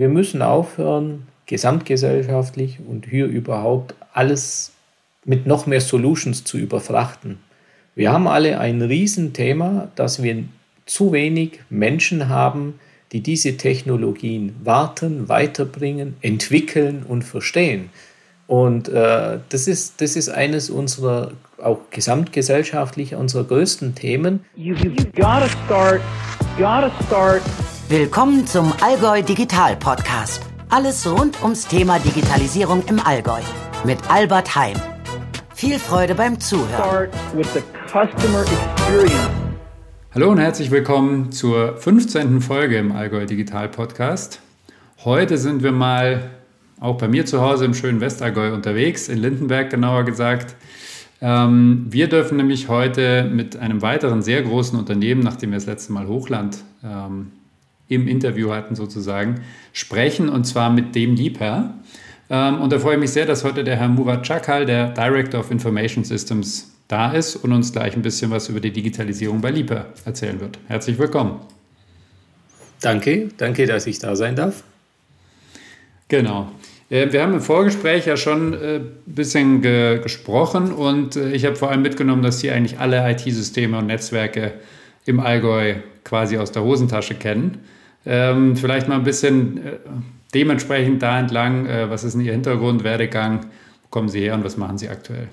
wir 0.00 0.08
müssen 0.08 0.40
aufhören, 0.42 1.26
gesamtgesellschaftlich 1.44 2.78
und 2.88 3.06
hier 3.06 3.26
überhaupt 3.26 3.94
alles 4.12 4.72
mit 5.24 5.46
noch 5.46 5.66
mehr 5.66 5.80
Solutions 5.80 6.42
zu 6.42 6.56
überfrachten. 6.56 7.38
Wir 7.94 8.10
haben 8.10 8.26
alle 8.26 8.58
ein 8.58 8.80
Riesenthema, 8.80 9.88
dass 9.96 10.22
wir 10.22 10.44
zu 10.86 11.12
wenig 11.12 11.60
Menschen 11.68 12.28
haben, 12.30 12.80
die 13.12 13.20
diese 13.20 13.56
Technologien 13.56 14.56
warten, 14.64 15.28
weiterbringen, 15.28 16.16
entwickeln 16.22 17.04
und 17.06 17.22
verstehen. 17.22 17.90
Und 18.46 18.88
äh, 18.88 19.38
das, 19.48 19.68
ist, 19.68 20.00
das 20.00 20.16
ist 20.16 20.28
eines 20.30 20.70
unserer, 20.70 21.32
auch 21.62 21.78
gesamtgesellschaftlich, 21.90 23.14
unserer 23.14 23.44
größten 23.44 23.94
Themen. 23.94 24.44
You, 24.56 24.74
you 24.76 24.92
gotta 25.14 25.48
start, 25.66 26.00
gotta 26.58 26.90
start. 27.06 27.42
Willkommen 27.90 28.46
zum 28.46 28.72
Allgäu 28.80 29.20
Digital 29.20 29.74
Podcast. 29.74 30.46
Alles 30.68 31.10
rund 31.10 31.42
ums 31.42 31.66
Thema 31.66 31.98
Digitalisierung 31.98 32.84
im 32.88 33.00
Allgäu 33.00 33.40
mit 33.84 33.98
Albert 34.08 34.54
Heim. 34.54 34.76
Viel 35.56 35.76
Freude 35.76 36.14
beim 36.14 36.38
Zuhören. 36.38 37.08
Hallo 40.14 40.30
und 40.30 40.38
herzlich 40.38 40.70
willkommen 40.70 41.32
zur 41.32 41.76
15. 41.78 42.40
Folge 42.40 42.78
im 42.78 42.92
Allgäu 42.92 43.26
Digital 43.26 43.68
Podcast. 43.68 44.40
Heute 45.04 45.36
sind 45.36 45.64
wir 45.64 45.72
mal 45.72 46.30
auch 46.78 46.96
bei 46.96 47.08
mir 47.08 47.26
zu 47.26 47.40
Hause 47.40 47.64
im 47.64 47.74
schönen 47.74 48.00
Westallgäu 48.00 48.54
unterwegs, 48.54 49.08
in 49.08 49.18
Lindenberg 49.18 49.68
genauer 49.68 50.04
gesagt. 50.04 50.54
Ähm, 51.20 51.86
wir 51.90 52.08
dürfen 52.08 52.36
nämlich 52.36 52.68
heute 52.68 53.24
mit 53.24 53.56
einem 53.56 53.82
weiteren 53.82 54.22
sehr 54.22 54.42
großen 54.42 54.78
Unternehmen, 54.78 55.24
nachdem 55.24 55.50
wir 55.50 55.56
das 55.56 55.66
letzte 55.66 55.92
Mal 55.92 56.06
Hochland 56.06 56.58
ähm, 56.84 57.32
im 57.90 58.08
Interview 58.08 58.52
hatten 58.52 58.74
sozusagen, 58.74 59.42
sprechen 59.72 60.28
und 60.30 60.44
zwar 60.44 60.70
mit 60.70 60.94
dem 60.94 61.14
Liebherr. 61.14 61.74
Ähm, 62.30 62.60
und 62.60 62.72
da 62.72 62.78
freue 62.78 62.94
ich 62.94 63.00
mich 63.00 63.10
sehr, 63.10 63.26
dass 63.26 63.44
heute 63.44 63.64
der 63.64 63.76
Herr 63.76 63.88
Murat 63.88 64.26
Chakal, 64.26 64.64
der 64.64 64.88
Director 64.90 65.40
of 65.40 65.50
Information 65.50 66.04
Systems, 66.04 66.72
da 66.88 67.12
ist 67.12 67.36
und 67.36 67.52
uns 67.52 67.72
gleich 67.72 67.94
ein 67.94 68.02
bisschen 68.02 68.30
was 68.30 68.48
über 68.48 68.60
die 68.60 68.72
Digitalisierung 68.72 69.40
bei 69.40 69.50
Liebherr 69.50 69.86
erzählen 70.04 70.40
wird. 70.40 70.58
Herzlich 70.66 70.98
willkommen. 70.98 71.40
Danke, 72.80 73.28
danke, 73.36 73.66
dass 73.66 73.86
ich 73.86 73.98
da 73.98 74.16
sein 74.16 74.34
darf. 74.34 74.64
Genau. 76.08 76.50
Äh, 76.88 77.12
wir 77.12 77.22
haben 77.22 77.34
im 77.34 77.40
Vorgespräch 77.40 78.06
ja 78.06 78.16
schon 78.16 78.54
ein 78.54 78.62
äh, 78.62 78.80
bisschen 79.06 79.62
ge 79.62 80.00
gesprochen 80.00 80.72
und 80.72 81.16
äh, 81.16 81.32
ich 81.32 81.44
habe 81.44 81.56
vor 81.56 81.70
allem 81.70 81.82
mitgenommen, 81.82 82.22
dass 82.22 82.40
Sie 82.40 82.50
eigentlich 82.50 82.78
alle 82.78 83.08
IT-Systeme 83.10 83.78
und 83.78 83.86
Netzwerke 83.86 84.54
im 85.06 85.20
Allgäu 85.20 85.76
quasi 86.04 86.38
aus 86.38 86.52
der 86.52 86.62
Hosentasche 86.62 87.14
kennen. 87.14 87.58
Ähm, 88.06 88.56
vielleicht 88.56 88.88
mal 88.88 88.96
ein 88.96 89.04
bisschen 89.04 89.58
äh, 89.58 89.72
dementsprechend 90.34 91.02
da 91.02 91.18
entlang, 91.18 91.66
äh, 91.66 91.90
was 91.90 92.04
ist 92.04 92.14
denn 92.14 92.22
Ihr 92.22 92.32
Hintergrund, 92.32 92.84
Werdegang, 92.84 93.46
wo 93.82 93.88
kommen 93.90 94.08
Sie 94.08 94.20
her 94.20 94.34
und 94.34 94.44
was 94.44 94.56
machen 94.56 94.78
Sie 94.78 94.88
aktuell? 94.88 95.28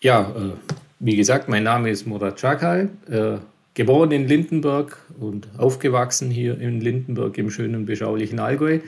Ja, 0.00 0.22
äh, 0.22 0.72
wie 0.98 1.16
gesagt, 1.16 1.48
mein 1.48 1.62
Name 1.62 1.90
ist 1.90 2.06
Murat 2.06 2.38
Çakal, 2.38 2.90
äh, 3.08 3.38
geboren 3.74 4.10
in 4.10 4.26
Lindenberg 4.26 4.98
und 5.20 5.48
aufgewachsen 5.58 6.30
hier 6.30 6.58
in 6.58 6.80
Lindenberg 6.80 7.36
im 7.38 7.50
schönen, 7.50 7.86
beschaulichen 7.86 8.40
Allgäu. 8.40 8.80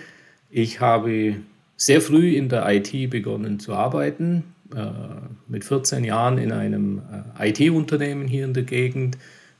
Ich 0.50 0.80
habe 0.80 1.36
sehr 1.76 2.00
früh 2.00 2.34
in 2.34 2.48
der 2.48 2.68
IT 2.68 3.10
begonnen 3.10 3.60
zu 3.60 3.74
arbeiten, 3.74 4.54
äh, 4.74 4.90
mit 5.46 5.64
14 5.64 6.04
Jahren 6.04 6.38
in 6.38 6.50
einem 6.50 7.02
IT-Unternehmen 7.38 8.26
hier 8.26 8.44
in 8.46 8.54
der 8.54 8.64
Gegend 8.64 9.18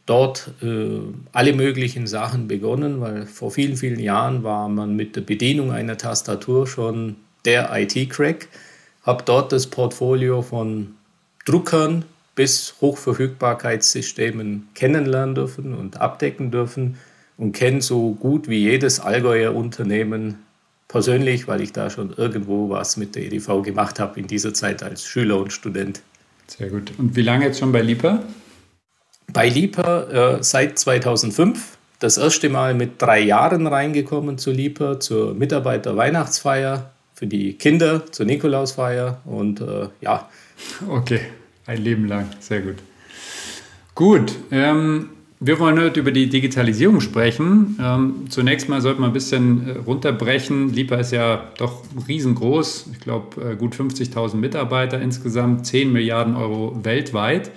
dort 0.09 0.51
äh, 0.63 1.01
alle 1.33 1.53
möglichen 1.53 2.07
Sachen 2.07 2.49
begonnen, 2.49 3.01
weil 3.01 3.27
vor 3.27 3.51
vielen, 3.51 3.77
vielen 3.77 4.01
Jahren 4.01 4.43
war 4.43 4.69
man 4.69 4.97
mit 4.97 5.17
der 5.17 5.21
Bedienung 5.21 5.71
einer 5.71 5.99
Tastatur 5.99 6.67
schon 6.67 7.17
der 7.45 7.71
IT-Crack. 7.73 8.49
Habe 9.03 9.23
dort 9.25 9.53
das 9.53 9.67
Portfolio 9.67 10.41
von 10.41 10.95
Druckern 11.45 12.05
bis 12.35 12.75
Hochverfügbarkeitssystemen 12.81 14.69
kennenlernen 14.75 15.35
dürfen 15.35 15.75
und 15.75 16.01
abdecken 16.01 16.51
dürfen 16.51 16.97
und 17.37 17.53
kenne 17.53 17.83
so 17.83 18.13
gut 18.13 18.49
wie 18.49 18.61
jedes 18.61 19.01
Allgäuer 19.01 19.55
Unternehmen 19.55 20.37
persönlich, 20.89 21.49
weil 21.49 21.61
ich 21.61 21.73
da 21.73 21.91
schon 21.91 22.15
irgendwo 22.17 22.71
was 22.71 22.97
mit 22.97 23.15
der 23.15 23.25
EDV 23.25 23.63
gemacht 23.63 24.01
habe 24.01 24.19
in 24.19 24.27
dieser 24.27 24.55
Zeit 24.55 24.83
als 24.83 25.05
Schüler 25.05 25.39
und 25.39 25.53
Student. 25.53 26.01
Sehr 26.47 26.71
gut. 26.71 26.93
Und 26.97 27.15
wie 27.15 27.23
lange 27.23 27.45
jetzt 27.45 27.59
schon 27.59 27.73
bei 27.73 27.83
LIPA? 27.83 28.23
Bei 29.33 29.49
LIPA 29.49 30.37
äh, 30.39 30.43
seit 30.43 30.79
2005 30.79 31.77
das 32.01 32.17
erste 32.17 32.49
Mal 32.49 32.75
mit 32.75 33.01
drei 33.03 33.21
Jahren 33.21 33.67
reingekommen 33.67 34.39
zu 34.39 34.53
LIPA, 34.53 35.01
zur 35.01 35.35
Mitarbeiter-Weihnachtsfeier 35.35 36.91
für 37.15 37.27
die 37.27 37.55
Kinder, 37.55 38.11
zur 38.13 38.27
Nikolausfeier 38.27 39.21
und 39.25 39.61
äh, 39.61 39.89
ja. 40.01 40.29
Okay, 40.89 41.21
ein 41.67 41.83
Leben 41.83 42.07
lang, 42.07 42.29
sehr 42.41 42.61
gut. 42.61 42.77
Gut, 43.95 44.33
ähm, 44.53 45.11
wir 45.41 45.59
wollen 45.59 45.81
heute 45.81 46.01
über 46.01 46.13
die 46.13 46.29
Digitalisierung 46.29 47.01
sprechen. 47.01 47.77
Ähm, 47.81 48.27
zunächst 48.29 48.69
mal 48.69 48.81
sollte 48.81 49.01
man 49.01 49.11
ein 49.11 49.13
bisschen 49.13 49.69
äh, 49.69 49.79
runterbrechen. 49.79 50.73
LIPA 50.73 50.97
ist 50.97 51.13
ja 51.13 51.49
doch 51.59 51.83
riesengroß. 52.07 52.91
Ich 52.93 53.01
glaube, 53.01 53.53
äh, 53.53 53.57
gut 53.57 53.75
50.000 53.75 54.37
Mitarbeiter 54.37 55.01
insgesamt, 55.01 55.67
10 55.67 55.93
Milliarden 55.93 56.37
Euro 56.37 56.79
weltweit. 56.85 57.51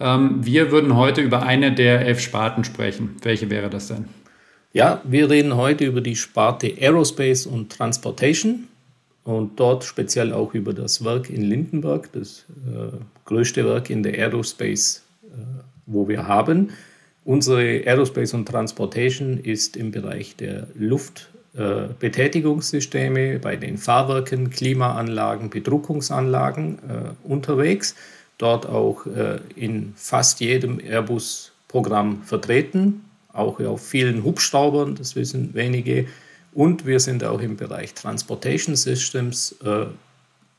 Ähm, 0.00 0.44
wir 0.44 0.70
würden 0.70 0.94
heute 0.96 1.20
über 1.20 1.42
eine 1.42 1.72
der 1.72 2.02
elf 2.02 2.20
Sparten 2.20 2.62
sprechen. 2.64 3.16
Welche 3.22 3.50
wäre 3.50 3.68
das 3.70 3.88
denn? 3.88 4.04
Ja, 4.72 5.00
wir 5.04 5.30
reden 5.30 5.56
heute 5.56 5.84
über 5.86 6.00
die 6.00 6.16
Sparte 6.16 6.72
Aerospace 6.80 7.46
und 7.46 7.72
Transportation 7.72 8.68
und 9.24 9.58
dort 9.58 9.82
speziell 9.84 10.32
auch 10.32 10.54
über 10.54 10.72
das 10.72 11.04
Werk 11.04 11.28
in 11.30 11.42
Lindenberg, 11.42 12.12
das 12.12 12.44
äh, 12.66 12.96
größte 13.24 13.64
Werk 13.64 13.90
in 13.90 14.02
der 14.02 14.14
Aerospace, 14.14 15.02
äh, 15.24 15.28
wo 15.86 16.06
wir 16.06 16.28
haben. 16.28 16.70
Unsere 17.24 17.82
Aerospace 17.86 18.34
und 18.34 18.46
Transportation 18.46 19.38
ist 19.38 19.76
im 19.76 19.90
Bereich 19.90 20.36
der 20.36 20.68
Luftbetätigungssysteme 20.74 23.34
äh, 23.34 23.38
bei 23.38 23.56
den 23.56 23.78
Fahrwerken, 23.78 24.50
Klimaanlagen, 24.50 25.50
Bedruckungsanlagen 25.50 26.78
äh, 26.78 27.14
unterwegs 27.24 27.96
dort 28.38 28.66
auch 28.66 29.06
äh, 29.06 29.40
in 29.56 29.92
fast 29.96 30.40
jedem 30.40 30.80
Airbus-Programm 30.80 32.22
vertreten, 32.22 33.04
auch 33.32 33.60
auf 33.60 33.86
vielen 33.86 34.24
Hubschraubern, 34.24 34.94
das 34.94 35.14
wissen 35.16 35.54
wenige. 35.54 36.06
Und 36.52 36.86
wir 36.86 36.98
sind 36.98 37.22
auch 37.24 37.40
im 37.40 37.56
Bereich 37.56 37.94
Transportation 37.94 38.74
Systems 38.74 39.56
äh, 39.64 39.86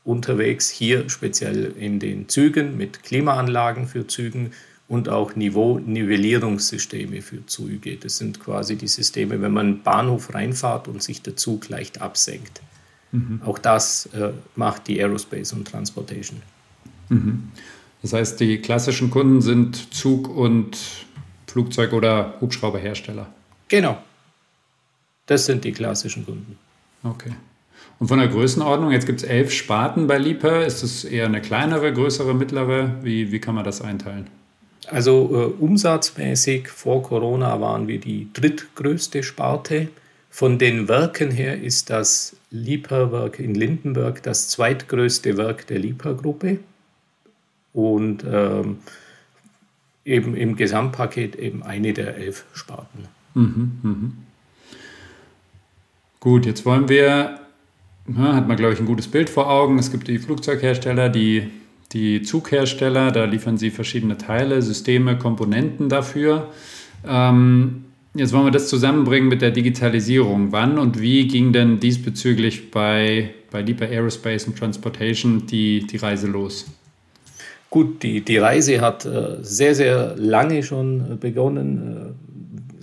unterwegs, 0.04 0.70
hier 0.70 1.08
speziell 1.10 1.74
in 1.78 1.98
den 1.98 2.28
Zügen 2.28 2.76
mit 2.76 3.02
Klimaanlagen 3.02 3.86
für 3.86 4.06
Zügen 4.06 4.52
und 4.88 5.08
auch 5.08 5.36
Niveau-Nivellierungssysteme 5.36 7.22
für 7.22 7.44
Züge. 7.46 7.96
Das 7.96 8.16
sind 8.18 8.40
quasi 8.40 8.76
die 8.76 8.88
Systeme, 8.88 9.40
wenn 9.40 9.52
man 9.52 9.66
einen 9.66 9.82
Bahnhof 9.82 10.34
reinfahrt 10.34 10.88
und 10.88 11.02
sich 11.02 11.22
der 11.22 11.36
Zug 11.36 11.68
leicht 11.68 12.00
absenkt. 12.00 12.60
Mhm. 13.12 13.40
Auch 13.44 13.58
das 13.58 14.06
äh, 14.06 14.30
macht 14.56 14.88
die 14.88 15.00
Aerospace 15.00 15.52
und 15.52 15.68
Transportation. 15.68 16.42
Mhm. 17.10 17.50
Das 18.02 18.14
heißt, 18.14 18.40
die 18.40 18.58
klassischen 18.58 19.10
Kunden 19.10 19.42
sind 19.42 19.92
Zug- 19.94 20.34
und 20.34 20.78
Flugzeug- 21.46 21.92
oder 21.92 22.34
Hubschrauberhersteller. 22.40 23.26
Genau. 23.68 24.02
Das 25.26 25.46
sind 25.46 25.64
die 25.64 25.72
klassischen 25.72 26.24
Kunden. 26.24 26.58
Okay. 27.02 27.32
Und 27.98 28.08
von 28.08 28.18
der 28.18 28.28
Größenordnung, 28.28 28.92
jetzt 28.92 29.06
gibt 29.06 29.22
es 29.22 29.28
elf 29.28 29.52
Sparten 29.52 30.06
bei 30.06 30.16
Liebherr. 30.16 30.64
Ist 30.64 30.82
es 30.82 31.04
eher 31.04 31.26
eine 31.26 31.42
kleinere, 31.42 31.92
größere, 31.92 32.34
mittlere? 32.34 32.96
Wie, 33.02 33.30
wie 33.30 33.38
kann 33.38 33.54
man 33.54 33.64
das 33.64 33.82
einteilen? 33.82 34.28
Also 34.86 35.30
äh, 35.32 35.62
umsatzmäßig 35.62 36.68
vor 36.68 37.02
Corona 37.02 37.60
waren 37.60 37.86
wir 37.86 38.00
die 38.00 38.28
drittgrößte 38.32 39.22
Sparte. 39.22 39.88
Von 40.30 40.58
den 40.58 40.88
Werken 40.88 41.30
her 41.30 41.60
ist 41.60 41.90
das 41.90 42.36
Liebherr-Werk 42.50 43.38
in 43.38 43.54
Lindenberg 43.54 44.22
das 44.22 44.48
zweitgrößte 44.48 45.36
Werk 45.36 45.66
der 45.66 45.78
Liebherr-Gruppe 45.78 46.60
und 47.72 48.24
ähm, 48.30 48.78
eben 50.04 50.34
im 50.34 50.56
Gesamtpaket 50.56 51.36
eben 51.36 51.62
eine 51.62 51.92
der 51.92 52.16
elf 52.16 52.44
Sparten. 52.52 53.04
Mhm, 53.34 53.72
mh. 53.82 54.12
Gut, 56.20 56.44
jetzt 56.46 56.66
wollen 56.66 56.88
wir, 56.88 57.40
ja, 58.08 58.34
hat 58.34 58.46
man 58.46 58.56
glaube 58.56 58.74
ich 58.74 58.80
ein 58.80 58.86
gutes 58.86 59.08
Bild 59.08 59.30
vor 59.30 59.48
Augen. 59.48 59.78
Es 59.78 59.90
gibt 59.90 60.08
die 60.08 60.18
Flugzeughersteller, 60.18 61.08
die, 61.08 61.48
die 61.92 62.22
Zughersteller, 62.22 63.10
da 63.10 63.24
liefern 63.24 63.56
sie 63.56 63.70
verschiedene 63.70 64.18
Teile, 64.18 64.60
Systeme, 64.60 65.16
Komponenten 65.16 65.88
dafür. 65.88 66.48
Ähm, 67.06 67.86
jetzt 68.14 68.32
wollen 68.32 68.44
wir 68.44 68.50
das 68.50 68.68
zusammenbringen 68.68 69.28
mit 69.28 69.40
der 69.40 69.50
Digitalisierung. 69.50 70.52
Wann 70.52 70.78
und 70.78 71.00
wie 71.00 71.26
ging 71.26 71.52
denn 71.52 71.80
diesbezüglich 71.80 72.70
bei, 72.70 73.30
bei 73.50 73.62
Deeper 73.62 73.86
Aerospace 73.86 74.48
and 74.48 74.58
Transportation 74.58 75.46
die, 75.46 75.86
die 75.86 75.96
Reise 75.96 76.26
los? 76.26 76.66
Gut, 77.70 78.02
die, 78.02 78.20
die 78.20 78.36
Reise 78.36 78.80
hat 78.80 79.06
äh, 79.06 79.36
sehr, 79.42 79.76
sehr 79.76 80.16
lange 80.16 80.64
schon 80.64 81.12
äh, 81.12 81.14
begonnen. 81.14 82.14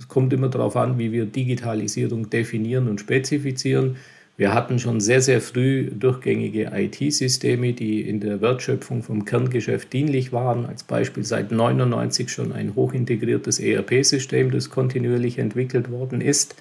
Äh, 0.00 0.04
kommt 0.08 0.32
immer 0.32 0.48
darauf 0.48 0.76
an, 0.76 0.98
wie 0.98 1.12
wir 1.12 1.26
Digitalisierung 1.26 2.30
definieren 2.30 2.88
und 2.88 2.98
spezifizieren. 2.98 3.96
Wir 4.38 4.54
hatten 4.54 4.78
schon 4.78 5.00
sehr, 5.00 5.20
sehr 5.20 5.42
früh 5.42 5.90
durchgängige 5.90 6.70
IT-Systeme, 6.72 7.74
die 7.74 8.00
in 8.00 8.20
der 8.20 8.40
Wertschöpfung 8.40 9.02
vom 9.02 9.26
Kerngeschäft 9.26 9.92
dienlich 9.92 10.32
waren. 10.32 10.64
Als 10.64 10.84
Beispiel 10.84 11.24
seit 11.24 11.52
1999 11.52 12.30
schon 12.30 12.52
ein 12.52 12.74
hochintegriertes 12.74 13.60
ERP-System, 13.60 14.50
das 14.50 14.70
kontinuierlich 14.70 15.38
entwickelt 15.38 15.90
worden 15.90 16.22
ist. 16.22 16.54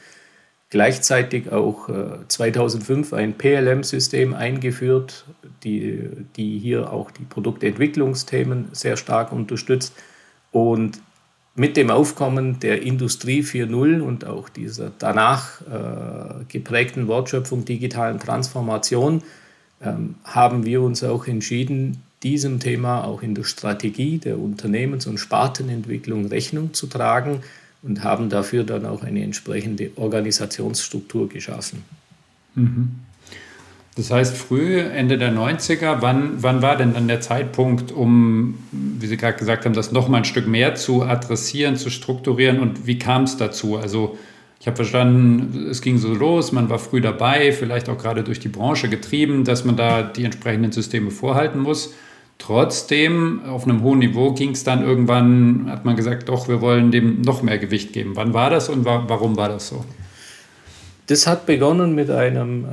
Gleichzeitig 0.70 1.52
auch 1.52 1.90
2005 2.28 3.12
äh, 3.12 3.16
ein 3.16 3.38
PLM-System 3.38 4.34
eingeführt, 4.34 5.26
die, 5.64 6.10
die 6.36 6.60
hier 6.60 6.92
auch 6.92 7.10
die 7.10 7.24
Produktentwicklungsthemen 7.24 8.70
sehr 8.74 8.98
stark 8.98 9.32
unterstützt. 9.32 9.94
Und 10.52 11.00
mit 11.56 11.78
dem 11.78 11.90
Aufkommen 11.90 12.60
der 12.60 12.82
Industrie 12.84 13.42
4.0 13.42 14.02
und 14.02 14.26
auch 14.26 14.50
dieser 14.50 14.92
danach 15.00 15.62
äh, 15.62 16.44
geprägten 16.50 17.08
Wortschöpfung 17.08 17.64
digitalen 17.66 18.20
Transformation 18.20 19.24
ähm, 19.82 20.16
haben 20.24 20.66
wir 20.66 20.82
uns 20.82 21.04
auch 21.04 21.28
entschieden, 21.28 22.04
diesem 22.24 22.60
Thema 22.60 23.06
auch 23.06 23.24
in 23.24 23.36
der 23.36 23.44
Strategie 23.44 24.18
der 24.18 24.38
Unternehmens- 24.38 25.08
und 25.08 25.18
Spartenentwicklung 25.18 26.28
Rechnung 26.28 26.74
zu 26.74 26.88
tragen 26.88 27.42
und 27.84 28.04
haben 28.04 28.30
dafür 28.30 28.64
dann 28.64 28.86
auch 28.86 29.04
eine 29.04 29.24
entsprechende 29.24 29.92
Organisationsstruktur 29.96 31.30
geschaffen. 31.30 31.84
Mhm. 32.56 32.96
Das 33.96 34.12
heißt, 34.12 34.38
früh, 34.38 34.80
Ende 34.80 35.18
der 35.18 35.34
90er, 35.34 35.98
wann, 36.02 36.44
wann 36.44 36.62
war 36.62 36.76
denn 36.76 36.94
dann 36.94 37.08
der 37.08 37.20
Zeitpunkt, 37.20 37.92
um, 37.92 38.60
wie 38.72 39.08
Sie 39.08 39.18
gerade 39.18 39.38
gesagt 39.38 39.66
haben, 39.66 39.74
das 39.74 39.92
nochmal 39.92 40.22
ein 40.22 40.26
Stück 40.26 40.48
mehr 40.48 40.76
zu 40.76 41.02
adressieren, 41.02 41.78
zu 41.78 41.90
strukturieren 41.90 42.60
und 42.60 42.86
wie 42.86 43.00
kam 43.00 43.24
es 43.24 43.38
dazu? 43.38 43.76
Also 43.76 44.16
ich 44.60 44.68
habe 44.68 44.76
verstanden, 44.76 45.68
es 45.70 45.82
ging 45.82 45.98
so 45.98 46.14
los, 46.14 46.52
man 46.52 46.70
war 46.70 46.78
früh 46.78 47.02
dabei, 47.02 47.52
vielleicht 47.52 47.90
auch 47.90 47.98
gerade 47.98 48.24
durch 48.24 48.40
die 48.40 48.50
Branche 48.50 48.88
getrieben, 48.88 49.44
dass 49.44 49.66
man 49.66 49.78
da 49.78 50.04
die 50.04 50.26
entsprechenden 50.26 50.72
Systeme 50.72 51.10
vorhalten 51.10 51.60
muss. 51.60 51.96
Trotzdem, 52.38 53.42
auf 53.46 53.64
einem 53.64 53.82
hohen 53.82 54.00
Niveau 54.00 54.34
ging 54.34 54.52
es 54.52 54.64
dann 54.64 54.84
irgendwann, 54.84 55.70
hat 55.70 55.86
man 55.86 55.96
gesagt, 55.96 56.30
doch, 56.30 56.48
wir 56.48 56.62
wollen 56.62 56.92
dem 56.92 57.22
noch 57.22 57.42
mehr 57.42 57.58
Gewicht 57.58 57.94
geben. 57.94 58.12
Wann 58.16 58.34
war 58.34 58.50
das 58.50 58.70
und 58.70 58.86
wa 58.86 59.06
warum 59.08 59.38
war 59.38 59.50
das 59.50 59.70
so? 59.70 59.84
Das 61.08 61.26
hat 61.26 61.46
begonnen 61.46 61.96
mit 61.96 62.12
einem 62.12 62.66
äh, 62.66 62.68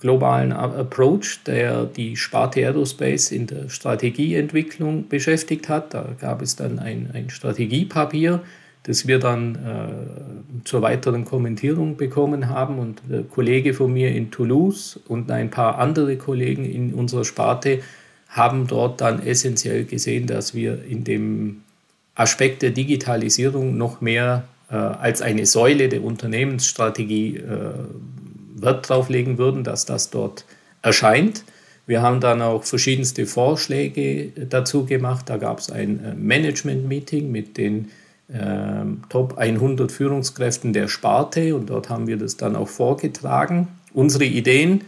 globalen 0.00 0.52
Approach, 0.52 1.40
der 1.46 1.84
die 1.84 2.16
Sparte 2.16 2.60
Aerospace 2.60 3.32
in 3.32 3.46
der 3.46 3.68
Strategieentwicklung 3.68 5.08
beschäftigt 5.08 5.68
hat. 5.68 5.94
Da 5.94 6.04
gab 6.20 6.42
es 6.42 6.56
dann 6.56 6.78
ein, 6.78 7.10
ein 7.14 7.30
Strategiepapier, 7.30 8.42
das 8.82 9.06
wir 9.06 9.18
dann 9.18 9.54
äh, 9.54 10.64
zur 10.64 10.82
weiteren 10.82 11.24
Kommentierung 11.24 11.96
bekommen 11.96 12.48
haben. 12.48 12.78
Und 12.78 13.02
der 13.08 13.22
Kollege 13.22 13.72
von 13.72 13.92
mir 13.92 14.14
in 14.14 14.30
Toulouse 14.30 15.00
und 15.08 15.30
ein 15.30 15.50
paar 15.50 15.78
andere 15.78 16.16
Kollegen 16.16 16.64
in 16.64 16.92
unserer 16.92 17.24
Sparte 17.24 17.80
haben 18.38 18.66
dort 18.66 19.00
dann 19.00 19.24
essentiell 19.24 19.84
gesehen, 19.84 20.26
dass 20.26 20.54
wir 20.54 20.84
in 20.84 21.04
dem 21.04 21.62
Aspekt 22.14 22.62
der 22.62 22.70
Digitalisierung 22.70 23.76
noch 23.76 24.00
mehr 24.00 24.44
äh, 24.70 24.74
als 24.76 25.22
eine 25.22 25.46
Säule 25.46 25.88
der 25.88 26.02
Unternehmensstrategie 26.02 27.36
äh, 27.36 27.72
Wert 28.56 28.88
drauf 28.88 29.08
legen 29.08 29.38
würden, 29.38 29.64
dass 29.64 29.84
das 29.84 30.10
dort 30.10 30.44
erscheint. 30.82 31.44
Wir 31.86 32.02
haben 32.02 32.20
dann 32.20 32.42
auch 32.42 32.64
verschiedenste 32.64 33.24
Vorschläge 33.24 34.30
dazu 34.48 34.84
gemacht. 34.84 35.30
Da 35.30 35.36
gab 35.36 35.58
es 35.58 35.70
ein 35.70 36.04
äh, 36.04 36.14
Management-Meeting 36.14 37.30
mit 37.30 37.56
den 37.56 37.90
äh, 38.28 38.84
Top 39.08 39.38
100 39.38 39.90
Führungskräften 39.90 40.72
der 40.72 40.88
Sparte 40.88 41.54
und 41.54 41.70
dort 41.70 41.88
haben 41.88 42.06
wir 42.06 42.18
das 42.18 42.36
dann 42.36 42.56
auch 42.56 42.68
vorgetragen. 42.68 43.68
Unsere 43.94 44.24
Ideen, 44.24 44.82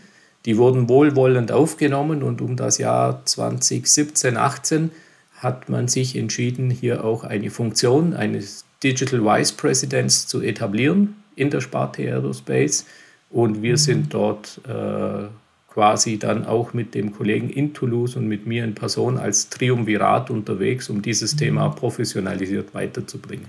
die 0.47 0.57
wurden 0.57 0.89
wohlwollend 0.89 1.53
aufgenommen 1.53 2.23
und 2.23 2.41
um 2.41 2.57
das 2.57 2.79
Jahr 2.79 3.25
2017, 3.25 4.37
18 4.37 4.91
hat 5.39 5.69
man 5.69 5.89
sich 5.89 6.17
entschieden, 6.17 6.71
hier 6.71 7.05
auch 7.05 7.25
eine 7.25 7.51
Funktion 7.51 8.15
eines 8.15 8.65
Digital 8.83 9.25
Vice 9.25 9.53
Presidents 9.53 10.27
zu 10.27 10.41
etablieren 10.41 11.17
in 11.37 11.51
der 11.51 11.61
Sparte 11.61 12.03
Aerospace 12.03 12.87
und 13.31 13.63
wir 13.63 13.73
mhm. 13.73 13.77
sind 13.77 14.15
dort 14.15 14.61
äh, 14.67 15.29
quasi 15.73 16.19
dann 16.19 16.45
auch 16.47 16.75
mit 16.75 16.95
dem 16.95 17.13
Kollegen 17.13 17.49
in 17.49 17.73
Toulouse 17.73 18.17
und 18.17 18.27
mit 18.27 18.47
mir 18.47 18.65
in 18.65 18.75
Person 18.75 19.19
als 19.19 19.49
Triumvirat 19.51 20.31
unterwegs, 20.31 20.91
um 20.91 21.01
dieses 21.01 21.35
mhm. 21.35 21.39
Thema 21.39 21.69
professionalisiert 21.69 22.75
weiterzubringen. 22.75 23.47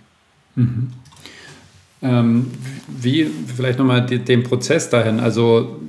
Mhm. 0.56 0.92
Ähm, 2.04 2.48
wie, 2.88 3.30
vielleicht 3.56 3.80
nochmal 3.80 4.06
den 4.06 4.44
Prozess 4.44 4.90
dahin, 4.90 5.20
also 5.20 5.80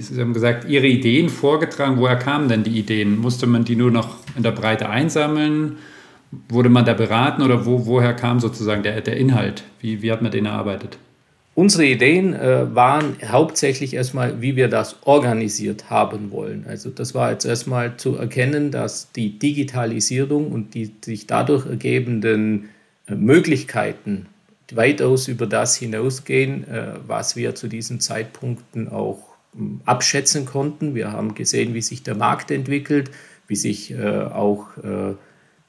Sie 0.00 0.20
haben 0.20 0.32
gesagt, 0.32 0.68
Ihre 0.68 0.86
Ideen 0.86 1.28
vorgetragen, 1.28 1.98
woher 1.98 2.16
kamen 2.16 2.48
denn 2.48 2.64
die 2.64 2.78
Ideen? 2.78 3.18
Musste 3.18 3.46
man 3.46 3.64
die 3.64 3.76
nur 3.76 3.90
noch 3.90 4.16
in 4.36 4.42
der 4.42 4.52
Breite 4.52 4.88
einsammeln? 4.88 5.76
Wurde 6.48 6.68
man 6.68 6.84
da 6.84 6.94
beraten 6.94 7.42
oder 7.42 7.66
wo, 7.66 7.86
woher 7.86 8.14
kam 8.14 8.40
sozusagen 8.40 8.82
der, 8.82 9.00
der 9.00 9.16
Inhalt? 9.16 9.64
Wie, 9.80 10.02
wie 10.02 10.10
hat 10.10 10.22
man 10.22 10.32
den 10.32 10.46
erarbeitet? 10.46 10.98
Unsere 11.56 11.86
Ideen 11.86 12.34
äh, 12.34 12.74
waren 12.74 13.16
hauptsächlich 13.24 13.94
erstmal, 13.94 14.42
wie 14.42 14.56
wir 14.56 14.68
das 14.68 14.96
organisiert 15.04 15.88
haben 15.88 16.30
wollen. 16.30 16.66
Also 16.68 16.90
das 16.90 17.14
war 17.14 17.30
jetzt 17.30 17.46
erstmal 17.46 17.96
zu 17.96 18.16
erkennen, 18.16 18.70
dass 18.70 19.10
die 19.12 19.38
Digitalisierung 19.38 20.52
und 20.52 20.74
die 20.74 20.92
sich 21.02 21.26
dadurch 21.26 21.64
ergebenden 21.64 22.68
äh, 23.06 23.14
Möglichkeiten 23.14 24.26
weitaus 24.70 25.28
über 25.28 25.46
das 25.46 25.76
hinausgehen, 25.76 26.68
äh, 26.68 26.88
was 27.06 27.36
wir 27.36 27.54
zu 27.54 27.68
diesen 27.68 28.00
Zeitpunkten 28.00 28.90
auch 28.90 29.25
abschätzen 29.84 30.46
konnten. 30.46 30.94
Wir 30.94 31.12
haben 31.12 31.34
gesehen, 31.34 31.74
wie 31.74 31.82
sich 31.82 32.02
der 32.02 32.14
Markt 32.14 32.50
entwickelt, 32.50 33.10
wie 33.48 33.56
sich 33.56 33.92
äh, 33.92 34.20
auch 34.20 34.76
äh, 34.78 35.14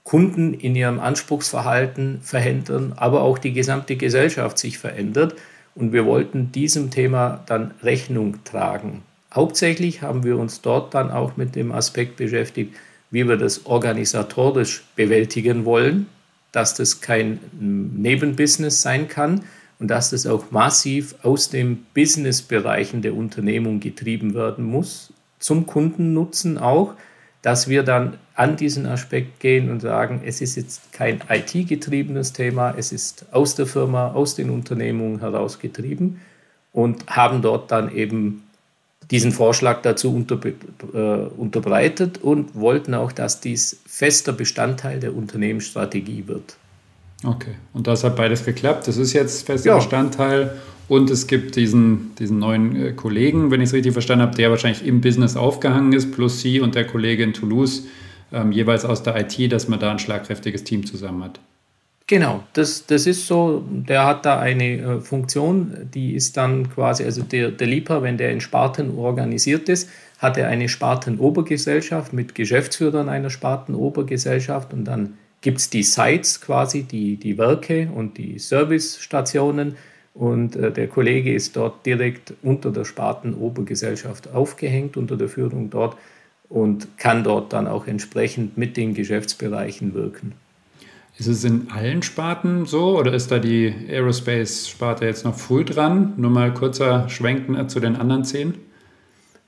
Kunden 0.04 0.54
in 0.54 0.76
ihrem 0.76 1.00
Anspruchsverhalten 1.00 2.22
verändern, 2.22 2.94
aber 2.96 3.22
auch 3.22 3.38
die 3.38 3.54
gesamte 3.54 3.96
Gesellschaft 3.96 4.58
sich 4.58 4.78
verändert. 4.78 5.36
Und 5.76 5.94
wir 5.94 6.06
wollten 6.06 6.52
diesem 6.52 6.90
Thema 6.90 7.44
dann 7.46 7.72
Rechnung 7.84 8.44
tragen. 8.44 9.04
Hauptsächlich 9.34 10.02
haben 10.02 10.24
wir 10.24 10.38
uns 10.38 10.62
dort 10.62 10.94
dann 10.94 11.12
auch 11.12 11.38
mit 11.38 11.56
dem 11.56 11.72
Aspekt 11.72 12.16
beschäftigt, 12.16 12.76
wie 13.12 13.28
wir 13.28 13.38
das 13.38 13.66
organisatorisch 13.66 14.84
bewältigen 14.96 15.66
wollen, 15.66 16.08
dass 16.52 16.74
das 16.74 17.02
kein 17.02 17.40
Nebenbusiness 17.60 18.82
sein 18.82 19.08
kann 19.08 19.44
und 19.80 19.90
dass 19.90 20.10
das 20.10 20.26
auch 20.26 20.52
massiv 20.52 21.16
aus 21.24 21.50
den 21.50 21.86
Businessbereichen 21.94 23.02
der 23.02 23.16
Unternehmung 23.16 23.80
getrieben 23.80 24.34
werden 24.34 24.66
muss, 24.66 25.14
zum 25.40 25.66
Kundennutzen 25.68 26.58
auch, 26.58 26.96
dass 27.42 27.68
wir 27.68 27.84
dann 27.84 28.18
an 28.34 28.58
diesen 28.58 28.86
Aspekt 28.86 29.40
gehen 29.40 29.70
und 29.70 29.82
sagen, 29.82 30.22
es 30.26 30.42
ist 30.42 30.56
jetzt 30.56 30.92
kein 30.92 31.22
IT-getriebenes 31.30 32.34
Thema, 32.34 32.74
es 32.76 32.92
ist 32.92 33.26
aus 33.32 33.56
der 33.56 33.68
Firma, 33.68 34.12
aus 34.12 34.36
den 34.36 34.50
Unternehmungen 34.50 35.20
herausgetrieben 35.20 36.20
und 36.74 37.08
haben 37.08 37.42
dort 37.42 37.72
dann 37.72 37.94
eben 37.94 38.44
diesen 39.10 39.32
Vorschlag 39.32 39.82
dazu 39.82 40.14
unter, 40.14 40.40
äh, 40.46 41.28
unterbreitet 41.38 42.18
und 42.18 42.56
wollten 42.56 42.94
auch, 42.94 43.12
dass 43.12 43.40
dies 43.40 43.80
fester 43.86 44.34
Bestandteil 44.34 45.00
der 45.00 45.16
Unternehmensstrategie 45.16 46.28
wird. 46.28 46.58
Okay, 47.24 47.56
und 47.74 47.88
das 47.88 48.04
hat 48.04 48.16
beides 48.16 48.46
geklappt. 48.46 48.88
Das 48.88 48.98
ist 48.98 49.14
jetzt 49.14 49.46
fester 49.46 49.70
ja. 49.70 49.76
Bestandteil 49.78 50.52
und 50.88 51.10
es 51.10 51.28
gibt 51.28 51.56
diesen, 51.56 52.16
diesen 52.16 52.40
neuen 52.40 52.76
äh, 52.76 52.92
Kollegen, 52.94 53.52
wenn 53.52 53.60
ich 53.60 53.70
es 53.70 53.74
richtig 53.74 53.94
verstanden 53.94 54.26
habe, 54.26 54.36
der 54.36 54.50
wahrscheinlich 54.52 54.86
im 54.86 55.02
Business 55.02 55.36
aufgehangen 55.36 55.94
ist, 55.94 56.12
plus 56.14 56.42
Sie 56.42 56.60
und 56.60 56.76
der 56.76 56.86
Kollege 56.86 57.24
in 57.24 57.34
Toulouse, 57.34 57.88
ähm, 58.32 58.52
jeweils 58.52 58.86
aus 58.86 59.04
der 59.04 59.20
IT, 59.20 59.52
dass 59.52 59.68
man 59.68 59.80
da 59.80 59.92
ein 59.92 60.00
schlagkräftiges 60.00 60.64
Team 60.64 60.86
zusammen 60.86 61.24
hat. 61.24 61.40
Genau, 62.10 62.44
das, 62.54 62.86
das 62.86 63.06
ist 63.06 63.28
so. 63.28 63.66
Der 63.70 64.06
hat 64.06 64.26
da 64.26 64.40
eine 64.40 64.78
äh, 64.78 65.00
Funktion, 65.02 65.90
die 65.94 66.14
ist 66.14 66.38
dann 66.38 66.70
quasi, 66.70 67.04
also 67.04 67.22
der, 67.22 67.52
der 67.52 67.68
Lieber, 67.68 68.02
wenn 68.02 68.18
der 68.18 68.32
in 68.32 68.40
Sparten 68.40 68.98
organisiert 68.98 69.68
ist, 69.68 69.90
hat 70.20 70.38
er 70.38 70.48
eine 70.48 70.70
Spartenobergesellschaft 70.70 72.14
mit 72.14 72.34
Geschäftsführern 72.34 73.10
einer 73.10 73.30
Spartenobergesellschaft 73.30 74.74
und 74.74 74.86
dann 74.86 75.16
gibt 75.42 75.60
es 75.60 75.70
die 75.70 75.84
Sites 75.84 76.42
quasi, 76.42 76.84
die, 76.84 77.18
die 77.18 77.38
Werke 77.38 77.90
und 77.94 78.18
die 78.18 78.40
Servicestationen 78.40 79.76
und 80.14 80.56
äh, 80.56 80.72
der 80.72 80.88
Kollege 80.88 81.34
ist 81.34 81.56
dort 81.56 81.86
direkt 81.86 82.34
unter 82.42 82.72
der 82.72 82.86
Spartenobergesellschaft 82.86 84.34
aufgehängt, 84.34 84.98
unter 84.98 85.16
der 85.16 85.30
Führung 85.30 85.70
dort 85.70 85.96
und 86.50 86.98
kann 86.98 87.24
dort 87.24 87.54
dann 87.54 87.68
auch 87.68 87.88
entsprechend 87.88 88.58
mit 88.58 88.78
den 88.78 88.94
Geschäftsbereichen 88.94 89.94
wirken. 89.94 90.34
Ist 91.20 91.28
es 91.28 91.44
in 91.44 91.70
allen 91.72 92.04
Sparten 92.04 92.66
so 92.66 92.98
oder 92.98 93.14
ist 93.14 93.32
da 93.32 93.40
die 93.40 93.74
Aerospace-Sparte 93.90 95.06
jetzt 95.06 95.26
noch 95.26 95.36
früh 95.36 95.66
dran? 95.66 96.14
Nur 96.18 96.30
mal 96.30 96.54
kurzer 96.54 97.10
Schwenken 97.10 97.70
zu 97.70 97.80
den 97.80 97.96
anderen 97.96 98.24
zehn. 98.24 98.54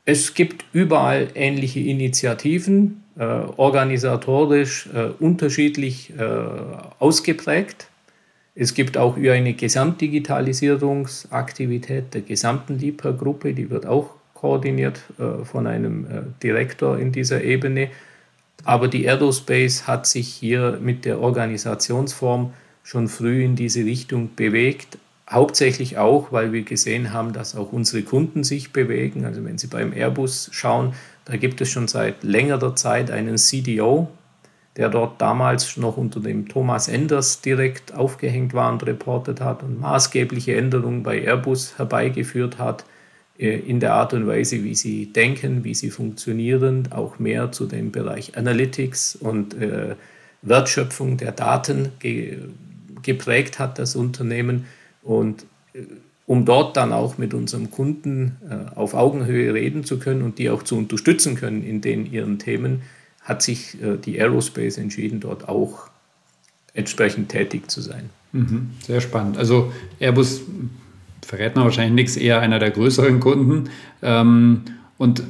Es 0.06 0.34
gibt 0.34 0.66
überall 0.74 1.28
ähnliche 1.36 1.80
Initiativen, 1.80 2.99
äh, 3.18 3.24
organisatorisch 3.24 4.88
äh, 4.94 5.10
unterschiedlich 5.20 6.14
äh, 6.18 6.24
ausgeprägt. 7.00 7.88
Es 8.56 8.74
gibt 8.74 8.98
auch 8.98 9.18
eine 9.18 9.54
Gesamtdigitalisierungsaktivität 9.54 12.14
der 12.14 12.22
gesamten 12.22 12.78
LIPA-Gruppe, 12.78 13.54
die 13.54 13.70
wird 13.70 13.86
auch 13.86 14.12
koordiniert 14.34 15.02
äh, 15.18 15.46
von 15.46 15.68
einem 15.68 16.06
äh, 16.06 16.22
Direktor 16.42 16.98
in 16.98 17.12
dieser 17.12 17.44
Ebene. 17.44 17.90
Aber 18.64 18.88
die 18.88 19.08
Aerospace 19.08 19.88
hat 19.88 20.08
sich 20.08 20.28
hier 20.28 20.80
mit 20.82 21.06
der 21.06 21.20
Organisationsform 21.20 22.54
schon 22.84 23.08
früh 23.08 23.44
in 23.44 23.56
diese 23.56 23.86
Richtung 23.86 24.36
bewegt. 24.36 24.98
Hauptsächlich 25.30 25.98
auch, 25.98 26.32
weil 26.32 26.54
wir 26.54 26.64
gesehen 26.64 27.14
haben, 27.14 27.34
dass 27.34 27.56
auch 27.56 27.72
unsere 27.72 28.04
Kunden 28.04 28.44
sich 28.44 28.74
bewegen. 28.74 29.26
Also 29.26 29.44
wenn 29.46 29.58
Sie 29.58 29.68
beim 29.68 29.94
Airbus 29.94 30.50
schauen, 30.52 30.94
da 31.30 31.38
gibt 31.38 31.62
es 31.62 31.70
schon 31.70 31.88
seit 31.88 32.24
längerer 32.24 32.76
Zeit 32.76 33.12
einen 33.12 33.38
CDO, 33.38 34.10
der 34.78 34.90
dort 34.90 35.22
damals 35.22 35.78
noch 35.78 35.96
unter 35.96 36.20
dem 36.20 36.48
Thomas 36.48 36.88
Enders 36.88 37.42
direkt 37.42 37.94
aufgehängt 37.94 38.56
war 38.56 38.72
und 38.72 38.84
reportet 38.84 39.40
hat 39.40 39.62
und 39.62 39.80
maßgebliche 39.80 40.56
Änderungen 40.56 41.04
bei 41.04 41.22
Airbus 41.22 41.78
herbeigeführt 41.78 42.58
hat 42.58 42.84
äh, 43.38 43.60
in 43.60 43.80
der 43.80 43.94
Art 43.94 44.14
und 44.14 44.26
Weise, 44.26 44.64
wie 44.64 44.74
sie 44.74 45.14
denken, 45.14 45.64
wie 45.64 45.76
sie 45.76 45.92
funktionieren, 45.92 46.90
auch 46.92 47.20
mehr 47.20 47.52
zu 47.52 47.68
dem 47.68 47.92
Bereich 47.92 48.36
Analytics 48.36 49.16
und 49.16 49.54
äh, 49.54 49.96
Wertschöpfung 50.42 51.18
der 51.18 51.32
Daten 51.32 51.92
ge 52.00 52.40
geprägt 53.04 53.60
hat, 53.60 53.78
das 53.78 53.96
Unternehmen. 53.96 54.66
Und 55.04 55.46
äh, 55.74 55.82
um 56.30 56.46
dort 56.46 56.78
dann 56.78 56.94
auch 56.94 57.18
mit 57.18 57.34
unserem 57.34 57.72
Kunden 57.72 58.38
äh, 58.48 58.78
auf 58.78 58.94
Augenhöhe 58.94 59.52
reden 59.52 59.84
zu 59.84 59.98
können 59.98 60.22
und 60.22 60.38
die 60.38 60.52
auch 60.52 60.62
zu 60.62 60.78
unterstützen 60.78 61.34
können 61.34 61.64
in 61.64 61.82
den 61.82 62.06
ihren 62.06 62.38
Themen, 62.38 62.84
hat 63.24 63.42
sich 63.42 63.82
äh, 63.82 63.98
die 63.98 64.22
Aerospace 64.22 64.78
entschieden, 64.78 65.22
dort 65.22 65.50
auch 65.50 65.90
entsprechend 66.76 67.30
tätig 67.30 67.72
zu 67.72 67.82
sein. 67.82 68.12
Mhm, 68.32 68.70
sehr 68.86 69.02
spannend. 69.02 69.40
Also 69.40 69.74
Airbus 70.00 70.42
verrät 71.26 71.56
man 71.56 71.64
wahrscheinlich 71.66 71.96
nichts, 71.96 72.16
eher 72.16 72.42
einer 72.42 72.60
der 72.60 72.70
größeren 72.70 73.20
Kunden. 73.20 73.72
Ähm, 74.04 74.62
und 75.00 75.24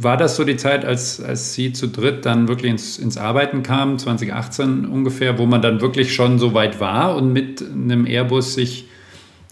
war 0.00 0.16
das 0.16 0.36
so 0.36 0.44
die 0.44 0.56
Zeit, 0.56 0.86
als, 0.86 1.20
als 1.20 1.52
Sie 1.52 1.74
zu 1.74 1.86
dritt 1.86 2.24
dann 2.24 2.48
wirklich 2.48 2.70
ins, 2.70 2.96
ins 2.96 3.18
Arbeiten 3.18 3.62
kamen, 3.62 3.98
2018 3.98 4.86
ungefähr, 4.86 5.38
wo 5.38 5.44
man 5.44 5.60
dann 5.60 5.82
wirklich 5.82 6.14
schon 6.14 6.38
so 6.38 6.54
weit 6.54 6.80
war 6.80 7.14
und 7.14 7.30
mit 7.34 7.62
einem 7.62 8.06
Airbus 8.06 8.54
sich 8.54 8.85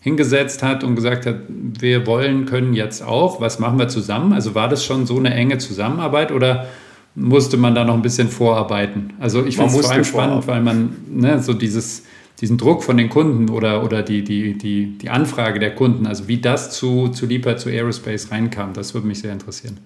hingesetzt 0.04 0.62
hat 0.62 0.84
und 0.84 0.96
gesagt 0.96 1.24
hat, 1.24 1.36
wir 1.48 2.06
wollen, 2.06 2.44
können 2.44 2.74
jetzt 2.74 3.02
auch, 3.02 3.40
was 3.40 3.58
machen 3.58 3.78
wir 3.78 3.88
zusammen? 3.88 4.34
Also 4.34 4.54
war 4.54 4.68
das 4.68 4.84
schon 4.84 5.06
so 5.06 5.16
eine 5.16 5.32
enge 5.32 5.56
Zusammenarbeit 5.56 6.30
oder 6.30 6.66
musste 7.14 7.56
man 7.56 7.74
da 7.74 7.84
noch 7.84 7.94
ein 7.94 8.02
bisschen 8.02 8.28
vorarbeiten? 8.28 9.14
Also 9.18 9.46
ich 9.46 9.56
finde 9.56 9.74
es 9.74 9.80
vor 9.80 9.90
allem 9.90 10.04
spannend, 10.04 10.46
weil 10.46 10.60
man 10.60 10.94
ne, 11.08 11.42
so 11.42 11.54
dieses, 11.54 12.02
diesen 12.38 12.58
Druck 12.58 12.84
von 12.84 12.98
den 12.98 13.08
Kunden 13.08 13.48
oder, 13.48 13.82
oder 13.82 14.02
die, 14.02 14.22
die, 14.22 14.58
die, 14.58 14.98
die 14.98 15.08
Anfrage 15.08 15.58
der 15.58 15.74
Kunden, 15.74 16.06
also 16.06 16.28
wie 16.28 16.36
das 16.36 16.70
zu, 16.70 17.08
zu 17.08 17.24
Lipa, 17.24 17.56
zu 17.56 17.70
Aerospace 17.70 18.30
reinkam, 18.30 18.74
das 18.74 18.92
würde 18.92 19.06
mich 19.06 19.20
sehr 19.20 19.32
interessieren. 19.32 19.78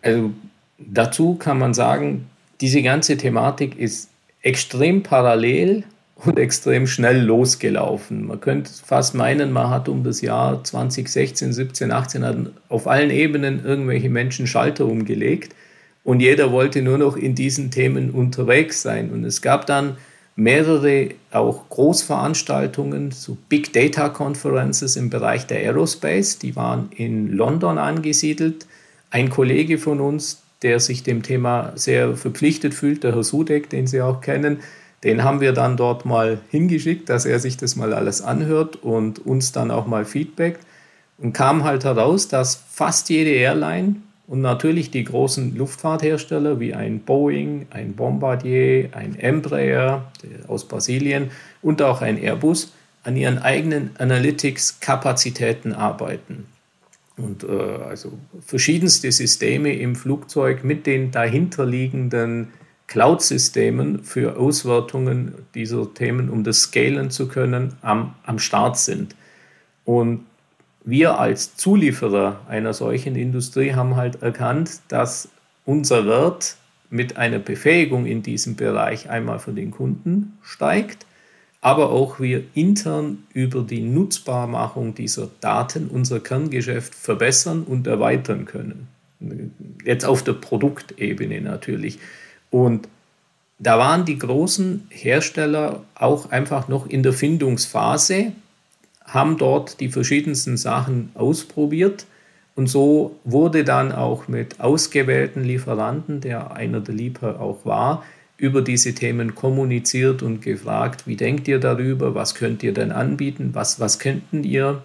Also 0.00 0.30
dazu 0.78 1.34
kann 1.34 1.58
man 1.58 1.74
sagen, 1.74 2.24
diese 2.62 2.80
ganze 2.80 3.18
Thematik 3.18 3.78
ist 3.78 4.08
extrem 4.40 5.02
parallel 5.02 5.84
und 6.16 6.38
extrem 6.38 6.86
schnell 6.86 7.20
losgelaufen. 7.20 8.26
Man 8.26 8.40
könnte 8.40 8.70
fast 8.84 9.14
meinen, 9.14 9.52
man 9.52 9.70
hat 9.70 9.88
um 9.88 10.04
das 10.04 10.20
Jahr 10.20 10.62
2016, 10.62 11.52
17, 11.52 11.90
18 11.90 12.48
auf 12.68 12.86
allen 12.86 13.10
Ebenen 13.10 13.64
irgendwelche 13.64 14.10
Menschen 14.10 14.46
Schalter 14.46 14.86
umgelegt 14.86 15.54
und 16.04 16.20
jeder 16.20 16.52
wollte 16.52 16.82
nur 16.82 16.98
noch 16.98 17.16
in 17.16 17.34
diesen 17.34 17.70
Themen 17.70 18.10
unterwegs 18.10 18.82
sein. 18.82 19.10
Und 19.10 19.24
es 19.24 19.40
gab 19.40 19.66
dann 19.66 19.96
mehrere 20.36 21.10
auch 21.30 21.68
Großveranstaltungen, 21.70 23.10
so 23.10 23.38
Big 23.48 23.72
Data 23.72 24.10
Conferences 24.10 24.96
im 24.96 25.08
Bereich 25.08 25.46
der 25.46 25.58
Aerospace, 25.58 26.38
die 26.38 26.54
waren 26.56 26.90
in 26.94 27.32
London 27.32 27.78
angesiedelt. 27.78 28.66
Ein 29.10 29.30
Kollege 29.30 29.78
von 29.78 30.00
uns, 30.00 30.42
der 30.62 30.78
sich 30.78 31.02
dem 31.02 31.22
Thema 31.22 31.72
sehr 31.74 32.16
verpflichtet 32.16 32.74
fühlt, 32.74 33.02
der 33.02 33.14
Herr 33.14 33.24
Sudek, 33.24 33.70
den 33.70 33.86
Sie 33.86 34.02
auch 34.02 34.20
kennen, 34.20 34.58
den 35.04 35.22
haben 35.22 35.40
wir 35.40 35.52
dann 35.52 35.76
dort 35.76 36.04
mal 36.06 36.38
hingeschickt, 36.50 37.08
dass 37.08 37.26
er 37.26 37.38
sich 37.38 37.56
das 37.56 37.76
mal 37.76 37.92
alles 37.92 38.22
anhört 38.22 38.76
und 38.76 39.24
uns 39.24 39.52
dann 39.52 39.70
auch 39.70 39.86
mal 39.86 40.04
feedbackt. 40.04 40.60
Und 41.18 41.32
kam 41.32 41.62
halt 41.62 41.84
heraus, 41.84 42.26
dass 42.26 42.56
fast 42.70 43.08
jede 43.08 43.30
Airline 43.30 43.96
und 44.26 44.40
natürlich 44.40 44.90
die 44.90 45.04
großen 45.04 45.54
Luftfahrthersteller 45.56 46.58
wie 46.58 46.74
ein 46.74 47.00
Boeing, 47.00 47.66
ein 47.70 47.94
Bombardier, 47.94 48.88
ein 48.92 49.16
Embraer 49.18 50.10
aus 50.48 50.66
Brasilien 50.66 51.30
und 51.62 51.82
auch 51.82 52.00
ein 52.00 52.20
Airbus 52.20 52.72
an 53.04 53.16
ihren 53.16 53.38
eigenen 53.38 53.90
Analytics-Kapazitäten 53.98 55.74
arbeiten. 55.74 56.46
Und 57.16 57.44
äh, 57.44 57.82
also 57.88 58.12
verschiedenste 58.44 59.12
Systeme 59.12 59.74
im 59.74 59.94
Flugzeug 59.94 60.64
mit 60.64 60.86
den 60.86 61.10
dahinterliegenden 61.10 62.48
Cloud-Systemen 62.86 64.04
für 64.04 64.36
Auswertungen 64.36 65.34
dieser 65.54 65.92
Themen, 65.94 66.28
um 66.28 66.44
das 66.44 66.60
scalen 66.60 67.10
zu 67.10 67.28
können, 67.28 67.74
am, 67.82 68.14
am 68.24 68.38
Start 68.38 68.78
sind. 68.78 69.14
Und 69.84 70.24
wir 70.84 71.18
als 71.18 71.56
Zulieferer 71.56 72.40
einer 72.48 72.74
solchen 72.74 73.16
Industrie 73.16 73.72
haben 73.72 73.96
halt 73.96 74.22
erkannt, 74.22 74.80
dass 74.88 75.28
unser 75.64 76.06
Wert 76.06 76.56
mit 76.90 77.16
einer 77.16 77.38
Befähigung 77.38 78.06
in 78.06 78.22
diesem 78.22 78.54
Bereich 78.54 79.08
einmal 79.08 79.38
für 79.38 79.52
den 79.52 79.70
Kunden 79.70 80.38
steigt, 80.42 81.06
aber 81.62 81.90
auch 81.90 82.20
wir 82.20 82.44
intern 82.52 83.24
über 83.32 83.62
die 83.62 83.80
Nutzbarmachung 83.80 84.94
dieser 84.94 85.30
Daten 85.40 85.88
unser 85.88 86.20
Kerngeschäft 86.20 86.94
verbessern 86.94 87.62
und 87.62 87.86
erweitern 87.86 88.44
können. 88.44 88.88
Jetzt 89.84 90.04
auf 90.04 90.22
der 90.22 90.34
Produktebene 90.34 91.40
natürlich. 91.40 91.98
Und 92.54 92.88
da 93.58 93.78
waren 93.78 94.04
die 94.04 94.16
großen 94.16 94.86
Hersteller 94.88 95.82
auch 95.96 96.30
einfach 96.30 96.68
noch 96.68 96.86
in 96.86 97.02
der 97.02 97.12
Findungsphase 97.12 98.30
haben 99.04 99.38
dort 99.38 99.80
die 99.80 99.88
verschiedensten 99.88 100.56
Sachen 100.56 101.10
ausprobiert. 101.14 102.06
Und 102.54 102.68
so 102.68 103.16
wurde 103.24 103.64
dann 103.64 103.90
auch 103.90 104.28
mit 104.28 104.60
ausgewählten 104.60 105.42
Lieferanten, 105.42 106.20
der 106.20 106.52
einer 106.52 106.78
der 106.78 106.94
Lieferer 106.94 107.40
auch 107.40 107.66
war, 107.66 108.04
über 108.36 108.62
diese 108.62 108.94
Themen 108.94 109.34
kommuniziert 109.34 110.22
und 110.22 110.40
gefragt, 110.40 111.08
wie 111.08 111.16
denkt 111.16 111.48
ihr 111.48 111.58
darüber, 111.58 112.14
was 112.14 112.36
könnt 112.36 112.62
ihr 112.62 112.72
denn 112.72 112.92
anbieten, 112.92 113.50
was, 113.54 113.80
was 113.80 113.98
könnten 113.98 114.44
ihr? 114.44 114.84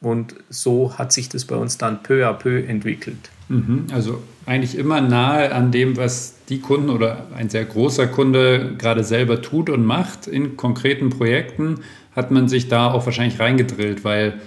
Und 0.00 0.36
so 0.50 0.96
hat 0.96 1.12
sich 1.12 1.28
das 1.28 1.44
bei 1.44 1.56
uns 1.56 1.78
dann 1.78 2.00
peu 2.04 2.28
à 2.28 2.32
peu 2.32 2.64
entwickelt. 2.64 3.30
Mhm, 3.48 3.88
also 3.92 4.22
eigentlich 4.48 4.78
immer 4.78 5.02
nahe 5.02 5.54
an 5.54 5.70
dem, 5.70 5.98
was 5.98 6.36
die 6.48 6.60
Kunden 6.60 6.88
oder 6.88 7.26
ein 7.36 7.50
sehr 7.50 7.66
großer 7.66 8.06
Kunde 8.06 8.74
gerade 8.78 9.04
selber 9.04 9.42
tut 9.42 9.68
und 9.68 9.84
macht 9.84 10.26
in 10.26 10.56
konkreten 10.56 11.10
Projekten 11.10 11.80
hat 12.16 12.30
man 12.30 12.48
sich 12.48 12.66
da 12.66 12.90
auch 12.90 13.04
wahrscheinlich 13.04 13.38
reingedrillt, 13.38 14.04
weil 14.04 14.40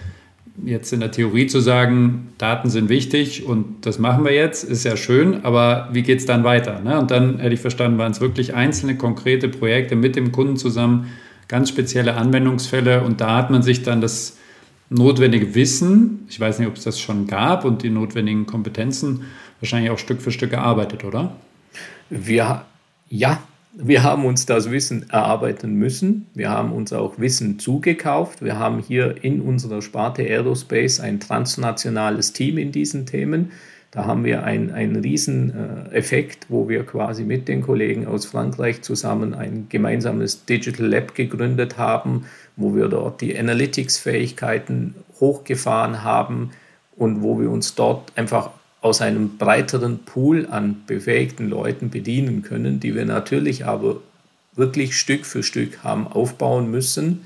jetzt 0.66 0.92
in 0.92 1.00
der 1.00 1.12
Theorie 1.12 1.46
zu 1.46 1.60
sagen, 1.60 2.30
Daten 2.40 2.70
sind 2.70 2.90
wichtig 2.90 3.46
und 3.46 3.86
das 3.86 4.00
machen 4.00 4.26
wir 4.26 4.34
jetzt, 4.34 4.64
ist 4.64 4.84
ja 4.84 4.98
schön, 4.98 5.46
aber 5.46 5.88
wie 5.94 6.02
geht 6.02 6.20
es 6.20 6.26
dann 6.26 6.44
weiter? 6.44 6.82
Ne? 6.82 7.00
Und 7.00 7.12
dann 7.12 7.38
hätte 7.40 7.54
ich 7.54 7.62
verstanden, 7.62 8.00
waren 8.00 8.12
es 8.12 8.20
wirklich 8.20 8.56
einzelne 8.56 8.98
konkrete 8.98 9.50
Projekte 9.50 9.96
mit 9.96 10.16
dem 10.16 10.32
Kunden 10.32 10.58
zusammen, 10.58 11.12
ganz 11.48 11.70
spezielle 11.70 12.16
Anwendungsfälle 12.16 13.04
und 13.04 13.22
da 13.22 13.38
hat 13.38 13.52
man 13.52 13.62
sich 13.62 13.84
dann 13.84 14.02
das 14.02 14.38
notwendige 14.90 15.56
Wissen, 15.56 16.26
ich 16.28 16.40
weiß 16.40 16.60
nicht, 16.60 16.68
ob 16.68 16.76
es 16.76 16.84
das 16.84 17.00
schon 17.00 17.28
gab 17.28 17.64
und 17.64 17.84
die 17.84 17.90
notwendigen 17.90 18.46
Kompetenzen 18.46 19.22
wahrscheinlich 19.62 19.92
auch 19.92 19.98
Stück 19.98 20.22
für 20.22 20.32
Stück 20.32 20.54
erarbeitet, 20.54 21.04
oder? 21.04 21.36
Wir, 22.10 22.66
ja, 23.08 23.42
wir 23.74 24.04
haben 24.04 24.26
uns 24.26 24.46
das 24.46 24.70
Wissen 24.70 25.10
erarbeiten 25.10 25.76
müssen. 25.76 26.28
Wir 26.34 26.50
haben 26.50 26.74
uns 26.74 26.92
auch 26.92 27.20
Wissen 27.20 27.58
zugekauft. 27.58 28.44
Wir 28.44 28.60
haben 28.60 28.80
hier 28.80 29.24
in 29.24 29.40
unserer 29.40 29.82
Sparte 29.82 30.24
Aerospace 30.24 31.00
ein 31.00 31.22
transnationales 31.22 32.34
Team 32.34 32.58
in 32.58 32.74
diesen 32.74 33.06
Themen. 33.06 33.52
Da 33.92 34.06
haben 34.06 34.24
wir 34.24 34.44
einen, 34.44 34.72
einen 34.72 34.96
riesen 34.98 35.90
äh, 35.92 36.24
wo 36.48 36.70
wir 36.70 36.86
quasi 36.86 37.24
mit 37.24 37.48
den 37.48 37.62
Kollegen 37.62 38.08
aus 38.08 38.26
Frankreich 38.26 38.82
zusammen 38.82 39.34
ein 39.34 39.68
gemeinsames 39.68 40.46
Digital 40.46 40.88
Lab 40.88 41.14
gegründet 41.14 41.78
haben, 41.78 42.26
wo 42.56 42.74
wir 42.74 42.88
dort 42.88 43.20
die 43.22 43.38
Analytics-Fähigkeiten 43.38 44.96
hochgefahren 45.20 46.04
haben 46.04 46.52
und 46.96 47.22
wo 47.22 47.40
wir 47.40 47.50
uns 47.50 47.76
dort 47.76 48.14
einfach 48.18 48.52
aus 48.82 49.02
einem 49.02 49.38
breiteren 49.38 50.00
Pool 50.00 50.48
an 50.50 50.84
befähigten 50.88 51.50
Leuten 51.50 51.90
bedienen 51.90 52.42
können, 52.42 52.80
die 52.80 52.96
wir 52.96 53.06
natürlich 53.06 53.66
aber 53.66 54.02
wirklich 54.56 54.98
Stück 54.98 55.26
für 55.26 55.44
Stück 55.44 55.84
haben 55.84 56.08
aufbauen 56.08 56.70
müssen, 56.70 57.26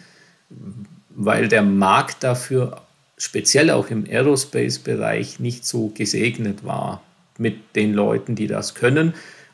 weil 1.10 1.48
der 1.48 1.64
Markt 1.64 2.24
dafür 2.24 2.82
speziell 3.18 3.70
auch 3.72 3.90
im 3.90 4.06
Aerospace-Bereich 4.06 5.40
nicht 5.40 5.66
so 5.66 5.88
gesegnet 5.88 6.66
war 6.66 7.02
mit 7.38 7.76
den 7.76 7.94
Leuten, 7.94 8.36
die 8.36 8.48
das 8.48 8.76
können. 8.76 9.14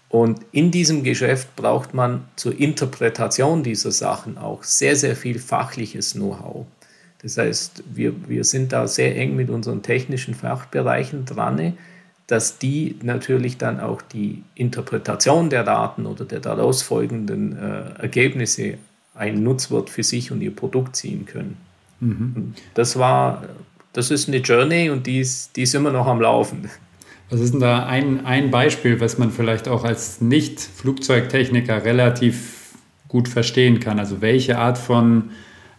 Und 0.10 0.42
in 0.52 0.72
diesem 0.72 1.04
Geschäft 1.04 1.56
braucht 1.56 1.94
man 1.94 2.26
zur 2.36 2.60
Interpretation 2.60 3.64
dieser 3.64 3.92
Sachen 3.92 4.38
auch 4.38 4.64
sehr, 4.64 4.96
sehr 4.96 5.16
viel 5.16 5.40
fachliches 5.40 6.14
Know-how. 6.14 6.66
Das 7.22 7.38
heißt, 7.38 7.84
wir, 7.94 8.14
wir 8.28 8.44
sind 8.44 8.74
da 8.74 8.88
sehr 8.88 9.16
eng 9.16 9.36
mit 9.36 9.50
unseren 9.50 9.84
technischen 9.84 10.34
Fachbereichen 10.34 11.26
dran, 11.26 11.78
dass 12.32 12.58
die 12.58 12.96
natürlich 13.04 13.58
dann 13.58 13.82
auch 13.82 14.02
die 14.02 14.42
Interpretation 14.56 15.50
der 15.50 15.66
Daten 15.66 16.06
oder 16.06 16.24
der 16.24 16.40
daraus 16.40 16.82
folgenden 16.82 17.58
äh, 17.58 18.02
Ergebnisse 18.02 18.76
einen 19.14 19.44
Nutzwert 19.44 19.90
für 19.90 20.04
sich 20.04 20.32
und 20.32 20.42
ihr 20.42 20.56
Produkt 20.56 20.96
ziehen 20.96 21.26
können. 21.26 21.58
Mhm. 22.00 22.54
Das 22.74 22.98
war, 22.98 23.44
das 23.92 24.12
ist 24.12 24.30
eine 24.30 24.38
Journey 24.38 24.90
und 24.90 25.08
die 25.08 25.20
ist, 25.20 25.58
die 25.58 25.64
ist 25.64 25.76
immer 25.76 25.92
noch 25.92 26.08
am 26.08 26.22
Laufen. 26.22 26.70
Was 27.30 27.42
ist 27.42 27.52
denn 27.52 27.60
da 27.60 27.86
ein, 27.86 28.26
ein 28.26 28.50
Beispiel, 28.50 29.02
was 29.02 29.18
man 29.18 29.32
vielleicht 29.32 29.68
auch 29.68 29.84
als 29.84 30.22
Nicht-Flugzeugtechniker 30.22 31.84
relativ 31.84 32.70
gut 33.10 33.28
verstehen 33.28 33.82
kann? 33.82 34.00
Also 34.00 34.22
welche 34.22 34.58
Art 34.58 34.78
von 34.78 35.32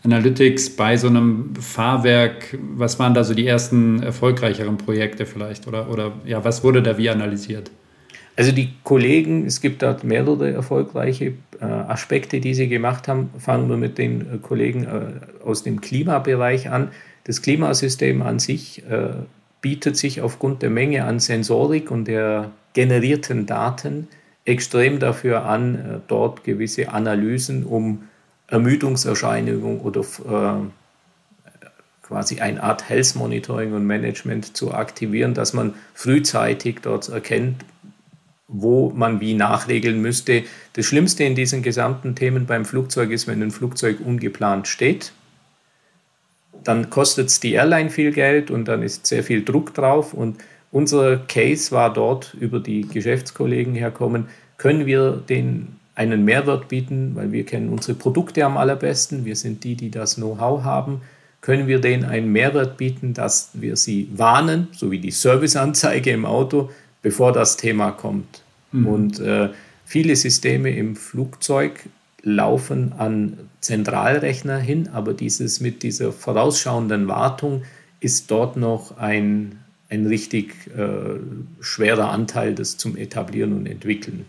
Analytics 0.04 0.70
bei 0.70 0.96
so 0.96 1.06
einem 1.06 1.54
Fahrwerk, 1.54 2.58
was 2.76 2.98
waren 2.98 3.14
da 3.14 3.22
so 3.22 3.34
die 3.34 3.46
ersten 3.46 4.02
erfolgreicheren 4.02 4.76
Projekte 4.76 5.26
vielleicht? 5.26 5.68
Oder, 5.68 5.88
oder 5.90 6.12
ja, 6.24 6.44
was 6.44 6.64
wurde 6.64 6.82
da 6.82 6.98
wie 6.98 7.08
analysiert? 7.08 7.70
Also 8.34 8.50
die 8.50 8.70
Kollegen, 8.82 9.46
es 9.46 9.60
gibt 9.60 9.82
dort 9.82 10.04
mehrere 10.04 10.50
erfolgreiche 10.50 11.34
äh, 11.60 11.64
Aspekte, 11.64 12.40
die 12.40 12.54
sie 12.54 12.68
gemacht 12.68 13.06
haben. 13.06 13.30
Fangen 13.38 13.68
wir 13.68 13.76
mit 13.76 13.98
den 13.98 14.20
äh, 14.22 14.38
Kollegen 14.40 14.84
äh, 14.84 15.44
aus 15.44 15.62
dem 15.62 15.80
Klimabereich 15.80 16.70
an. 16.70 16.88
Das 17.24 17.42
Klimasystem 17.42 18.20
an 18.20 18.40
sich 18.40 18.82
bietet 19.60 19.96
sich 19.96 20.22
aufgrund 20.22 20.60
der 20.60 20.70
Menge 20.70 21.04
an 21.04 21.20
Sensorik 21.20 21.92
und 21.92 22.08
der 22.08 22.50
generierten 22.72 23.46
Daten 23.46 24.08
extrem 24.44 24.98
dafür 24.98 25.44
an, 25.44 26.02
dort 26.08 26.42
gewisse 26.42 26.92
Analysen 26.92 27.62
um 27.62 28.08
Ermüdungserscheinungen 28.52 29.80
oder 29.80 30.00
äh, 30.00 30.66
quasi 32.02 32.40
eine 32.40 32.62
Art 32.62 32.88
Health 32.88 33.16
Monitoring 33.16 33.72
und 33.72 33.86
Management 33.86 34.56
zu 34.56 34.72
aktivieren, 34.72 35.34
dass 35.34 35.52
man 35.52 35.74
frühzeitig 35.94 36.80
dort 36.82 37.08
erkennt, 37.08 37.64
wo 38.48 38.90
man 38.90 39.20
wie 39.20 39.34
nachregeln 39.34 40.00
müsste. 40.00 40.44
Das 40.74 40.86
Schlimmste 40.86 41.24
in 41.24 41.34
diesen 41.34 41.62
gesamten 41.62 42.14
Themen 42.14 42.46
beim 42.46 42.64
Flugzeug 42.64 43.10
ist, 43.10 43.26
wenn 43.26 43.42
ein 43.42 43.50
Flugzeug 43.50 43.98
ungeplant 44.04 44.68
steht 44.68 45.12
dann 46.64 46.90
kostet 46.90 47.28
es 47.28 47.40
die 47.40 47.52
Airline 47.52 47.90
viel 47.90 48.12
Geld 48.12 48.50
und 48.50 48.66
dann 48.66 48.82
ist 48.82 49.06
sehr 49.06 49.22
viel 49.22 49.44
Druck 49.44 49.74
drauf. 49.74 50.14
Und 50.14 50.38
unser 50.70 51.18
Case 51.18 51.72
war 51.72 51.92
dort 51.92 52.34
über 52.34 52.60
die 52.60 52.82
Geschäftskollegen 52.82 53.74
herkommen, 53.74 54.28
können 54.58 54.86
wir 54.86 55.12
den 55.12 55.76
einen 55.94 56.24
Mehrwert 56.24 56.68
bieten, 56.68 57.14
weil 57.14 57.32
wir 57.32 57.44
kennen 57.44 57.68
unsere 57.68 57.94
Produkte 57.94 58.44
am 58.44 58.56
allerbesten, 58.56 59.24
wir 59.24 59.36
sind 59.36 59.64
die, 59.64 59.74
die 59.74 59.90
das 59.90 60.16
Know-how 60.16 60.64
haben, 60.64 61.02
können 61.40 61.66
wir 61.66 61.80
denen 61.80 62.04
einen 62.04 62.32
Mehrwert 62.32 62.76
bieten, 62.78 63.14
dass 63.14 63.50
wir 63.52 63.76
sie 63.76 64.08
warnen, 64.14 64.68
so 64.72 64.90
wie 64.90 65.00
die 65.00 65.10
Serviceanzeige 65.10 66.10
im 66.10 66.24
Auto, 66.24 66.70
bevor 67.02 67.32
das 67.32 67.56
Thema 67.56 67.90
kommt. 67.90 68.42
Mhm. 68.70 68.86
Und 68.86 69.20
äh, 69.20 69.50
viele 69.84 70.16
Systeme 70.16 70.70
im 70.70 70.96
Flugzeug 70.96 71.80
laufen 72.22 72.92
an 72.96 73.38
Zentralrechner 73.60 74.58
hin, 74.58 74.88
aber 74.92 75.12
dieses 75.12 75.60
mit 75.60 75.82
dieser 75.82 76.12
vorausschauenden 76.12 77.08
Wartung 77.08 77.64
ist 78.00 78.30
dort 78.30 78.56
noch 78.56 78.96
ein, 78.98 79.58
ein 79.90 80.06
richtig 80.06 80.54
äh, 80.76 81.18
schwerer 81.60 82.10
Anteil, 82.10 82.54
das 82.54 82.76
zum 82.76 82.96
Etablieren 82.96 83.52
und 83.52 83.66
Entwickeln. 83.66 84.24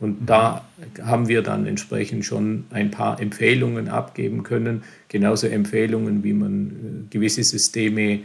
Und 0.00 0.26
da 0.26 0.64
haben 1.02 1.26
wir 1.26 1.42
dann 1.42 1.66
entsprechend 1.66 2.24
schon 2.24 2.64
ein 2.70 2.90
paar 2.90 3.20
Empfehlungen 3.20 3.88
abgeben 3.88 4.44
können, 4.44 4.82
genauso 5.08 5.48
Empfehlungen, 5.48 6.22
wie 6.22 6.32
man 6.32 6.68
äh, 6.68 6.72
gewisse 7.10 7.42
Systeme 7.42 8.20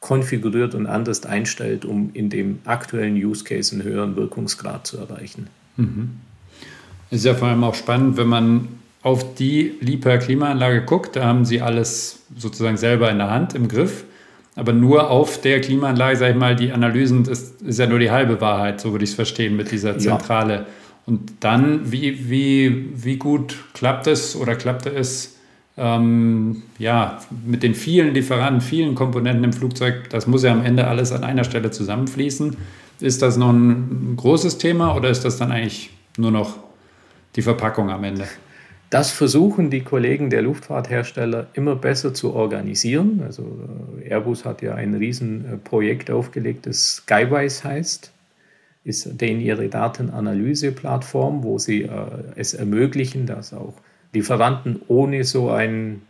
konfiguriert 0.00 0.74
und 0.74 0.86
anders 0.86 1.26
einstellt, 1.26 1.84
um 1.84 2.10
in 2.14 2.30
dem 2.30 2.60
aktuellen 2.64 3.16
Use 3.16 3.44
Case 3.44 3.74
einen 3.74 3.84
höheren 3.84 4.16
Wirkungsgrad 4.16 4.86
zu 4.86 4.96
erreichen. 4.96 5.48
Mhm. 5.76 6.10
Es 7.10 7.18
ist 7.18 7.26
ja 7.26 7.34
vor 7.34 7.48
allem 7.48 7.64
auch 7.64 7.74
spannend, 7.74 8.16
wenn 8.16 8.28
man 8.28 8.68
auf 9.02 9.34
die 9.34 9.74
Liebherr 9.80 10.18
Klimaanlage 10.18 10.82
guckt, 10.84 11.16
da 11.16 11.24
haben 11.24 11.44
sie 11.44 11.60
alles 11.60 12.22
sozusagen 12.36 12.76
selber 12.76 13.10
in 13.10 13.18
der 13.18 13.30
Hand, 13.30 13.54
im 13.54 13.68
Griff. 13.68 14.04
Aber 14.56 14.72
nur 14.72 15.10
auf 15.10 15.40
der 15.40 15.60
Klimaanlage, 15.60 16.16
sage 16.16 16.32
ich 16.32 16.38
mal, 16.38 16.56
die 16.56 16.72
Analysen, 16.72 17.24
das 17.24 17.54
ist 17.64 17.78
ja 17.78 17.86
nur 17.86 17.98
die 17.98 18.10
halbe 18.10 18.40
Wahrheit, 18.40 18.80
so 18.80 18.92
würde 18.92 19.04
ich 19.04 19.10
es 19.10 19.16
verstehen, 19.16 19.56
mit 19.56 19.70
dieser 19.70 19.98
Zentrale. 19.98 20.54
Ja. 20.54 20.66
Und 21.10 21.32
dann, 21.40 21.90
wie, 21.90 22.30
wie, 22.30 22.90
wie 22.94 23.16
gut 23.16 23.58
klappt 23.74 24.06
es 24.06 24.36
oder 24.36 24.54
klappte 24.54 24.90
es 24.90 25.38
ähm, 25.76 26.62
ja, 26.78 27.18
mit 27.44 27.64
den 27.64 27.74
vielen 27.74 28.14
Lieferanten, 28.14 28.60
vielen 28.60 28.94
Komponenten 28.94 29.42
im 29.42 29.52
Flugzeug? 29.52 30.08
Das 30.10 30.28
muss 30.28 30.44
ja 30.44 30.52
am 30.52 30.64
Ende 30.64 30.86
alles 30.86 31.10
an 31.10 31.24
einer 31.24 31.42
Stelle 31.42 31.72
zusammenfließen. 31.72 32.56
Ist 33.00 33.22
das 33.22 33.36
noch 33.36 33.50
ein 33.50 34.14
großes 34.16 34.58
Thema 34.58 34.94
oder 34.94 35.10
ist 35.10 35.24
das 35.24 35.36
dann 35.36 35.50
eigentlich 35.50 35.90
nur 36.16 36.30
noch 36.30 36.56
die 37.34 37.42
Verpackung 37.42 37.90
am 37.90 38.04
Ende. 38.04 38.28
Das 38.90 39.10
versuchen 39.10 39.68
die 39.68 39.82
Kollegen 39.82 40.30
der 40.30 40.42
Luftfahrthersteller 40.42 41.48
immer 41.54 41.74
besser 41.74 42.14
zu 42.14 42.34
organisieren. 42.34 43.22
Also 43.26 43.42
äh, 44.00 44.10
Airbus 44.10 44.44
hat 44.44 44.62
ja 44.62 44.76
ein 44.76 44.94
Riesenprojekt 44.94 46.08
aufgelegt, 46.08 46.66
das 46.66 47.02
Skywise 47.02 47.64
heißt, 47.64 48.12
ist 48.84 49.20
denen 49.20 49.40
ihre 49.40 49.68
Datenanalyseplattform, 49.68 51.42
wo 51.42 51.58
sie 51.58 51.82
äh, 51.82 51.88
es 52.36 52.54
ermöglichen, 52.54 53.26
dass 53.26 53.52
auch 53.52 53.74
Lieferanten 54.12 54.80
ohne 54.88 55.24
so 55.24 55.50
ein 55.50 56.02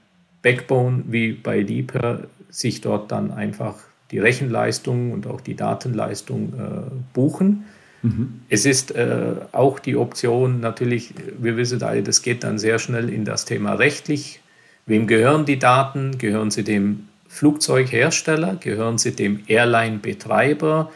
Backbone 0.43 1.05
wie 1.09 1.33
bei 1.33 1.61
Liebherr 1.61 2.25
sich 2.49 2.81
dort 2.81 3.13
dann 3.13 3.31
einfach 3.31 3.77
die 4.11 4.19
Rechenleistung 4.19 5.13
und 5.13 5.27
auch 5.27 5.41
die 5.41 5.55
Datenleistung 5.55 6.53
äh, 6.55 6.91
buchen. 7.13 7.65
Mhm. 8.03 8.41
Es 8.49 8.65
ist 8.65 8.93
äh, 8.93 9.35
auch 9.53 9.79
die 9.79 9.97
Option, 9.97 10.61
natürlich, 10.61 11.15
wir 11.39 11.57
wissen 11.57 11.83
alle, 11.83 12.03
das 12.03 12.23
geht 12.23 12.45
dann 12.45 12.59
sehr 12.59 12.79
schnell 12.79 13.09
in 13.11 13.25
das 13.25 13.45
Thema 13.45 13.75
rechtlich. 13.75 14.41
Wem 14.87 15.07
gehören 15.07 15.45
die 15.45 15.59
Daten? 15.59 16.19
Gehören 16.19 16.51
sie 16.51 16.65
dem 16.65 17.09
Flugzeughersteller? 17.29 18.57
Gehören 18.57 18.99
sie 18.99 19.13
dem 19.13 19.41
Airline-Betreiber? 19.47 20.91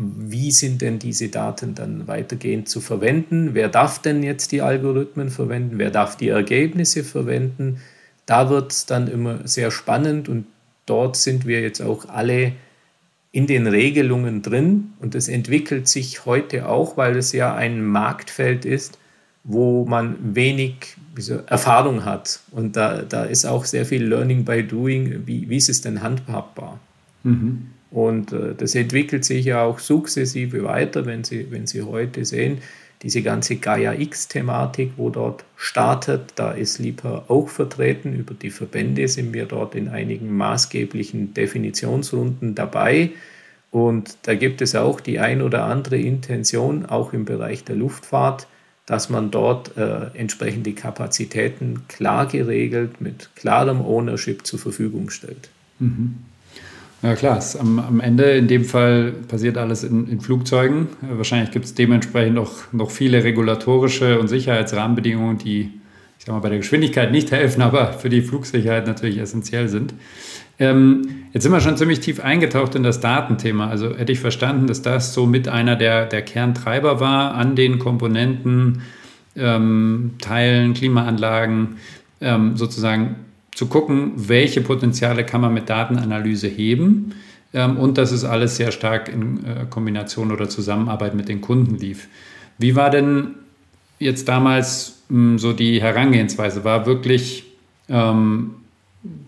Wie 0.00 0.52
sind 0.52 0.80
denn 0.80 1.00
diese 1.00 1.28
Daten 1.28 1.74
dann 1.74 2.06
weitergehend 2.06 2.68
zu 2.68 2.80
verwenden? 2.80 3.50
Wer 3.54 3.68
darf 3.68 4.00
denn 4.00 4.22
jetzt 4.22 4.52
die 4.52 4.62
Algorithmen 4.62 5.28
verwenden? 5.28 5.78
Wer 5.78 5.90
darf 5.90 6.16
die 6.16 6.28
Ergebnisse 6.28 7.02
verwenden? 7.02 7.80
Da 8.24 8.48
wird 8.48 8.70
es 8.70 8.86
dann 8.86 9.08
immer 9.08 9.48
sehr 9.48 9.72
spannend 9.72 10.28
und 10.28 10.46
dort 10.86 11.16
sind 11.16 11.46
wir 11.46 11.60
jetzt 11.60 11.80
auch 11.80 12.08
alle 12.08 12.52
in 13.32 13.48
den 13.48 13.66
Regelungen 13.66 14.42
drin 14.42 14.92
und 15.00 15.16
das 15.16 15.26
entwickelt 15.26 15.88
sich 15.88 16.24
heute 16.24 16.68
auch, 16.68 16.96
weil 16.96 17.16
es 17.16 17.32
ja 17.32 17.56
ein 17.56 17.84
Marktfeld 17.84 18.64
ist, 18.64 18.98
wo 19.42 19.84
man 19.84 20.36
wenig 20.36 20.96
Erfahrung 21.46 22.04
hat. 22.04 22.38
Und 22.52 22.76
da, 22.76 23.02
da 23.02 23.24
ist 23.24 23.46
auch 23.46 23.64
sehr 23.64 23.84
viel 23.84 24.04
Learning 24.04 24.44
by 24.44 24.62
Doing, 24.62 25.26
wie, 25.26 25.48
wie 25.48 25.56
ist 25.56 25.68
es 25.68 25.80
denn 25.80 26.02
handhabbar? 26.02 26.78
Mhm. 27.24 27.68
Und 27.90 28.32
äh, 28.32 28.54
das 28.56 28.74
entwickelt 28.74 29.24
sich 29.24 29.46
ja 29.46 29.62
auch 29.62 29.78
sukzessive 29.78 30.64
weiter, 30.64 31.06
wenn 31.06 31.24
Sie, 31.24 31.50
wenn 31.50 31.66
Sie 31.66 31.82
heute 31.82 32.24
sehen, 32.24 32.58
diese 33.02 33.22
ganze 33.22 33.56
Gaia-X-Thematik, 33.56 34.92
wo 34.96 35.08
dort 35.10 35.44
startet, 35.56 36.32
da 36.34 36.50
ist 36.50 36.78
Liebherr 36.78 37.24
auch 37.28 37.48
vertreten. 37.48 38.12
Über 38.12 38.34
die 38.34 38.50
Verbände 38.50 39.06
sind 39.06 39.32
wir 39.32 39.46
dort 39.46 39.74
in 39.76 39.88
einigen 39.88 40.36
maßgeblichen 40.36 41.32
Definitionsrunden 41.32 42.56
dabei. 42.56 43.10
Und 43.70 44.16
da 44.22 44.34
gibt 44.34 44.62
es 44.62 44.74
auch 44.74 45.00
die 45.00 45.20
ein 45.20 45.42
oder 45.42 45.64
andere 45.64 45.98
Intention, 45.98 46.86
auch 46.86 47.12
im 47.12 47.24
Bereich 47.24 47.64
der 47.64 47.76
Luftfahrt, 47.76 48.48
dass 48.86 49.10
man 49.10 49.30
dort 49.30 49.76
äh, 49.76 50.06
entsprechende 50.14 50.72
Kapazitäten 50.72 51.86
klar 51.88 52.26
geregelt 52.26 53.00
mit 53.00 53.30
klarem 53.36 53.80
Ownership 53.82 54.46
zur 54.46 54.58
Verfügung 54.58 55.10
stellt. 55.10 55.50
Mhm. 55.78 56.16
Ja 57.02 57.14
klar, 57.14 57.40
am, 57.60 57.78
am, 57.78 58.00
Ende 58.00 58.24
in 58.32 58.48
dem 58.48 58.64
Fall 58.64 59.12
passiert 59.28 59.56
alles 59.56 59.84
in, 59.84 60.08
in 60.08 60.20
Flugzeugen. 60.20 60.88
Wahrscheinlich 61.00 61.52
gibt 61.52 61.64
es 61.64 61.74
dementsprechend 61.74 62.38
auch 62.38 62.72
noch 62.72 62.90
viele 62.90 63.22
regulatorische 63.22 64.18
und 64.18 64.26
Sicherheitsrahmenbedingungen, 64.26 65.38
die 65.38 65.70
ich 66.18 66.24
sag 66.24 66.34
mal, 66.34 66.40
bei 66.40 66.48
der 66.48 66.58
Geschwindigkeit 66.58 67.12
nicht 67.12 67.30
helfen, 67.30 67.62
aber 67.62 67.92
für 67.92 68.08
die 68.08 68.22
Flugsicherheit 68.22 68.86
natürlich 68.86 69.18
essentiell 69.18 69.68
sind. 69.68 69.94
Ähm, 70.58 71.02
jetzt 71.32 71.44
sind 71.44 71.52
wir 71.52 71.60
schon 71.60 71.76
ziemlich 71.76 72.00
tief 72.00 72.18
eingetaucht 72.18 72.74
in 72.74 72.82
das 72.82 72.98
Datenthema. 72.98 73.68
Also 73.68 73.96
hätte 73.96 74.10
ich 74.10 74.18
verstanden, 74.18 74.66
dass 74.66 74.82
das 74.82 75.14
so 75.14 75.26
mit 75.26 75.46
einer 75.46 75.76
der, 75.76 76.06
der 76.06 76.22
Kerntreiber 76.22 76.98
war 76.98 77.34
an 77.34 77.54
den 77.54 77.78
Komponenten, 77.78 78.82
ähm, 79.36 80.14
Teilen, 80.20 80.74
Klimaanlagen, 80.74 81.76
ähm, 82.20 82.56
sozusagen 82.56 83.14
zu 83.58 83.66
gucken, 83.66 84.12
welche 84.14 84.60
Potenziale 84.60 85.26
kann 85.26 85.40
man 85.40 85.52
mit 85.52 85.68
Datenanalyse 85.68 86.46
heben 86.46 87.16
ähm, 87.52 87.76
und 87.76 87.98
dass 87.98 88.12
es 88.12 88.22
alles 88.22 88.54
sehr 88.54 88.70
stark 88.70 89.08
in 89.08 89.44
äh, 89.44 89.66
Kombination 89.68 90.30
oder 90.30 90.48
Zusammenarbeit 90.48 91.16
mit 91.16 91.28
den 91.28 91.40
Kunden 91.40 91.74
lief. 91.74 92.06
Wie 92.58 92.76
war 92.76 92.88
denn 92.88 93.34
jetzt 93.98 94.28
damals 94.28 95.02
hm, 95.08 95.40
so 95.40 95.52
die 95.52 95.82
Herangehensweise? 95.82 96.62
War 96.62 96.86
wirklich 96.86 97.46
ähm, 97.88 98.54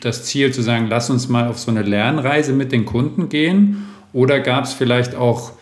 das 0.01 0.27
Ziel 0.27 0.55
zu 0.55 0.63
sagen, 0.63 0.87
lass 0.89 1.11
uns 1.11 1.29
mal 1.29 1.49
auf 1.49 1.59
so 1.59 1.73
eine 1.73 1.83
Lernreise 1.83 2.53
mit 2.53 2.71
den 2.71 2.85
Kunden 2.85 3.31
gehen? 3.31 3.89
Oder 4.13 4.39
gab 4.39 4.63
es 4.63 4.75
vielleicht 4.75 5.17
auch, 5.17 5.55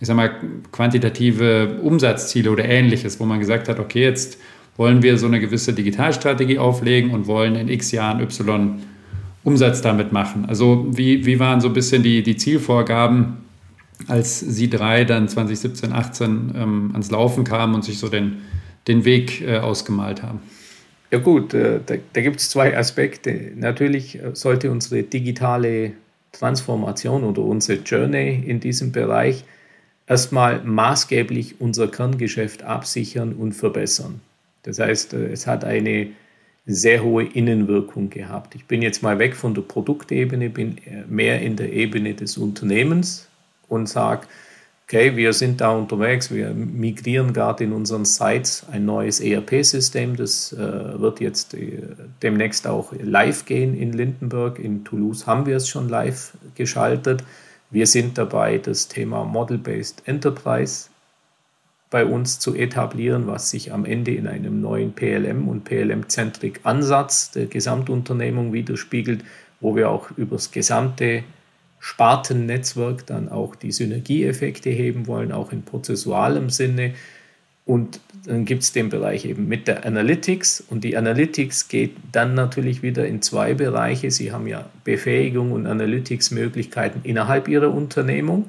ich 0.00 0.06
sag 0.06 0.16
mal, 0.16 0.34
quantitative 0.72 1.76
Umsatzziele 1.82 2.50
oder 2.50 2.64
ähnliches, 2.64 3.20
wo 3.20 3.26
man 3.26 3.38
gesagt 3.38 3.68
hat, 3.68 3.78
okay, 3.78 4.04
jetzt 4.04 4.38
wollen 4.78 5.02
wir 5.02 5.18
so 5.18 5.26
eine 5.26 5.40
gewisse 5.40 5.74
Digitalstrategie 5.74 6.58
auflegen 6.58 7.10
und 7.10 7.26
wollen 7.26 7.56
in 7.56 7.68
x 7.68 7.92
Jahren 7.92 8.20
Y 8.20 8.78
Umsatz 9.44 9.82
damit 9.82 10.12
machen? 10.12 10.46
Also 10.46 10.86
wie, 10.90 11.26
wie 11.26 11.38
waren 11.38 11.60
so 11.60 11.68
ein 11.68 11.74
bisschen 11.74 12.02
die, 12.02 12.22
die 12.22 12.36
Zielvorgaben, 12.36 13.38
als 14.06 14.38
Sie 14.38 14.70
drei 14.70 15.04
dann 15.04 15.28
2017, 15.28 15.92
18 15.92 16.52
ähm, 16.54 16.90
ans 16.92 17.10
Laufen 17.10 17.44
kamen 17.44 17.74
und 17.74 17.84
sich 17.84 17.98
so 17.98 18.08
den, 18.08 18.38
den 18.86 19.04
Weg 19.04 19.40
äh, 19.40 19.58
ausgemalt 19.58 20.22
haben? 20.22 20.38
Ja 21.10 21.18
gut, 21.18 21.54
äh, 21.54 21.80
da, 21.84 21.96
da 22.12 22.20
gibt 22.20 22.38
es 22.38 22.48
zwei 22.48 22.76
Aspekte. 22.76 23.52
Natürlich 23.56 24.22
äh, 24.22 24.30
sollte 24.34 24.70
unsere 24.70 25.02
digitale 25.02 25.92
Transformation 26.30 27.24
oder 27.24 27.42
unsere 27.42 27.80
Journey 27.80 28.44
in 28.46 28.60
diesem 28.60 28.92
Bereich 28.92 29.44
erstmal 30.06 30.62
maßgeblich 30.62 31.60
unser 31.60 31.88
Kerngeschäft 31.88 32.62
absichern 32.62 33.32
und 33.32 33.54
verbessern. 33.54 34.20
Das 34.68 34.78
heißt, 34.78 35.14
äh, 35.14 35.32
es 35.32 35.46
hat 35.46 35.64
eine 35.64 36.08
sehr 36.66 37.02
hohe 37.02 37.24
Innenwirkung 37.24 38.10
gehabt. 38.10 38.54
Ich 38.54 38.66
bin 38.66 38.82
jetzt 38.82 39.02
mal 39.02 39.18
weg 39.18 39.34
von 39.34 39.54
der 39.54 39.62
Produktebene, 39.62 40.50
bin 40.50 40.76
mehr 41.08 41.40
in 41.40 41.56
der 41.56 41.72
Ebene 41.72 42.12
des 42.12 42.36
Unternehmens 42.36 43.26
und 43.68 43.88
sage, 43.88 44.26
okay, 44.84 45.16
wir 45.16 45.32
sind 45.32 45.62
da 45.62 45.70
unterwegs, 45.70 46.30
wir 46.30 46.50
migrieren 46.50 47.32
gerade 47.32 47.64
in 47.64 47.72
unseren 47.72 48.04
Sites 48.04 48.66
ein 48.70 48.84
neues 48.84 49.20
ERP-System, 49.20 50.16
das 50.16 50.52
äh, 50.52 51.00
wird 51.00 51.20
jetzt 51.20 51.54
äh, 51.54 51.80
demnächst 52.22 52.66
auch 52.66 52.92
live 53.00 53.46
gehen 53.46 53.74
in 53.74 53.94
Lindenberg. 53.94 54.58
In 54.58 54.84
Toulouse 54.84 55.26
haben 55.26 55.46
wir 55.46 55.56
es 55.56 55.68
schon 55.68 55.88
live 55.88 56.32
geschaltet. 56.54 57.24
Wir 57.70 57.86
sind 57.86 58.18
dabei, 58.18 58.58
das 58.58 58.88
Thema 58.88 59.24
Model-Based 59.24 60.02
Enterprise 60.06 60.90
bei 61.90 62.04
uns 62.04 62.38
zu 62.38 62.54
etablieren, 62.54 63.26
was 63.26 63.50
sich 63.50 63.72
am 63.72 63.84
Ende 63.84 64.14
in 64.14 64.26
einem 64.26 64.60
neuen 64.60 64.92
PLM 64.92 65.48
und 65.48 65.64
PLM-Centric 65.64 66.60
Ansatz 66.64 67.30
der 67.30 67.46
Gesamtunternehmung 67.46 68.52
widerspiegelt, 68.52 69.24
wo 69.60 69.74
wir 69.74 69.90
auch 69.90 70.10
über 70.16 70.36
das 70.36 70.50
gesamte 70.50 71.24
Spartennetzwerk 71.80 73.06
dann 73.06 73.28
auch 73.28 73.54
die 73.54 73.72
Synergieeffekte 73.72 74.68
heben 74.70 75.06
wollen, 75.06 75.32
auch 75.32 75.52
in 75.52 75.62
prozessualem 75.62 76.50
Sinne. 76.50 76.94
Und 77.64 78.00
dann 78.26 78.44
gibt 78.44 78.62
es 78.62 78.72
den 78.72 78.88
Bereich 78.88 79.24
eben 79.24 79.46
mit 79.46 79.68
der 79.68 79.86
Analytics. 79.86 80.64
Und 80.68 80.84
die 80.84 80.96
Analytics 80.96 81.68
geht 81.68 81.96
dann 82.12 82.34
natürlich 82.34 82.82
wieder 82.82 83.06
in 83.06 83.22
zwei 83.22 83.54
Bereiche. 83.54 84.10
Sie 84.10 84.32
haben 84.32 84.46
ja 84.46 84.68
Befähigung 84.84 85.52
und 85.52 85.66
Analytics-Möglichkeiten 85.66 87.00
innerhalb 87.04 87.48
Ihrer 87.48 87.72
Unternehmung. 87.72 88.46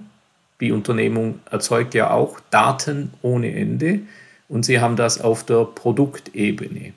Die 0.61 0.71
Unternehmung 0.71 1.39
erzeugt 1.49 1.93
ja 1.93 2.11
auch 2.11 2.39
Daten 2.49 3.11
ohne 3.21 3.53
Ende 3.53 4.01
und 4.47 4.65
Sie 4.65 4.79
haben 4.79 4.95
das 4.95 5.21
auf 5.21 5.45
der 5.45 5.65
Produktebene. 5.65 6.93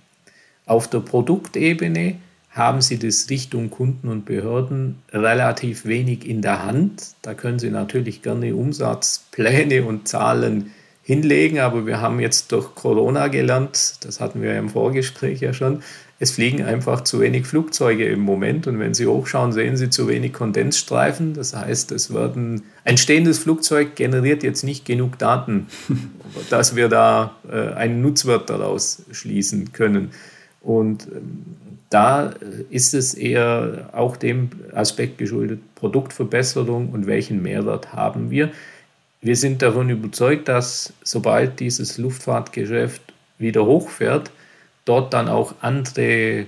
Auf 0.67 0.89
der 0.89 1.01
Produktebene 1.01 2.17
haben 2.51 2.83
Sie 2.83 2.99
das 2.99 3.31
Richtung 3.31 3.71
Kunden 3.71 4.09
und 4.09 4.25
Behörden 4.25 5.03
relativ 5.13 5.87
wenig 5.87 6.29
in 6.29 6.43
der 6.43 6.65
Hand. 6.65 7.15
Da 7.23 7.35
können 7.35 7.59
Sie 7.59 7.71
natürlich 7.71 8.23
gerne 8.23 8.55
Umsatzpläne 8.55 9.85
und 9.85 10.09
Zahlen 10.09 10.73
hinlegen, 11.03 11.59
aber 11.59 11.87
wir 11.87 12.01
haben 12.01 12.21
jetzt 12.21 12.53
durch 12.53 12.75
Corona 12.75 13.29
gelernt, 13.29 13.97
das 14.05 14.21
hatten 14.21 14.41
wir 14.41 14.57
im 14.57 14.69
Vorgespräch 14.69 15.41
ja 15.41 15.53
schon, 15.53 15.83
es 16.23 16.31
fliegen 16.31 16.63
einfach 16.63 17.01
zu 17.01 17.19
wenig 17.19 17.47
Flugzeuge 17.47 18.07
im 18.07 18.21
Moment 18.21 18.69
und 18.69 18.79
wenn 18.79 18.95
Sie 18.95 19.07
hochschauen, 19.07 19.51
sehen 19.51 19.77
Sie 19.77 19.91
zu 19.91 20.07
wenig 20.07 20.33
Kondensstreifen. 20.33 21.35
Das 21.35 21.53
heißt, 21.53 21.91
es 21.91 22.15
werden 22.15 22.63
ein 22.85 22.97
stehendes 22.97 23.41
Flugzeug 23.41 23.97
generiert 23.97 24.45
jetzt 24.45 24.63
nicht 24.63 24.85
genug 24.85 25.19
Daten, 25.19 25.67
dass 26.51 26.77
wir 26.77 26.89
da 26.89 27.35
äh, 27.51 27.75
einen 27.75 28.03
Nutzwert 28.03 28.51
daraus 28.51 29.03
schließen 29.11 29.73
können. 29.73 30.13
Und 30.61 31.09
ähm, 31.09 31.57
da 31.91 32.35
ist 32.71 32.95
es 32.95 33.15
eher 33.15 33.91
auch 33.93 34.17
dem 34.17 34.51
Aspekt 34.73 35.19
geschuldet, 35.19 35.59
Produktverbesserung 35.75 36.91
und 36.91 37.09
welchen 37.09 37.43
Mehrwert 37.43 37.95
haben 37.95 38.31
wir. 38.31 38.53
Wir 39.25 39.37
sind 39.37 39.63
davon 39.63 39.89
überzeugt, 39.89 40.49
dass 40.49 40.93
sobald 41.05 41.61
dieses 41.61 41.97
Luftfahrtgeschäft 41.97 43.01
wieder 43.39 43.65
hochfährt, 43.65 44.33
dort 44.85 45.15
dann 45.15 45.29
auch 45.29 45.55
andere, 45.61 46.47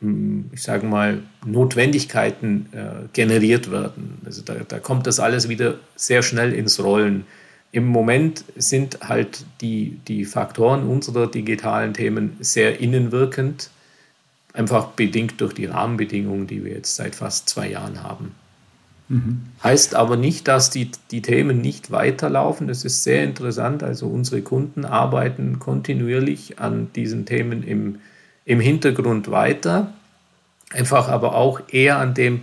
hm, 0.00 0.50
ich 0.50 0.62
sage 0.62 0.86
mal, 0.86 1.22
Notwendigkeiten 1.44 2.70
äh, 2.72 3.08
generiert 3.12 3.70
werden. 3.70 4.22
Also 4.24 4.40
da, 4.40 4.54
da 4.66 4.78
kommt 4.78 5.06
das 5.06 5.20
alles 5.20 5.50
wieder 5.50 5.74
sehr 5.96 6.22
schnell 6.22 6.54
ins 6.54 6.82
Rollen. 6.82 7.26
Im 7.72 7.86
Moment 7.86 8.44
sind 8.56 9.00
halt 9.02 9.44
die, 9.60 9.98
die 10.08 10.24
Faktoren 10.24 10.88
unserer 10.88 11.26
digitalen 11.26 11.92
Themen 11.92 12.38
sehr 12.40 12.80
innenwirkend, 12.80 13.68
einfach 14.54 14.92
bedingt 14.92 15.42
durch 15.42 15.52
die 15.52 15.66
Rahmenbedingungen, 15.66 16.46
die 16.46 16.64
wir 16.64 16.72
jetzt 16.72 16.96
seit 16.96 17.14
fast 17.14 17.50
zwei 17.50 17.68
Jahren 17.68 18.02
haben. 18.02 18.34
Mhm. 19.08 19.42
Heißt 19.62 19.94
aber 19.94 20.16
nicht, 20.16 20.48
dass 20.48 20.70
die, 20.70 20.90
die 21.10 21.22
Themen 21.22 21.60
nicht 21.60 21.90
weiterlaufen. 21.90 22.68
Das 22.68 22.84
ist 22.84 23.04
sehr 23.04 23.24
interessant. 23.24 23.82
Also 23.82 24.06
unsere 24.06 24.42
Kunden 24.42 24.84
arbeiten 24.84 25.58
kontinuierlich 25.58 26.58
an 26.58 26.90
diesen 26.94 27.24
Themen 27.26 27.62
im, 27.62 28.00
im 28.44 28.60
Hintergrund 28.60 29.30
weiter. 29.30 29.92
Einfach 30.72 31.08
aber 31.08 31.34
auch 31.34 31.62
eher 31.68 31.98
an 31.98 32.14
dem 32.14 32.42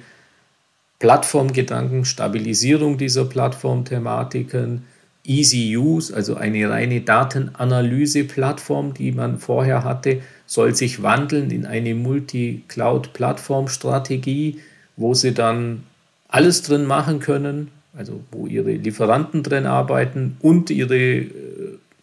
Plattformgedanken, 1.00 2.06
Stabilisierung 2.06 3.00
dieser 3.00 3.26
Plattformthematiken, 3.26 4.84
Easy 5.24 5.76
Use, 5.76 6.15
also 6.15 6.36
eine 6.36 6.69
reine 6.69 7.02
Datenanalyse-Plattform, 7.02 8.93
die 8.93 9.12
man 9.12 9.39
vorher 9.39 9.84
hatte, 9.84 10.21
soll 10.45 10.76
sich 10.76 11.02
wandeln 11.04 11.52
in 11.52 11.65
eine 11.65 11.95
Multi-Cloud-Plattform-Strategie, 11.95 14.62
wo 14.95 15.13
sie 15.13 15.34
dann 15.34 15.84
alles 16.32 16.63
drin 16.63 16.86
machen 16.86 17.20
können, 17.20 17.70
also 17.96 18.24
wo 18.32 18.48
ihre 18.48 18.72
Lieferanten 18.72 19.44
drin 19.44 19.65
arbeiten 19.65 20.38
und 20.39 20.70
ihre 20.70 20.98
äh, 20.98 21.30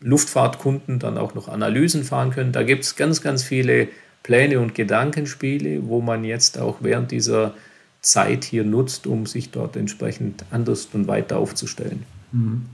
Luftfahrtkunden 0.00 0.98
dann 0.98 1.18
auch 1.18 1.34
noch 1.34 1.48
Analysen 1.48 2.04
fahren 2.04 2.30
können. 2.30 2.52
Da 2.52 2.62
gibt 2.62 2.84
es 2.84 2.94
ganz, 2.94 3.20
ganz 3.22 3.42
viele 3.42 3.88
Pläne 4.22 4.60
und 4.60 4.74
Gedankenspiele, 4.74 5.88
wo 5.88 6.00
man 6.00 6.24
jetzt 6.24 6.58
auch 6.58 6.76
während 6.80 7.10
dieser 7.10 7.54
Zeit 8.00 8.44
hier 8.44 8.64
nutzt, 8.64 9.06
um 9.06 9.26
sich 9.26 9.50
dort 9.50 9.76
entsprechend 9.76 10.44
anders 10.50 10.88
und 10.92 11.08
weiter 11.08 11.38
aufzustellen. 11.38 12.04
Mhm. 12.30 12.66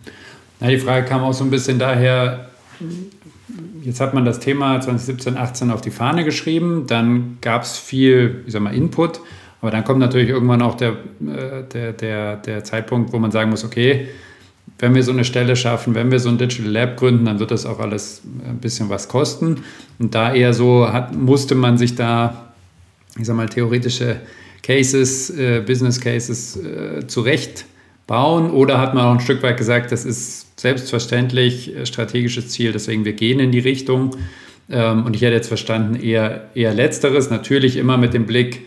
Na, 0.61 0.69
die 0.69 0.79
Frage 0.79 1.07
kam 1.07 1.23
auch 1.23 1.33
so 1.33 1.45
ein 1.45 1.51
bisschen 1.51 1.79
daher, 1.79 2.51
jetzt 3.83 4.01
hat 4.01 4.13
man 4.13 4.25
das 4.25 4.41
Thema 4.41 4.81
2017, 4.81 5.37
18 5.37 5.71
auf 5.71 5.81
die 5.81 5.91
Fahne 5.91 6.25
geschrieben, 6.25 6.87
dann 6.87 7.39
gab 7.41 7.63
es 7.63 7.79
viel, 7.79 8.43
ich 8.47 8.53
sag 8.53 8.63
mal, 8.63 8.75
Input. 8.75 9.21
Aber 9.65 9.71
dann 9.71 9.83
kommt 9.83 9.99
natürlich 9.99 10.29
irgendwann 10.29 10.61
auch 10.61 10.75
der, 10.75 10.91
äh, 10.91 11.63
der, 11.73 11.95
der, 11.95 12.37
der 12.37 12.65
Zeitpunkt, 12.65 13.15
wo 13.15 13.19
man 13.19 13.31
sagen 13.31 13.49
muss, 13.49 13.65
okay, 13.65 14.09
wenn 14.79 14.95
wir 14.95 15.03
so 15.03 15.11
eine 15.11 15.25
Stelle 15.25 15.57
schaffen, 15.57 15.95
wenn 15.95 16.11
wir 16.11 16.19
so 16.19 16.29
ein 16.29 16.37
Digital 16.37 16.71
Lab 16.71 16.99
gründen, 16.99 17.25
dann 17.25 17.39
wird 17.39 17.51
das 17.51 17.65
auch 17.65 17.79
alles 17.79 18.21
ein 18.47 18.59
bisschen 18.59 18.91
was 18.91 19.09
kosten. 19.09 19.63
Und 19.99 20.15
da 20.15 20.35
eher 20.35 20.53
so 20.53 20.93
hat, 20.93 21.17
musste 21.17 21.55
man 21.55 21.79
sich 21.79 21.95
da, 21.95 22.53
ich 23.19 23.25
sag 23.25 23.37
mal, 23.37 23.49
theoretische 23.49 24.17
Cases, 24.63 25.31
äh, 25.31 25.63
Business 25.67 25.99
Cases 25.99 26.59
äh, 26.59 27.07
zurecht 27.07 27.65
oder 28.07 28.79
hat 28.79 28.93
man 28.93 29.07
auch 29.07 29.15
ein 29.15 29.21
Stück 29.21 29.43
weit 29.43 29.57
gesagt, 29.57 29.93
das 29.93 30.05
ist 30.05 30.61
selbstverständlich 30.61 31.75
äh, 31.75 31.87
strategisches 31.87 32.51
Ziel, 32.51 32.73
deswegen 32.73 33.07
wir 33.07 33.15
gehen 33.15 33.41
in 33.41 33.51
die 33.51 33.61
Richtung. 33.61 34.15
Ähm, 34.69 35.07
und 35.07 35.17
ich 35.17 35.23
hätte 35.23 35.33
jetzt 35.33 35.49
verstanden, 35.49 35.95
eher, 35.95 36.51
eher 36.55 36.75
letzteres, 36.75 37.31
natürlich 37.31 37.79
immer 37.79 37.97
mit 37.97 38.13
dem 38.13 38.27
Blick, 38.27 38.61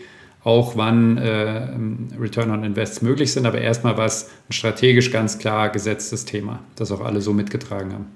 auch 0.44 0.76
wann 0.76 1.18
äh, 1.18 1.68
Return 2.18 2.50
on 2.50 2.64
Invest 2.64 3.02
möglich 3.02 3.32
sind, 3.32 3.46
aber 3.46 3.60
erstmal 3.60 3.96
war 3.96 4.06
es 4.06 4.30
ein 4.48 4.52
strategisch 4.52 5.10
ganz 5.10 5.38
klar 5.38 5.70
gesetztes 5.70 6.24
Thema, 6.24 6.60
das 6.76 6.92
auch 6.92 7.00
alle 7.00 7.20
so 7.20 7.32
mitgetragen 7.32 7.92
haben. 7.92 8.06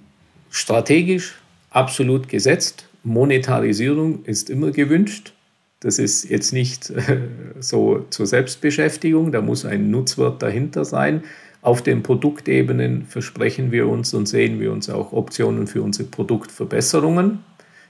Strategisch 0.50 1.34
absolut 1.70 2.28
gesetzt. 2.28 2.86
Monetarisierung 3.04 4.24
ist 4.24 4.50
immer 4.50 4.70
gewünscht. 4.70 5.32
Das 5.80 5.98
ist 5.98 6.30
jetzt 6.30 6.52
nicht 6.52 6.90
äh, 6.90 7.18
so 7.58 8.06
zur 8.10 8.26
Selbstbeschäftigung, 8.26 9.32
da 9.32 9.42
muss 9.42 9.64
ein 9.64 9.90
Nutzwert 9.90 10.40
dahinter 10.40 10.84
sein. 10.84 11.24
Auf 11.60 11.82
den 11.82 12.02
Produktebenen 12.02 13.06
versprechen 13.06 13.72
wir 13.72 13.88
uns 13.88 14.14
und 14.14 14.26
sehen 14.26 14.60
wir 14.60 14.72
uns 14.72 14.88
auch 14.88 15.12
Optionen 15.12 15.66
für 15.66 15.82
unsere 15.82 16.08
Produktverbesserungen, 16.08 17.40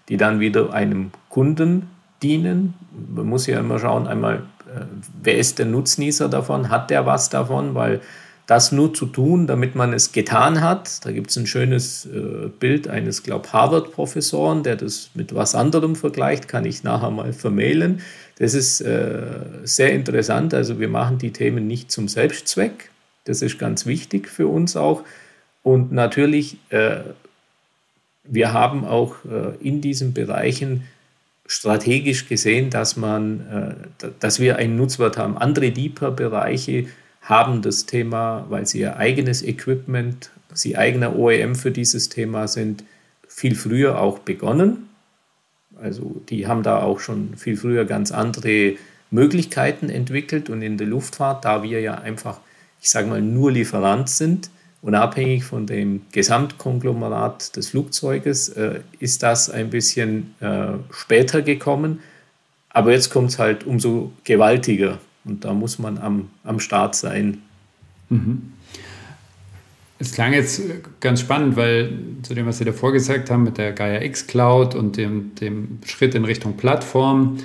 die 0.08 0.16
dann 0.16 0.40
wieder 0.40 0.72
einem 0.72 1.10
Kunden 1.28 1.88
dienen. 2.22 2.74
Man 3.14 3.26
muss 3.26 3.46
ja 3.46 3.58
immer 3.58 3.78
schauen, 3.78 4.06
einmal, 4.06 4.42
äh, 4.66 4.84
wer 5.22 5.38
ist 5.38 5.58
der 5.58 5.66
Nutznießer 5.66 6.28
davon? 6.28 6.70
Hat 6.70 6.90
der 6.90 7.06
was 7.06 7.30
davon? 7.30 7.74
Weil 7.74 8.00
das 8.46 8.72
nur 8.72 8.92
zu 8.92 9.06
tun, 9.06 9.46
damit 9.46 9.76
man 9.76 9.92
es 9.92 10.12
getan 10.12 10.60
hat. 10.60 11.04
Da 11.04 11.12
gibt 11.12 11.30
es 11.30 11.36
ein 11.36 11.46
schönes 11.46 12.06
äh, 12.06 12.48
Bild 12.48 12.88
eines, 12.88 13.22
glaube 13.22 13.52
Harvard-Professoren, 13.52 14.62
der 14.62 14.76
das 14.76 15.10
mit 15.14 15.34
was 15.34 15.54
anderem 15.54 15.94
vergleicht, 15.94 16.48
kann 16.48 16.64
ich 16.64 16.82
nachher 16.82 17.10
mal 17.10 17.32
vermailen. 17.32 18.00
Das 18.38 18.54
ist 18.54 18.80
äh, 18.80 19.22
sehr 19.62 19.92
interessant. 19.92 20.54
Also 20.54 20.80
wir 20.80 20.88
machen 20.88 21.18
die 21.18 21.32
Themen 21.32 21.66
nicht 21.66 21.90
zum 21.92 22.08
Selbstzweck. 22.08 22.90
Das 23.24 23.42
ist 23.42 23.58
ganz 23.58 23.86
wichtig 23.86 24.28
für 24.28 24.48
uns 24.48 24.76
auch. 24.76 25.04
Und 25.62 25.92
natürlich, 25.92 26.56
wir 28.24 28.52
haben 28.52 28.84
auch 28.84 29.14
in 29.60 29.80
diesen 29.80 30.12
Bereichen 30.12 30.88
strategisch 31.52 32.28
gesehen, 32.28 32.70
dass, 32.70 32.96
man, 32.96 33.86
äh, 34.00 34.08
dass 34.20 34.40
wir 34.40 34.56
einen 34.56 34.76
Nutzwert 34.76 35.18
haben. 35.18 35.36
Andere 35.36 35.70
Deeper-Bereiche 35.70 36.86
haben 37.20 37.60
das 37.60 37.84
Thema, 37.84 38.46
weil 38.48 38.66
sie 38.66 38.80
ihr 38.80 38.96
eigenes 38.96 39.42
Equipment, 39.42 40.30
sie 40.54 40.78
eigener 40.78 41.14
OEM 41.14 41.54
für 41.54 41.70
dieses 41.70 42.08
Thema 42.08 42.48
sind, 42.48 42.84
viel 43.28 43.54
früher 43.54 44.00
auch 44.00 44.20
begonnen. 44.20 44.88
Also 45.76 46.22
die 46.30 46.46
haben 46.46 46.62
da 46.62 46.80
auch 46.80 47.00
schon 47.00 47.36
viel 47.36 47.58
früher 47.58 47.84
ganz 47.84 48.12
andere 48.12 48.76
Möglichkeiten 49.10 49.90
entwickelt 49.90 50.48
und 50.48 50.62
in 50.62 50.78
der 50.78 50.86
Luftfahrt, 50.86 51.44
da 51.44 51.62
wir 51.62 51.80
ja 51.80 51.96
einfach, 51.96 52.40
ich 52.80 52.88
sage 52.88 53.08
mal, 53.08 53.20
nur 53.20 53.52
Lieferant 53.52 54.08
sind, 54.08 54.48
Unabhängig 54.82 55.44
von 55.44 55.66
dem 55.66 56.02
Gesamtkonglomerat 56.10 57.56
des 57.56 57.68
Flugzeuges 57.68 58.48
äh, 58.48 58.80
ist 58.98 59.22
das 59.22 59.48
ein 59.48 59.70
bisschen 59.70 60.34
äh, 60.40 60.72
später 60.90 61.40
gekommen. 61.42 62.00
Aber 62.68 62.90
jetzt 62.90 63.10
kommt 63.10 63.30
es 63.30 63.38
halt 63.38 63.64
umso 63.64 64.12
gewaltiger 64.24 64.98
und 65.24 65.44
da 65.44 65.52
muss 65.52 65.78
man 65.78 65.98
am, 65.98 66.30
am 66.42 66.58
Start 66.58 66.96
sein. 66.96 67.42
Mhm. 68.08 68.52
Es 70.00 70.10
klang 70.10 70.32
jetzt 70.32 70.60
ganz 70.98 71.20
spannend, 71.20 71.54
weil 71.54 71.92
zu 72.22 72.34
dem, 72.34 72.46
was 72.46 72.58
Sie 72.58 72.64
davor 72.64 72.90
gesagt 72.90 73.30
haben 73.30 73.44
mit 73.44 73.58
der 73.58 73.72
Gaia 73.72 74.02
X 74.02 74.26
Cloud 74.26 74.74
und 74.74 74.96
dem, 74.96 75.32
dem 75.36 75.78
Schritt 75.86 76.16
in 76.16 76.24
Richtung 76.24 76.56
Plattform, 76.56 77.38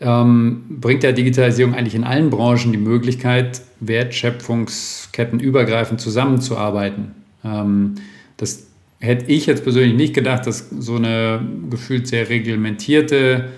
ähm, 0.00 0.64
bringt 0.68 1.02
ja 1.02 1.12
Digitalisierung 1.12 1.74
eigentlich 1.74 1.94
in 1.94 2.04
allen 2.04 2.30
Branchen 2.30 2.72
die 2.72 2.78
Möglichkeit, 2.78 3.62
Wertschöpfungsketten 3.80 5.40
übergreifend 5.40 6.00
zusammenzuarbeiten. 6.00 7.12
Ähm, 7.44 7.94
das 8.36 8.66
hätte 8.98 9.30
ich 9.30 9.46
jetzt 9.46 9.62
persönlich 9.62 9.94
nicht 9.94 10.14
gedacht, 10.14 10.46
dass 10.46 10.70
so 10.70 10.96
eine 10.96 11.40
gefühlt 11.70 12.08
sehr 12.08 12.28
reglementierte 12.28 13.50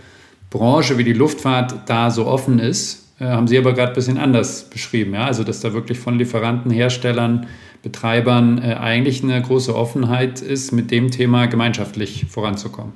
Branche 0.50 0.98
wie 0.98 1.04
die 1.04 1.12
Luftfahrt 1.12 1.88
da 1.88 2.10
so 2.10 2.26
offen 2.26 2.58
ist. 2.58 3.06
Äh, 3.18 3.24
haben 3.24 3.48
Sie 3.48 3.56
aber 3.56 3.72
gerade 3.72 3.92
ein 3.92 3.94
bisschen 3.94 4.18
anders 4.18 4.68
beschrieben. 4.68 5.14
Ja? 5.14 5.26
Also, 5.26 5.42
dass 5.42 5.60
da 5.60 5.72
wirklich 5.72 5.98
von 5.98 6.18
Lieferanten, 6.18 6.70
Herstellern, 6.70 7.46
Betreibern 7.82 8.58
äh, 8.58 8.74
eigentlich 8.74 9.22
eine 9.22 9.40
große 9.40 9.74
Offenheit 9.74 10.42
ist, 10.42 10.72
mit 10.72 10.90
dem 10.90 11.10
Thema 11.10 11.46
gemeinschaftlich 11.46 12.26
voranzukommen 12.28 12.92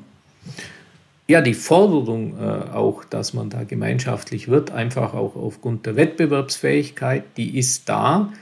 ja, 1.31 1.40
die 1.40 1.55
Forderung 1.55 2.37
äh, 2.38 2.43
auch, 2.75 3.05
dass 3.05 3.35
man 3.35 3.51
da 3.51 3.62
gemeinschaftlich 3.62 4.49
wird, 4.49 4.73
einfach 4.73 5.14
auch 5.14 5.37
aufgrund 5.37 5.87
der 5.87 5.95
Wettbewerbsfähigkeit, 5.95 7.23
die 7.37 7.57
ist 7.57 7.88
da. 7.88 8.33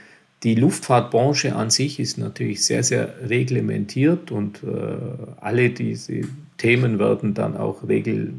Die 0.41 0.55
Luftfahrtbranche 0.55 1.55
an 1.55 1.69
sich 1.69 1.99
ist 1.99 2.17
natürlich 2.17 2.65
sehr, 2.65 2.81
sehr 2.81 3.29
reglementiert 3.29 4.31
und 4.31 4.63
äh, 4.63 4.97
alle 5.39 5.69
diese 5.69 6.21
Themen 6.57 6.97
werden 6.97 7.35
dann 7.35 7.57
auch 7.57 7.87
regel, 7.87 8.33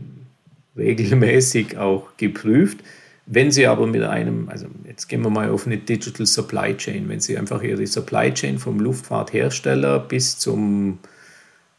regelmäßig 0.77 1.79
auch 1.79 2.17
geprüft. 2.17 2.79
Wenn 3.27 3.53
Sie 3.53 3.69
aber 3.69 3.87
mit 3.87 4.03
einem, 4.03 4.49
also 4.49 4.67
jetzt 4.85 5.07
gehen 5.07 5.23
wir 5.23 5.31
mal 5.31 5.51
auf 5.51 5.65
eine 5.67 5.79
Digital 5.79 6.27
Supply 6.27 6.77
Chain, 6.77 7.09
wenn 7.09 7.21
Sie 7.21 7.39
einfach 7.39 7.63
Ihre 7.63 7.87
Supply 7.87 8.35
Chain 8.35 8.59
vom 8.59 8.81
Luftfahrthersteller 8.81 10.01
bis 10.01 10.41
zum 10.41 10.99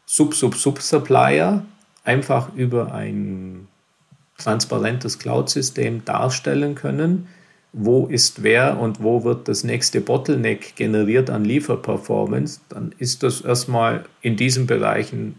Sub-Sub-Sub-Supplier 0.06 1.66
einfach 2.04 2.54
über 2.54 2.92
ein 2.92 3.68
transparentes 4.38 5.18
Cloud-System 5.18 6.04
darstellen 6.04 6.74
können, 6.74 7.28
wo 7.72 8.06
ist 8.06 8.42
wer 8.42 8.78
und 8.78 9.02
wo 9.02 9.24
wird 9.24 9.48
das 9.48 9.64
nächste 9.64 10.00
Bottleneck 10.00 10.76
generiert 10.76 11.30
an 11.30 11.44
Lieferperformance, 11.44 12.60
dann 12.68 12.94
ist 12.98 13.22
das 13.22 13.40
erstmal 13.40 14.04
in 14.20 14.36
diesen 14.36 14.66
Bereichen 14.66 15.36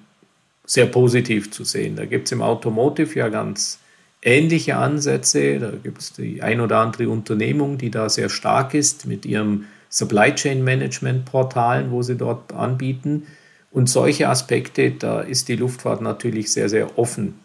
sehr 0.66 0.88
positiv 0.88 1.52
zu 1.52 1.64
sehen. 1.64 1.96
Da 1.96 2.06
gibt 2.06 2.28
es 2.28 2.32
im 2.32 2.42
Automotive 2.42 3.20
ja 3.20 3.30
ganz 3.30 3.80
ähnliche 4.24 4.78
Ansätze. 4.78 5.60
Da 5.60 5.72
gibt 5.72 6.00
es 6.02 6.14
die 6.14 6.42
ein 6.42 6.62
oder 6.62 6.78
andere 6.80 7.10
Unternehmung, 7.10 7.78
die 7.78 7.92
da 7.92 8.10
sehr 8.10 8.30
stark 8.30 8.74
ist 8.74 9.06
mit 9.06 9.26
ihrem 9.26 9.66
Supply 9.90 10.34
Chain 10.34 10.64
Management 10.64 11.26
Portalen, 11.26 11.92
wo 11.92 12.02
sie 12.02 12.16
dort 12.16 12.54
anbieten. 12.54 13.28
Und 13.74 13.90
solche 13.90 14.30
Aspekte, 14.30 14.92
da 14.92 15.22
ist 15.22 15.50
die 15.50 15.56
Luftfahrt 15.56 16.00
natürlich 16.00 16.54
sehr, 16.54 16.70
sehr 16.70 16.98
offen. 16.98 17.40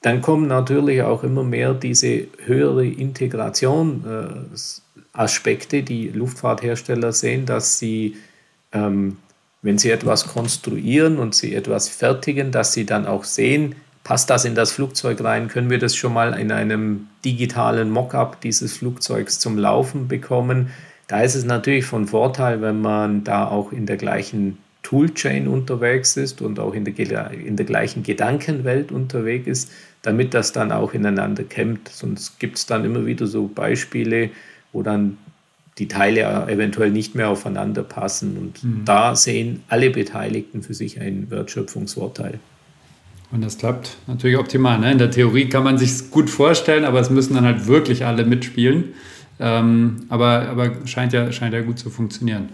Dann 0.00 0.22
kommen 0.22 0.46
natürlich 0.46 1.02
auch 1.02 1.24
immer 1.24 1.42
mehr 1.42 1.74
diese 1.74 2.28
höhere 2.46 2.86
Integration 2.86 4.04
äh, 4.06 4.58
Aspekte, 5.12 5.82
die 5.82 6.08
Luftfahrthersteller 6.08 7.12
sehen, 7.12 7.46
dass 7.46 7.78
sie, 7.78 8.16
ähm, 8.72 9.16
wenn 9.60 9.76
sie 9.76 9.90
etwas 9.90 10.28
konstruieren 10.28 11.18
und 11.18 11.34
sie 11.34 11.54
etwas 11.54 11.88
fertigen, 11.88 12.52
dass 12.52 12.72
sie 12.72 12.86
dann 12.86 13.06
auch 13.06 13.24
sehen, 13.24 13.74
passt 14.04 14.30
das 14.30 14.44
in 14.44 14.54
das 14.54 14.70
Flugzeug 14.70 15.22
rein, 15.22 15.48
können 15.48 15.68
wir 15.68 15.80
das 15.80 15.96
schon 15.96 16.14
mal 16.14 16.38
in 16.38 16.52
einem 16.52 17.08
digitalen 17.24 17.90
Mockup 17.90 18.40
dieses 18.40 18.76
Flugzeugs 18.76 19.40
zum 19.40 19.58
Laufen 19.58 20.06
bekommen. 20.06 20.70
Da 21.08 21.20
ist 21.22 21.34
es 21.34 21.44
natürlich 21.44 21.84
von 21.84 22.06
Vorteil, 22.06 22.62
wenn 22.62 22.80
man 22.80 23.24
da 23.24 23.48
auch 23.48 23.72
in 23.72 23.84
der 23.84 23.96
gleichen 23.96 24.58
Toolchain 24.90 25.46
unterwegs 25.46 26.16
ist 26.16 26.42
und 26.42 26.58
auch 26.58 26.74
in 26.74 26.84
der, 26.84 27.30
in 27.30 27.54
der 27.54 27.64
gleichen 27.64 28.02
Gedankenwelt 28.02 28.90
unterwegs 28.90 29.46
ist, 29.46 29.72
damit 30.02 30.34
das 30.34 30.50
dann 30.52 30.72
auch 30.72 30.94
ineinander 30.94 31.44
kämmt. 31.44 31.88
Sonst 31.88 32.40
gibt 32.40 32.56
es 32.56 32.66
dann 32.66 32.84
immer 32.84 33.06
wieder 33.06 33.28
so 33.28 33.46
Beispiele, 33.46 34.30
wo 34.72 34.82
dann 34.82 35.16
die 35.78 35.86
Teile 35.86 36.22
eventuell 36.48 36.90
nicht 36.90 37.14
mehr 37.14 37.28
aufeinander 37.28 37.84
passen. 37.84 38.36
Und 38.36 38.64
mhm. 38.64 38.84
da 38.84 39.14
sehen 39.14 39.62
alle 39.68 39.90
Beteiligten 39.90 40.64
für 40.64 40.74
sich 40.74 41.00
einen 41.00 41.30
Wertschöpfungsvorteil. 41.30 42.40
Und 43.30 43.44
das 43.44 43.58
klappt 43.58 43.96
natürlich 44.08 44.38
optimal. 44.38 44.80
Ne? 44.80 44.90
In 44.90 44.98
der 44.98 45.12
Theorie 45.12 45.48
kann 45.48 45.62
man 45.62 45.78
sich 45.78 46.10
gut 46.10 46.28
vorstellen, 46.28 46.84
aber 46.84 46.98
es 46.98 47.10
müssen 47.10 47.34
dann 47.34 47.44
halt 47.44 47.68
wirklich 47.68 48.04
alle 48.04 48.24
mitspielen. 48.24 48.94
Ähm, 49.38 50.06
aber 50.08 50.48
aber 50.48 50.72
scheint, 50.86 51.12
ja, 51.12 51.30
scheint 51.30 51.54
ja 51.54 51.60
gut 51.60 51.78
zu 51.78 51.90
funktionieren. 51.90 52.48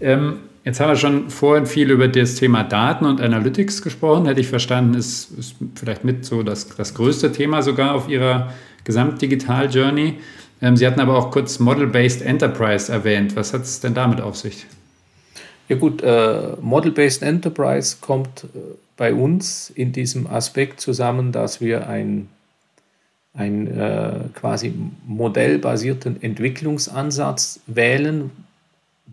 Ähm, 0.00 0.38
Jetzt 0.66 0.80
haben 0.80 0.88
wir 0.88 0.96
schon 0.96 1.30
vorhin 1.30 1.64
viel 1.64 1.92
über 1.92 2.08
das 2.08 2.34
Thema 2.34 2.64
Daten 2.64 3.04
und 3.04 3.20
Analytics 3.20 3.82
gesprochen. 3.82 4.26
Hätte 4.26 4.40
ich 4.40 4.48
verstanden, 4.48 4.94
ist, 4.94 5.30
ist 5.38 5.54
vielleicht 5.76 6.02
mit 6.02 6.24
so 6.24 6.42
das, 6.42 6.66
das 6.66 6.92
größte 6.94 7.30
Thema 7.30 7.62
sogar 7.62 7.94
auf 7.94 8.08
Ihrer 8.08 8.52
Gesamtdigital-Journey. 8.82 10.14
Ähm, 10.60 10.76
Sie 10.76 10.84
hatten 10.84 10.98
aber 10.98 11.16
auch 11.16 11.30
kurz 11.30 11.60
Model-Based 11.60 12.20
Enterprise 12.20 12.90
erwähnt. 12.90 13.36
Was 13.36 13.54
hat 13.54 13.62
es 13.62 13.78
denn 13.78 13.94
damit 13.94 14.20
auf 14.20 14.36
sich? 14.36 14.66
Ja 15.68 15.76
gut, 15.76 16.02
äh, 16.02 16.56
Model-Based 16.60 17.22
Enterprise 17.22 17.98
kommt 18.00 18.42
äh, 18.42 18.58
bei 18.96 19.14
uns 19.14 19.70
in 19.70 19.92
diesem 19.92 20.26
Aspekt 20.26 20.80
zusammen, 20.80 21.30
dass 21.30 21.60
wir 21.60 21.88
ein, 21.88 22.28
ein 23.34 23.68
äh, 23.68 24.14
quasi 24.34 24.74
modellbasierten 25.06 26.20
Entwicklungsansatz 26.20 27.60
wählen, 27.68 28.32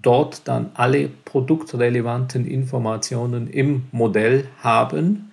dort 0.02 0.48
dann 0.48 0.72
alle 0.74 1.10
produktrelevanten 1.26 2.46
Informationen 2.46 3.48
im 3.48 3.84
Modell 3.92 4.48
haben 4.62 5.32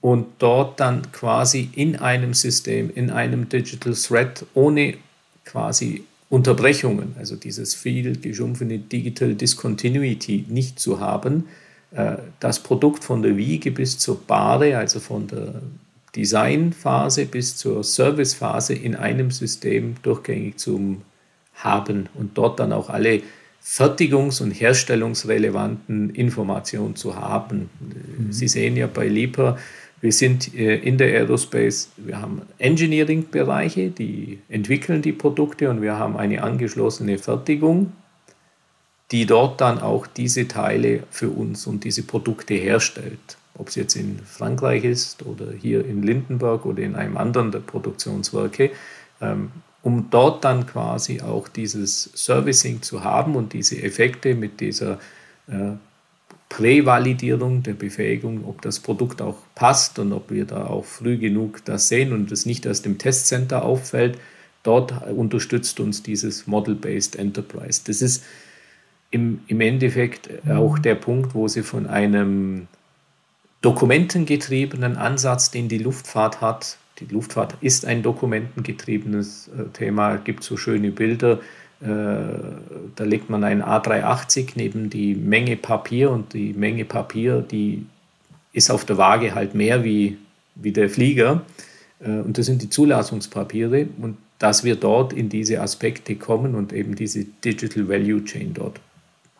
und 0.00 0.26
dort 0.38 0.80
dann 0.80 1.10
quasi 1.12 1.70
in 1.74 1.96
einem 1.96 2.34
System, 2.34 2.90
in 2.94 3.10
einem 3.10 3.48
Digital 3.48 3.94
Thread 3.94 4.46
ohne 4.54 4.94
quasi 5.44 6.04
Unterbrechungen, 6.30 7.14
also 7.18 7.36
dieses 7.36 7.74
viel 7.74 8.16
geschumpfene 8.18 8.78
Digital 8.78 9.34
Discontinuity 9.34 10.44
nicht 10.48 10.78
zu 10.78 11.00
haben, 11.00 11.48
äh, 11.90 12.16
das 12.38 12.60
Produkt 12.60 13.02
von 13.02 13.22
der 13.22 13.36
Wiege 13.36 13.70
bis 13.70 13.98
zur 13.98 14.20
Bahre, 14.20 14.76
also 14.76 15.00
von 15.00 15.26
der 15.26 15.62
Designphase 16.14 17.26
bis 17.26 17.56
zur 17.56 17.82
Servicephase 17.82 18.74
in 18.74 18.94
einem 18.94 19.30
System 19.30 19.96
durchgängig 20.02 20.58
zu 20.58 21.00
haben 21.54 22.08
und 22.14 22.36
dort 22.36 22.60
dann 22.60 22.72
auch 22.72 22.90
alle 22.90 23.22
fertigungs- 23.62 24.40
und 24.42 24.52
herstellungsrelevanten 24.52 26.10
Informationen 26.10 26.96
zu 26.96 27.16
haben. 27.16 27.68
Mhm. 27.80 28.32
Sie 28.32 28.48
sehen 28.48 28.76
ja 28.76 28.86
bei 28.86 29.08
LIPA, 29.08 29.58
wir 30.00 30.12
sind 30.12 30.54
äh, 30.54 30.76
in 30.76 30.96
der 30.96 31.08
Aerospace, 31.08 31.90
wir 31.96 32.20
haben 32.20 32.42
Engineering-Bereiche, 32.58 33.90
die 33.90 34.38
entwickeln 34.48 35.02
die 35.02 35.12
Produkte 35.12 35.70
und 35.70 35.82
wir 35.82 35.98
haben 35.98 36.16
eine 36.16 36.42
angeschlossene 36.42 37.18
Fertigung, 37.18 37.92
die 39.10 39.26
dort 39.26 39.60
dann 39.60 39.80
auch 39.80 40.06
diese 40.06 40.46
Teile 40.46 41.02
für 41.10 41.30
uns 41.30 41.66
und 41.66 41.84
diese 41.84 42.04
Produkte 42.04 42.54
herstellt. 42.54 43.38
Ob 43.54 43.68
es 43.68 43.74
jetzt 43.74 43.96
in 43.96 44.20
Frankreich 44.24 44.84
ist 44.84 45.26
oder 45.26 45.46
hier 45.50 45.84
in 45.84 46.02
Lindenberg 46.02 46.64
oder 46.64 46.82
in 46.82 46.94
einem 46.94 47.16
anderen 47.16 47.50
der 47.50 47.58
Produktionswerke. 47.58 48.70
Um 49.82 50.08
dort 50.10 50.44
dann 50.44 50.66
quasi 50.66 51.20
auch 51.20 51.48
dieses 51.48 52.10
Servicing 52.14 52.82
zu 52.82 53.04
haben 53.04 53.36
und 53.36 53.52
diese 53.52 53.80
Effekte 53.82 54.34
mit 54.34 54.60
dieser 54.60 54.98
äh, 55.46 55.72
Prävalidierung 56.48 57.62
der 57.62 57.74
Befähigung, 57.74 58.44
ob 58.46 58.62
das 58.62 58.80
Produkt 58.80 59.20
auch 59.20 59.36
passt 59.54 59.98
und 59.98 60.12
ob 60.12 60.30
wir 60.30 60.46
da 60.46 60.66
auch 60.66 60.84
früh 60.84 61.18
genug 61.18 61.64
das 61.64 61.88
sehen 61.88 62.12
und 62.12 62.32
es 62.32 62.46
nicht 62.46 62.66
erst 62.66 62.86
im 62.86 62.98
Testcenter 62.98 63.64
auffällt. 63.64 64.18
Dort 64.62 65.06
unterstützt 65.08 65.78
uns 65.78 66.02
dieses 66.02 66.46
Model-Based 66.46 67.16
Enterprise. 67.16 67.82
Das 67.86 68.02
ist 68.02 68.24
im, 69.10 69.40
im 69.46 69.60
Endeffekt 69.60 70.28
auch 70.48 70.78
der 70.78 70.94
Punkt, 70.94 71.34
wo 71.34 71.48
Sie 71.48 71.62
von 71.62 71.86
einem 71.86 72.66
dokumentengetriebenen 73.62 74.96
Ansatz, 74.96 75.50
den 75.50 75.68
die 75.68 75.78
Luftfahrt 75.78 76.40
hat, 76.40 76.78
die 77.00 77.06
Luftfahrt 77.06 77.54
ist 77.60 77.84
ein 77.84 78.02
dokumentengetriebenes 78.02 79.48
äh, 79.48 79.68
Thema, 79.72 80.14
es 80.14 80.24
gibt 80.24 80.44
so 80.44 80.56
schöne 80.56 80.90
Bilder, 80.90 81.40
äh, 81.80 81.86
da 82.96 83.04
legt 83.04 83.30
man 83.30 83.44
ein 83.44 83.62
A380 83.62 84.52
neben 84.56 84.90
die 84.90 85.14
Menge 85.14 85.56
Papier 85.56 86.10
und 86.10 86.34
die 86.34 86.52
Menge 86.52 86.84
Papier, 86.84 87.40
die 87.40 87.86
ist 88.52 88.70
auf 88.70 88.84
der 88.84 88.98
Waage 88.98 89.34
halt 89.34 89.54
mehr 89.54 89.84
wie, 89.84 90.18
wie 90.56 90.72
der 90.72 90.90
Flieger. 90.90 91.42
Äh, 92.00 92.10
und 92.10 92.36
das 92.36 92.46
sind 92.46 92.62
die 92.62 92.70
Zulassungspapiere 92.70 93.86
und 94.00 94.16
dass 94.38 94.64
wir 94.64 94.76
dort 94.76 95.12
in 95.12 95.28
diese 95.28 95.60
Aspekte 95.60 96.16
kommen 96.16 96.54
und 96.54 96.72
eben 96.72 96.94
diese 96.94 97.24
Digital 97.24 97.88
Value 97.88 98.24
Chain 98.24 98.54
dort 98.54 98.80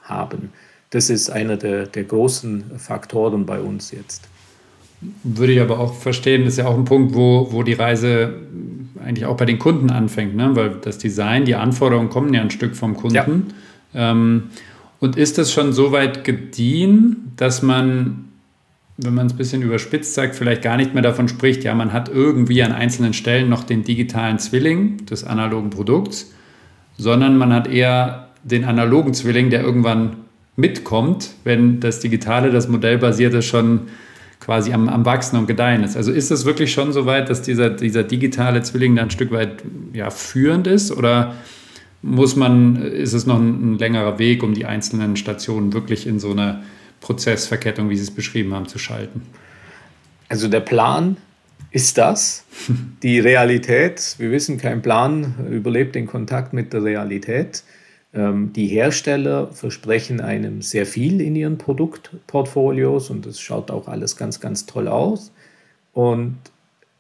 haben. 0.03 0.53
Das 0.91 1.11
ist 1.11 1.31
einer 1.31 1.57
der, 1.57 1.87
der 1.87 2.05
großen 2.05 2.79
Faktoren 2.79 3.47
bei 3.47 3.61
uns 3.61 3.91
jetzt. 3.93 4.29
Würde 5.01 5.53
ich 5.53 5.61
aber 5.61 5.79
auch 5.79 5.95
verstehen, 5.95 6.45
das 6.45 6.55
ist 6.55 6.59
ja 6.59 6.67
auch 6.67 6.77
ein 6.77 6.85
Punkt, 6.85 7.15
wo, 7.15 7.49
wo 7.53 7.63
die 7.63 7.75
Reise 7.75 8.35
eigentlich 9.05 9.27
auch 9.27 9.37
bei 9.37 9.45
den 9.45 9.59
Kunden 9.59 9.91
anfängt, 9.91 10.35
ne? 10.35 10.51
weil 10.55 10.71
das 10.83 10.99
Design, 10.99 11.45
die 11.45 11.55
Anforderungen 11.55 12.09
kommen 12.09 12.35
ja 12.35 12.41
ein 12.41 12.51
Stück 12.51 12.75
vom 12.75 12.97
Kunden. 12.97 13.53
Ja. 13.95 14.11
Ähm, 14.11 14.45
und 15.01 15.17
ist 15.17 15.39
das 15.39 15.53
schon 15.53 15.73
so 15.73 15.93
weit 15.93 16.25
gediehen, 16.25 17.33
dass 17.37 17.63
man, 17.63 18.25
wenn 18.97 19.15
man 19.15 19.29
es 19.29 19.35
ein 19.35 19.39
bisschen 19.39 19.63
überspitzt 19.63 20.15
sagt, 20.15 20.35
vielleicht 20.35 20.63
gar 20.63 20.77
nicht 20.77 20.95
mehr 20.95 21.03
davon 21.03 21.29
spricht, 21.29 21.63
ja, 21.63 21.75
man 21.75 21.93
hat 21.93 22.09
irgendwie 22.09 22.63
an 22.65 22.73
einzelnen 22.73 23.13
Stellen 23.13 23.49
noch 23.49 23.63
den 23.63 23.85
digitalen 23.85 24.41
Zwilling 24.41 25.07
des 25.07 25.23
analogen 25.23 25.71
Produkts, 25.71 26.33
sondern 26.97 27.39
man 27.39 27.53
hat 27.53 27.69
eher 27.69 28.31
den 28.43 28.65
analogen 28.65 29.15
Zwilling, 29.15 29.51
der 29.51 29.63
irgendwann 29.63 30.17
mitkommt, 30.57 31.31
wenn 31.45 31.79
das 31.79 32.01
Digitale, 32.01 32.51
das 32.51 32.69
Modellbasierte 32.69 33.43
schon 33.43 33.83
quasi 34.49 34.73
am, 34.73 34.89
am 34.89 35.05
Wachsen 35.05 35.37
und 35.37 35.47
Gedeihen 35.47 35.85
ist. 35.85 35.95
Also 35.95 36.11
ist 36.11 36.31
es 36.31 36.47
wirklich 36.47 36.73
schon 36.73 36.95
so 36.95 37.05
weit, 37.05 37.29
dass 37.29 37.43
dieser, 37.43 37.69
dieser 37.69 38.03
digitale 38.03 38.63
Zwilling 38.63 38.97
da 38.97 39.03
ein 39.03 39.11
Stück 39.11 39.31
weit 39.31 39.63
ja, 39.93 40.09
führend 40.09 40.67
ist 40.67 40.91
oder 40.91 41.35
muss 42.01 42.35
man, 42.35 42.77
ist 42.77 43.13
es 43.13 43.27
noch 43.27 43.39
ein, 43.39 43.75
ein 43.75 43.79
längerer 43.79 44.19
Weg, 44.19 44.43
um 44.43 44.55
die 44.55 44.65
einzelnen 44.65 45.17
Stationen 45.17 45.75
wirklich 45.75 46.07
in 46.07 46.19
so 46.19 46.31
eine 46.31 46.63
Prozessverkettung, 47.03 47.91
wie 47.91 47.97
Sie 47.97 48.05
es 48.05 48.11
beschrieben 48.11 48.55
haben, 48.55 48.67
zu 48.67 48.79
schalten? 48.79 49.21
Also 50.31 50.49
der 50.49 50.61
Plan 50.61 51.19
ist 51.71 51.99
das. 51.99 52.47
Die 53.03 53.21
Realität, 53.21 54.15
wir 54.17 54.31
wissen, 54.31 54.57
kein 54.57 54.81
Plan 54.81 55.35
überlebt 55.51 55.95
den 55.95 56.07
Kontakt 56.07 56.55
mit 56.55 56.73
der 56.73 56.85
Realität. 56.85 57.65
Ähm, 58.15 58.53
die 58.55 58.67
Hersteller 58.67 59.49
versprechen 59.49 60.21
einem 60.21 60.63
sehr 60.63 60.87
viel 60.87 61.21
in 61.21 61.37
ihren 61.37 61.59
Produktportfolios 61.59 63.11
und 63.11 63.27
das 63.27 63.41
schaut 63.41 63.71
auch 63.71 63.87
alles 63.89 64.17
ganz, 64.17 64.41
ganz 64.41 64.67
toll 64.67 64.89
aus. 64.89 65.31
Und 65.93 66.37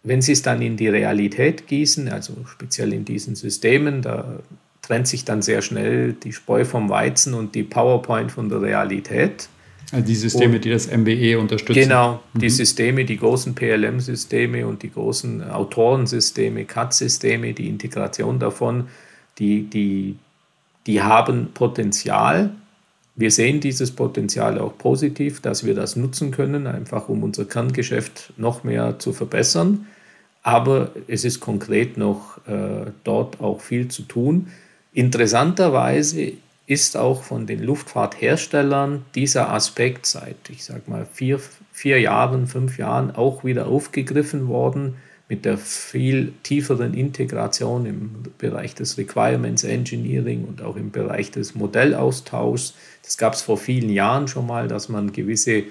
wenn 0.02 0.22
sie 0.22 0.32
es 0.32 0.42
dann 0.42 0.60
in 0.62 0.76
die 0.76 0.88
Realität 0.88 1.66
gießen, 1.66 2.08
also 2.08 2.34
speziell 2.46 2.92
in 2.92 3.04
diesen 3.04 3.36
Systemen, 3.36 4.02
da 4.02 4.40
trennt 4.82 5.06
sich 5.06 5.24
dann 5.24 5.42
sehr 5.42 5.62
schnell 5.62 6.12
die 6.12 6.32
Spreu 6.32 6.64
vom 6.64 6.88
Weizen 6.88 7.34
und 7.34 7.54
die 7.54 7.62
PowerPoint 7.62 8.32
von 8.32 8.48
der 8.48 8.62
Realität. 8.62 9.48
Also 9.92 10.04
die 10.04 10.14
Systeme, 10.14 10.56
und, 10.56 10.64
die 10.64 10.70
das 10.70 10.90
MBE 10.90 11.38
unterstützen. 11.38 11.80
Genau, 11.80 12.20
mhm. 12.32 12.38
die 12.38 12.50
Systeme, 12.50 13.04
die 13.04 13.16
großen 13.16 13.54
PLM-Systeme 13.54 14.66
und 14.66 14.82
die 14.82 14.90
großen 14.90 15.50
Autorensysteme, 15.50 16.64
CAD-Systeme, 16.64 17.54
die 17.54 17.68
Integration 17.68 18.38
davon, 18.38 18.88
die, 19.38 19.62
die 19.62 20.16
die 20.88 21.02
haben 21.02 21.52
Potenzial. 21.52 22.50
Wir 23.14 23.30
sehen 23.30 23.60
dieses 23.60 23.90
Potenzial 23.92 24.58
auch 24.58 24.76
positiv, 24.78 25.40
dass 25.40 25.64
wir 25.64 25.74
das 25.74 25.96
nutzen 25.96 26.30
können, 26.30 26.66
einfach 26.66 27.10
um 27.10 27.22
unser 27.22 27.44
Kerngeschäft 27.44 28.32
noch 28.38 28.64
mehr 28.64 28.98
zu 28.98 29.12
verbessern. 29.12 29.86
Aber 30.42 30.92
es 31.06 31.24
ist 31.24 31.40
konkret 31.40 31.98
noch 31.98 32.38
äh, 32.46 32.90
dort 33.04 33.40
auch 33.40 33.60
viel 33.60 33.88
zu 33.88 34.02
tun. 34.02 34.48
Interessanterweise 34.94 36.32
ist 36.66 36.96
auch 36.96 37.22
von 37.22 37.46
den 37.46 37.62
Luftfahrtherstellern 37.62 39.04
dieser 39.14 39.52
Aspekt 39.52 40.06
seit, 40.06 40.36
ich 40.48 40.64
sage 40.64 40.82
mal, 40.86 41.06
vier, 41.12 41.38
vier 41.70 42.00
Jahren, 42.00 42.46
fünf 42.46 42.78
Jahren 42.78 43.14
auch 43.14 43.44
wieder 43.44 43.66
aufgegriffen 43.66 44.48
worden 44.48 44.94
mit 45.28 45.44
der 45.44 45.58
viel 45.58 46.32
tieferen 46.42 46.94
Integration 46.94 47.84
im 47.84 48.10
Bereich 48.38 48.74
des 48.74 48.96
Requirements 48.96 49.62
Engineering 49.62 50.44
und 50.44 50.62
auch 50.62 50.76
im 50.76 50.90
Bereich 50.90 51.30
des 51.30 51.54
Modellaustauschs. 51.54 52.74
Das 53.02 53.18
gab 53.18 53.34
es 53.34 53.42
vor 53.42 53.58
vielen 53.58 53.90
Jahren 53.90 54.26
schon 54.26 54.46
mal, 54.46 54.68
dass 54.68 54.88
man 54.88 55.12
gewisse 55.12 55.64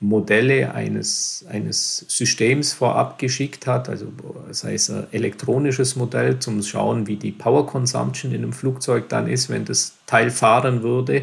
Modelle 0.00 0.74
eines, 0.74 1.46
eines 1.48 2.04
Systems 2.08 2.72
vorab 2.72 3.18
geschickt 3.18 3.68
hat, 3.68 3.88
also 3.88 4.06
sei 4.50 4.74
es 4.74 4.90
ein 4.90 5.06
elektronisches 5.12 5.94
Modell 5.94 6.40
zum 6.40 6.62
Schauen, 6.62 7.06
wie 7.06 7.16
die 7.16 7.30
Power 7.30 7.66
Consumption 7.66 8.32
in 8.32 8.42
einem 8.42 8.52
Flugzeug 8.52 9.08
dann 9.08 9.28
ist, 9.28 9.48
wenn 9.48 9.64
das 9.64 9.94
Teil 10.06 10.30
fahren 10.30 10.82
würde 10.82 11.22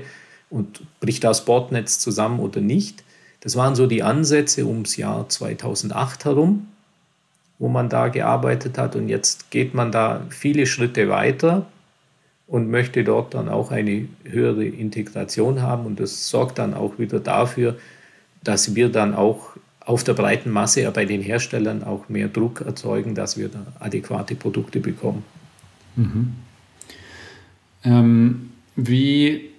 und 0.50 0.82
bricht 1.02 1.26
das 1.26 1.44
Bordnetz 1.44 2.00
zusammen 2.00 2.40
oder 2.40 2.62
nicht. 2.62 3.04
Das 3.42 3.56
waren 3.56 3.76
so 3.76 3.86
die 3.86 4.04
Ansätze 4.04 4.66
ums 4.66 4.96
Jahr 4.98 5.28
2008 5.28 6.26
herum 6.26 6.68
wo 7.62 7.68
man 7.68 7.90
da 7.90 8.08
gearbeitet 8.08 8.80
hat. 8.80 8.96
Und 8.96 9.08
jetzt 9.08 9.52
geht 9.52 9.76
man 9.76 9.92
da 9.92 10.26
viele 10.30 10.66
Schritte 10.66 11.10
weiter 11.10 11.68
und 12.48 12.72
möchte 12.72 13.04
dort 13.04 13.36
dann 13.36 13.50
auch 13.50 13.70
eine 13.70 14.08
höhere 14.24 14.66
Integration 14.66 15.62
haben. 15.62 15.86
Und 15.86 16.00
das 16.00 16.28
sorgt 16.28 16.58
dann 16.58 16.74
auch 16.74 16.98
wieder 16.98 17.20
dafür, 17.20 17.78
dass 18.44 18.74
wir 18.74 18.90
dann 18.90 19.14
auch 19.14 19.56
auf 19.80 20.04
der 20.04 20.14
breiten 20.14 20.50
Masse 20.50 20.90
bei 20.92 21.06
den 21.06 21.22
Herstellern 21.22 21.84
auch 21.84 22.10
mehr 22.10 22.30
Druck 22.30 22.62
erzeugen, 22.62 23.14
dass 23.14 23.38
wir 23.38 23.50
da 23.50 23.64
adäquate 23.80 24.34
Produkte 24.34 24.80
bekommen. 24.80 25.24
Mhm. 25.96 26.34
Ähm, 27.84 28.52
wie 28.76 29.52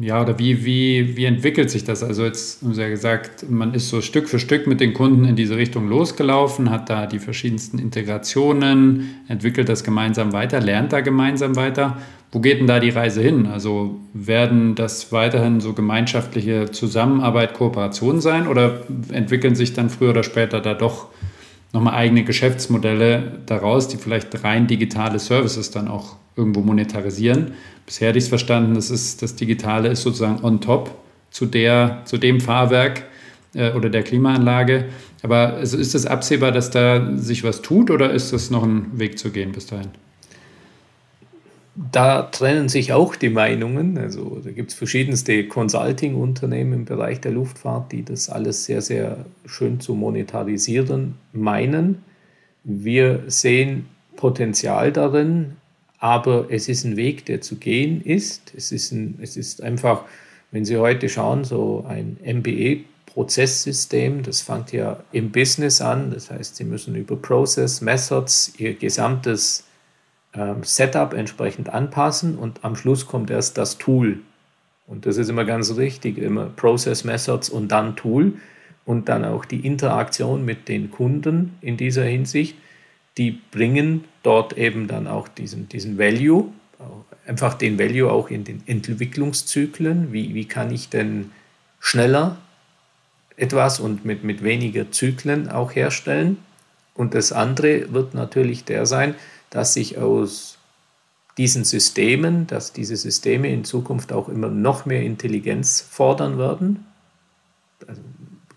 ja, 0.00 0.20
oder 0.20 0.38
wie, 0.38 0.64
wie, 0.64 1.16
wie 1.16 1.24
entwickelt 1.24 1.70
sich 1.70 1.84
das? 1.84 2.02
Also 2.02 2.24
jetzt 2.24 2.62
haben 2.62 2.74
Sie 2.74 2.80
ja 2.82 2.88
gesagt, 2.88 3.48
man 3.48 3.74
ist 3.74 3.88
so 3.88 4.02
Stück 4.02 4.28
für 4.28 4.38
Stück 4.38 4.66
mit 4.66 4.80
den 4.80 4.92
Kunden 4.92 5.24
in 5.24 5.36
diese 5.36 5.56
Richtung 5.56 5.88
losgelaufen, 5.88 6.70
hat 6.70 6.90
da 6.90 7.06
die 7.06 7.18
verschiedensten 7.18 7.78
Integrationen, 7.78 9.22
entwickelt 9.28 9.68
das 9.68 9.84
gemeinsam 9.84 10.32
weiter, 10.32 10.60
lernt 10.60 10.92
da 10.92 11.00
gemeinsam 11.00 11.56
weiter. 11.56 11.98
Wo 12.32 12.40
geht 12.40 12.60
denn 12.60 12.66
da 12.66 12.80
die 12.80 12.90
Reise 12.90 13.22
hin? 13.22 13.46
Also 13.46 14.00
werden 14.12 14.74
das 14.74 15.12
weiterhin 15.12 15.60
so 15.60 15.72
gemeinschaftliche 15.72 16.70
Zusammenarbeit, 16.70 17.54
Kooperationen 17.54 18.20
sein 18.20 18.46
oder 18.48 18.82
entwickeln 19.12 19.54
sich 19.54 19.72
dann 19.72 19.88
früher 19.88 20.10
oder 20.10 20.24
später 20.24 20.60
da 20.60 20.74
doch 20.74 21.08
nochmal 21.76 21.94
eigene 21.94 22.24
Geschäftsmodelle 22.24 23.40
daraus, 23.46 23.88
die 23.88 23.98
vielleicht 23.98 24.42
rein 24.42 24.66
digitale 24.66 25.18
Services 25.18 25.70
dann 25.70 25.88
auch 25.88 26.16
irgendwo 26.34 26.60
monetarisieren? 26.60 27.52
bisher 27.86 28.08
hatte 28.08 28.18
ich 28.18 28.24
es 28.24 28.28
verstanden, 28.28 28.74
das, 28.74 28.90
ist, 28.90 29.22
das 29.22 29.36
Digitale 29.36 29.88
ist 29.88 30.02
sozusagen 30.02 30.44
on 30.44 30.60
top 30.60 30.90
zu, 31.30 31.46
der, 31.46 32.02
zu 32.04 32.18
dem 32.18 32.40
Fahrwerk 32.40 33.04
äh, 33.54 33.72
oder 33.72 33.88
der 33.88 34.02
Klimaanlage. 34.02 34.86
Aber 35.22 35.54
also 35.54 35.78
ist 35.78 35.94
es 35.94 36.04
absehbar, 36.04 36.52
dass 36.52 36.70
da 36.70 37.16
sich 37.16 37.44
was 37.44 37.62
tut 37.62 37.90
oder 37.90 38.10
ist 38.10 38.32
das 38.32 38.50
noch 38.50 38.64
ein 38.64 38.98
Weg 38.98 39.18
zu 39.18 39.30
gehen 39.30 39.52
bis 39.52 39.66
dahin? 39.66 39.88
Da 41.76 42.22
trennen 42.22 42.70
sich 42.70 42.94
auch 42.94 43.16
die 43.16 43.28
Meinungen. 43.28 43.98
Also 43.98 44.40
da 44.42 44.50
gibt 44.50 44.70
es 44.70 44.76
verschiedenste 44.76 45.46
Consulting-Unternehmen 45.46 46.72
im 46.72 46.84
Bereich 46.86 47.20
der 47.20 47.32
Luftfahrt, 47.32 47.92
die 47.92 48.02
das 48.02 48.30
alles 48.30 48.64
sehr, 48.64 48.80
sehr 48.80 49.26
schön 49.44 49.78
zu 49.78 49.94
monetarisieren 49.94 51.16
meinen. 51.34 52.02
Wir 52.64 53.24
sehen 53.26 53.88
Potenzial 54.16 54.90
darin, 54.90 55.56
aber 55.98 56.46
es 56.48 56.70
ist 56.70 56.84
ein 56.84 56.96
Weg, 56.96 57.26
der 57.26 57.42
zu 57.42 57.56
gehen 57.56 58.00
ist. 58.02 58.54
Es 58.56 58.72
ist, 58.72 58.92
ein, 58.92 59.18
es 59.20 59.36
ist 59.36 59.62
einfach, 59.62 60.04
wenn 60.52 60.64
Sie 60.64 60.78
heute 60.78 61.10
schauen, 61.10 61.44
so 61.44 61.84
ein 61.86 62.16
MBE-Prozesssystem, 62.24 64.22
das 64.22 64.40
fängt 64.40 64.72
ja 64.72 65.04
im 65.12 65.30
Business 65.30 65.82
an. 65.82 66.10
Das 66.10 66.30
heißt, 66.30 66.56
Sie 66.56 66.64
müssen 66.64 66.96
über 66.96 67.16
Process, 67.16 67.82
Methods 67.82 68.54
Ihr 68.56 68.72
gesamtes 68.72 69.64
Setup 70.62 71.12
entsprechend 71.14 71.72
anpassen 71.72 72.36
und 72.36 72.64
am 72.64 72.76
Schluss 72.76 73.06
kommt 73.06 73.30
erst 73.30 73.58
das 73.58 73.78
Tool. 73.78 74.20
Und 74.86 75.06
das 75.06 75.16
ist 75.16 75.28
immer 75.28 75.44
ganz 75.44 75.76
richtig, 75.76 76.18
immer 76.18 76.46
Process, 76.46 77.04
Methods 77.04 77.48
und 77.48 77.68
dann 77.72 77.96
Tool 77.96 78.34
und 78.84 79.08
dann 79.08 79.24
auch 79.24 79.44
die 79.44 79.66
Interaktion 79.66 80.44
mit 80.44 80.68
den 80.68 80.90
Kunden 80.90 81.56
in 81.60 81.76
dieser 81.76 82.04
Hinsicht 82.04 82.54
die 83.16 83.30
bringen 83.50 84.04
dort 84.22 84.56
eben 84.58 84.88
dann 84.88 85.06
auch 85.06 85.28
diesen, 85.28 85.68
diesen 85.68 85.98
Value, 85.98 86.48
einfach 87.26 87.54
den 87.54 87.78
Value 87.78 88.10
auch 88.10 88.30
in 88.30 88.44
den 88.44 88.62
Entwicklungszyklen. 88.66 90.12
Wie, 90.12 90.34
wie 90.34 90.44
kann 90.44 90.72
ich 90.72 90.90
denn 90.90 91.32
schneller 91.80 92.36
etwas 93.36 93.80
und 93.80 94.04
mit, 94.04 94.22
mit 94.22 94.42
weniger 94.42 94.90
Zyklen 94.90 95.48
auch 95.48 95.74
herstellen? 95.74 96.38
Und 96.94 97.14
das 97.14 97.32
andere 97.32 97.92
wird 97.92 98.14
natürlich 98.14 98.64
der 98.64 98.86
sein, 98.86 99.14
dass 99.56 99.72
sich 99.72 99.96
aus 99.96 100.58
diesen 101.38 101.64
Systemen, 101.64 102.46
dass 102.46 102.74
diese 102.74 102.94
Systeme 102.94 103.50
in 103.50 103.64
Zukunft 103.64 104.12
auch 104.12 104.28
immer 104.28 104.48
noch 104.48 104.84
mehr 104.84 105.00
Intelligenz 105.00 105.80
fordern 105.80 106.36
werden, 106.36 106.84
also, 107.88 108.02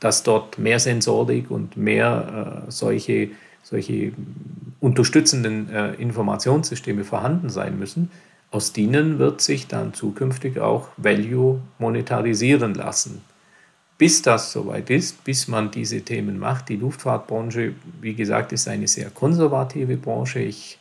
dass 0.01 0.23
dort 0.23 0.57
mehr 0.57 0.77
Sensorik 0.77 1.49
und 1.51 1.77
mehr 1.77 2.65
äh, 2.67 2.69
solche, 2.69 3.29
solche 3.63 4.11
unterstützenden 4.81 5.69
äh, 5.69 5.93
Informationssysteme 5.93 7.05
vorhanden 7.05 7.49
sein 7.49 7.79
müssen. 7.79 8.11
Aus 8.51 8.73
denen 8.73 9.19
wird 9.19 9.39
sich 9.39 9.67
dann 9.67 9.93
zukünftig 9.93 10.59
auch 10.59 10.89
Value 10.97 11.61
monetarisieren 11.77 12.73
lassen. 12.73 13.21
Bis 13.97 14.21
das 14.21 14.51
soweit 14.51 14.89
ist, 14.89 15.23
bis 15.23 15.47
man 15.47 15.71
diese 15.71 16.01
Themen 16.01 16.39
macht. 16.39 16.67
Die 16.67 16.75
Luftfahrtbranche, 16.75 17.73
wie 18.01 18.15
gesagt, 18.15 18.51
ist 18.51 18.67
eine 18.67 18.89
sehr 18.89 19.09
konservative 19.11 19.95
Branche. 19.95 20.39
Ich 20.39 20.78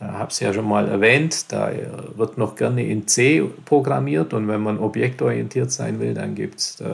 habe 0.00 0.30
es 0.30 0.40
ja 0.40 0.52
schon 0.52 0.66
mal 0.66 0.88
erwähnt, 0.88 1.52
da 1.52 1.70
äh, 1.70 1.86
wird 2.16 2.38
noch 2.38 2.56
gerne 2.56 2.86
in 2.86 3.06
C 3.06 3.42
programmiert 3.64 4.32
und 4.32 4.48
wenn 4.48 4.62
man 4.62 4.78
objektorientiert 4.78 5.70
sein 5.70 6.00
will, 6.00 6.14
dann 6.14 6.34
gibt 6.34 6.60
es 6.60 6.80
äh, 6.80 6.86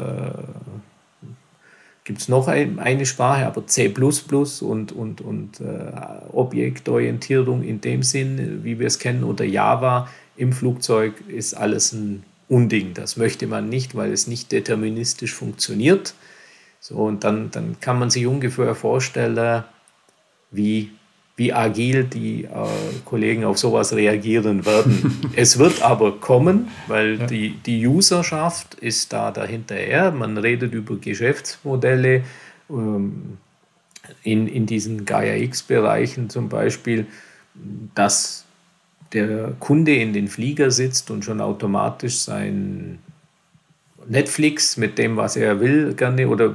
noch 2.28 2.48
ein, 2.48 2.78
eine 2.78 3.07
Sprache, 3.07 3.46
aber 3.46 3.66
C 3.66 3.92
und, 4.61 4.92
und, 4.92 5.20
und 5.20 5.61
äh, 5.61 5.92
Objektorientierung 6.32 7.62
in 7.62 7.80
dem 7.80 8.02
Sinn, 8.02 8.61
wie 8.62 8.78
wir 8.78 8.86
es 8.86 8.98
kennen, 8.98 9.24
oder 9.24 9.44
Java 9.44 10.09
im 10.36 10.52
Flugzeug 10.52 11.14
ist 11.28 11.54
alles 11.54 11.92
ein 11.92 12.24
Unding. 12.48 12.94
Das 12.94 13.16
möchte 13.16 13.46
man 13.46 13.68
nicht, 13.68 13.94
weil 13.94 14.12
es 14.12 14.26
nicht 14.26 14.52
deterministisch 14.52 15.34
funktioniert. 15.34 16.14
So, 16.80 16.96
und 16.96 17.24
dann, 17.24 17.50
dann 17.50 17.76
kann 17.80 17.98
man 17.98 18.11
sich 18.11 18.26
ungefähr 18.26 18.74
vorstellen, 18.74 19.64
wie 20.50 20.92
wie 21.37 21.53
agil 21.53 22.05
die 22.05 22.45
äh, 22.45 22.49
Kollegen 23.05 23.45
auf 23.45 23.59
sowas 23.59 23.95
reagieren 23.95 24.64
werden. 24.64 25.20
es 25.37 25.59
wird 25.59 25.82
aber 25.82 26.18
kommen, 26.18 26.68
weil 26.87 27.18
ja. 27.20 27.26
die, 27.26 27.51
die 27.64 27.87
Userschaft 27.87 28.74
ist 28.74 29.12
da 29.12 29.30
dahinterher. 29.30 30.12
Man 30.12 30.39
redet 30.39 30.72
über 30.72 30.97
Geschäftsmodelle 30.97 32.22
ähm, 32.70 33.37
in, 34.22 34.49
in 34.49 34.64
diesen 34.66 35.05
Gaia-X-Bereichen 35.05 36.30
zum 36.30 36.49
Beispiel, 36.49 37.07
dass 37.95 38.45
der 39.12 39.53
Kunde 39.61 39.95
in 39.95 40.12
den 40.12 40.28
Flieger 40.28 40.70
sitzt 40.70 41.11
und 41.11 41.24
schon 41.24 41.41
automatisch 41.41 42.18
sein 42.18 42.99
Netflix 44.09 44.76
mit 44.76 44.98
dem, 44.98 45.16
was 45.16 45.36
er 45.36 45.61
will, 45.61 45.94
gerne 45.94 46.28
oder 46.28 46.46
äh, 46.46 46.54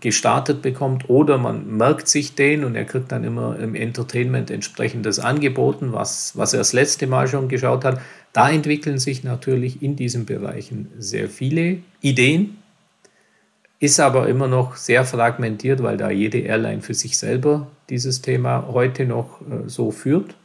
gestartet 0.00 0.62
bekommt 0.62 1.08
oder 1.08 1.38
man 1.38 1.76
merkt 1.76 2.08
sich 2.08 2.34
den 2.34 2.64
und 2.64 2.74
er 2.76 2.84
kriegt 2.84 3.10
dann 3.10 3.24
immer 3.24 3.58
im 3.58 3.74
Entertainment 3.74 4.50
entsprechendes 4.50 5.18
angeboten, 5.18 5.92
was, 5.92 6.36
was 6.36 6.52
er 6.52 6.58
das 6.58 6.72
letzte 6.72 7.06
Mal 7.06 7.28
schon 7.28 7.48
geschaut 7.48 7.84
hat. 7.84 8.00
Da 8.32 8.50
entwickeln 8.50 8.98
sich 8.98 9.24
natürlich 9.24 9.82
in 9.82 9.96
diesen 9.96 10.26
Bereichen 10.26 10.90
sehr 10.98 11.28
viele 11.28 11.78
Ideen, 12.00 12.58
ist 13.80 14.00
aber 14.00 14.28
immer 14.28 14.48
noch 14.48 14.76
sehr 14.76 15.04
fragmentiert, 15.04 15.82
weil 15.82 15.96
da 15.96 16.10
jede 16.10 16.38
Airline 16.38 16.82
für 16.82 16.94
sich 16.94 17.16
selber 17.18 17.68
dieses 17.90 18.22
Thema 18.22 18.68
heute 18.68 19.04
noch 19.04 19.40
äh, 19.40 19.68
so 19.68 19.90
führt. 19.90 20.36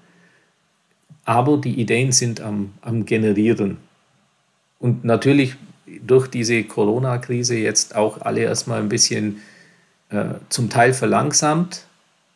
Aber 1.26 1.58
die 1.58 1.80
Ideen 1.80 2.12
sind 2.12 2.42
am, 2.42 2.74
am 2.82 3.06
Generieren. 3.06 3.78
Und 4.80 5.06
natürlich 5.06 5.56
durch 6.06 6.28
diese 6.28 6.64
Corona-Krise 6.64 7.56
jetzt 7.56 7.96
auch 7.96 8.22
alle 8.22 8.42
erstmal 8.42 8.80
ein 8.80 8.90
bisschen 8.90 9.42
äh, 10.10 10.26
zum 10.50 10.70
Teil 10.70 10.94
verlangsamt, 10.94 11.86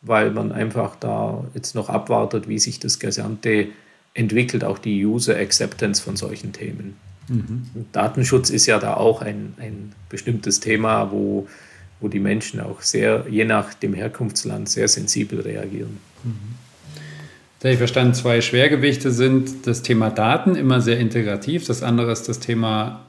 weil 0.01 0.32
man 0.32 0.51
einfach 0.51 0.95
da 0.95 1.43
jetzt 1.53 1.76
noch 1.76 1.89
abwartet, 1.89 2.47
wie 2.47 2.60
sich 2.60 2.80
das 2.80 2.99
Gesamte 2.99 3.68
entwickelt, 4.14 4.64
auch 4.64 4.80
die 4.80 5.05
User 5.05 5.38
Acceptance 5.38 6.01
von 6.01 6.18
solchen 6.18 6.53
Themen. 6.53 6.95
Mhm. 7.28 7.68
Datenschutz 7.91 8.49
ist 8.49 8.66
ja 8.66 8.80
da 8.80 8.95
auch 8.95 9.22
ein, 9.22 9.53
ein 9.60 9.93
bestimmtes 10.10 10.60
Thema, 10.60 11.12
wo, 11.12 11.47
wo 11.99 12.08
die 12.08 12.20
Menschen 12.20 12.60
auch 12.60 12.82
sehr, 12.82 13.26
je 13.30 13.45
nach 13.45 13.74
dem 13.74 13.93
Herkunftsland, 13.93 14.70
sehr 14.70 14.88
sensibel 14.88 15.41
reagieren. 15.41 15.97
Mhm. 16.24 16.55
Da 17.60 17.70
ich 17.70 17.78
verstanden, 17.78 18.14
zwei 18.14 18.41
Schwergewichte 18.41 19.12
sind 19.12 19.66
das 19.66 19.82
Thema 19.82 20.10
Daten 20.10 20.55
immer 20.55 20.80
sehr 20.80 20.99
integrativ, 20.99 21.66
das 21.66 21.82
andere 21.84 22.12
ist 22.12 22.30
das 22.30 22.39
Thema 22.39 23.07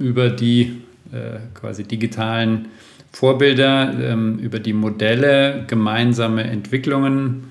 über 0.00 0.30
die 0.30 0.82
äh, 1.12 1.38
quasi 1.54 1.84
digitalen 1.84 2.68
Vorbilder, 3.12 3.92
ähm, 4.00 4.38
über 4.38 4.58
die 4.58 4.72
Modelle 4.72 5.64
gemeinsame 5.68 6.44
Entwicklungen 6.44 7.50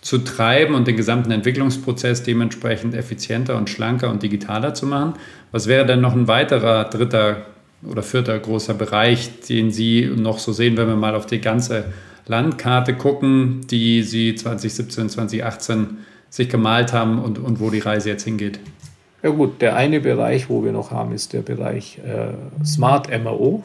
zu 0.00 0.18
treiben 0.18 0.74
und 0.74 0.86
den 0.86 0.96
gesamten 0.96 1.30
Entwicklungsprozess 1.30 2.22
dementsprechend 2.22 2.94
effizienter 2.94 3.56
und 3.56 3.70
schlanker 3.70 4.10
und 4.10 4.22
digitaler 4.22 4.74
zu 4.74 4.86
machen. 4.86 5.14
Was 5.50 5.66
wäre 5.66 5.86
denn 5.86 6.02
noch 6.02 6.12
ein 6.12 6.28
weiterer 6.28 6.84
dritter 6.84 7.46
oder 7.82 8.02
vierter 8.02 8.38
großer 8.38 8.74
Bereich, 8.74 9.40
den 9.48 9.70
Sie 9.70 10.10
noch 10.14 10.38
so 10.38 10.52
sehen, 10.52 10.76
wenn 10.76 10.88
wir 10.88 10.96
mal 10.96 11.14
auf 11.14 11.26
die 11.26 11.40
ganze 11.40 11.86
Landkarte 12.26 12.94
gucken, 12.94 13.62
die 13.70 14.02
Sie 14.02 14.34
2017, 14.34 15.08
2018 15.08 15.98
sich 16.28 16.48
gemalt 16.48 16.92
haben 16.92 17.18
und, 17.18 17.38
und 17.38 17.60
wo 17.60 17.70
die 17.70 17.78
Reise 17.78 18.10
jetzt 18.10 18.24
hingeht? 18.24 18.58
Ja 19.24 19.30
gut, 19.30 19.62
der 19.62 19.74
eine 19.74 20.00
Bereich, 20.00 20.50
wo 20.50 20.62
wir 20.62 20.72
noch 20.72 20.90
haben, 20.90 21.12
ist 21.12 21.32
der 21.32 21.40
Bereich 21.40 21.98
äh, 22.04 22.34
Smart 22.62 23.08
MRO. 23.08 23.64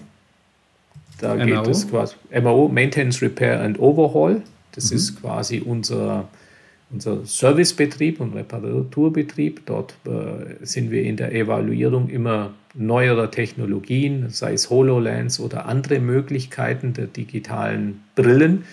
Da 1.20 1.36
MRO? 1.36 1.45
geht 1.45 1.68
es 1.68 1.89
quasi 1.89 2.16
MRO, 2.32 2.70
Maintenance, 2.70 3.22
Repair 3.22 3.60
and 3.60 3.78
Overhaul. 3.78 4.41
Das 4.72 4.89
mhm. 4.89 4.97
ist 4.97 5.22
quasi 5.22 5.60
unser, 5.60 6.30
unser 6.91 7.26
Servicebetrieb 7.26 8.22
und 8.22 8.36
Reparaturbetrieb. 8.36 9.66
Dort 9.66 9.95
äh, 10.05 10.66
sind 10.66 10.91
wir 10.91 11.03
in 11.03 11.18
der 11.18 11.36
Evaluierung 11.36 12.07
immer 12.07 12.51
neuerer 12.74 13.30
Technologien, 13.30 14.30
sei 14.30 14.53
es 14.53 14.70
HoloLens 14.70 15.41
oder 15.41 15.66
andere 15.66 15.99
Möglichkeiten 15.99 16.93
der 16.93 17.07
digitalen 17.07 18.01
Brillen 18.16 18.64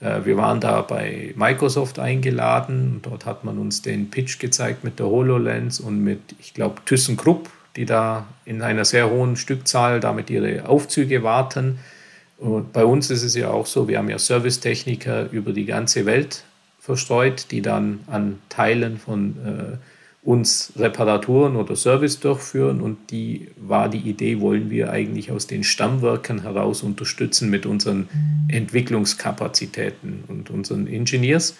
wir 0.00 0.36
waren 0.36 0.60
da 0.60 0.82
bei 0.82 1.32
Microsoft 1.36 1.98
eingeladen. 1.98 3.00
Dort 3.02 3.24
hat 3.24 3.44
man 3.44 3.58
uns 3.58 3.80
den 3.80 4.10
Pitch 4.10 4.38
gezeigt 4.38 4.84
mit 4.84 4.98
der 4.98 5.06
HoloLens 5.06 5.80
und 5.80 6.02
mit, 6.02 6.20
ich 6.40 6.52
glaube, 6.52 6.82
ThyssenKrupp, 6.84 7.48
die 7.76 7.86
da 7.86 8.26
in 8.44 8.60
einer 8.60 8.84
sehr 8.84 9.08
hohen 9.08 9.36
Stückzahl 9.36 10.00
damit 10.00 10.30
ihre 10.30 10.68
Aufzüge 10.68 11.22
warten. 11.22 11.78
Und 12.38 12.72
bei 12.72 12.84
uns 12.84 13.10
ist 13.10 13.22
es 13.22 13.34
ja 13.34 13.50
auch 13.50 13.66
so, 13.66 13.88
wir 13.88 13.98
haben 13.98 14.10
ja 14.10 14.18
Servicetechniker 14.18 15.30
über 15.30 15.52
die 15.52 15.64
ganze 15.64 16.04
Welt 16.04 16.44
verstreut, 16.80 17.46
die 17.50 17.62
dann 17.62 18.00
an 18.06 18.40
Teilen 18.50 18.98
von 18.98 19.36
äh, 19.46 19.76
uns 20.24 20.72
Reparaturen 20.76 21.56
oder 21.56 21.76
Service 21.76 22.18
durchführen 22.18 22.80
und 22.80 23.10
die 23.10 23.48
war 23.56 23.90
die 23.90 23.98
Idee, 23.98 24.40
wollen 24.40 24.70
wir 24.70 24.90
eigentlich 24.90 25.30
aus 25.30 25.46
den 25.46 25.64
Stammwerken 25.64 26.42
heraus 26.42 26.82
unterstützen 26.82 27.50
mit 27.50 27.66
unseren 27.66 28.08
Entwicklungskapazitäten 28.48 30.24
und 30.28 30.48
unseren 30.48 30.86
Engineers. 30.86 31.56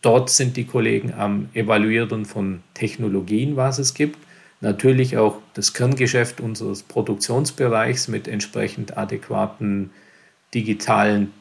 Dort 0.00 0.30
sind 0.30 0.56
die 0.56 0.64
Kollegen 0.64 1.12
am 1.12 1.48
Evaluieren 1.54 2.24
von 2.24 2.60
Technologien, 2.74 3.56
was 3.56 3.80
es 3.80 3.94
gibt. 3.94 4.18
Natürlich 4.60 5.16
auch 5.16 5.38
das 5.54 5.74
Kerngeschäft 5.74 6.40
unseres 6.40 6.84
Produktionsbereichs 6.84 8.06
mit 8.06 8.28
entsprechend 8.28 8.96
adäquaten 8.96 9.90
digitalen 10.54 11.32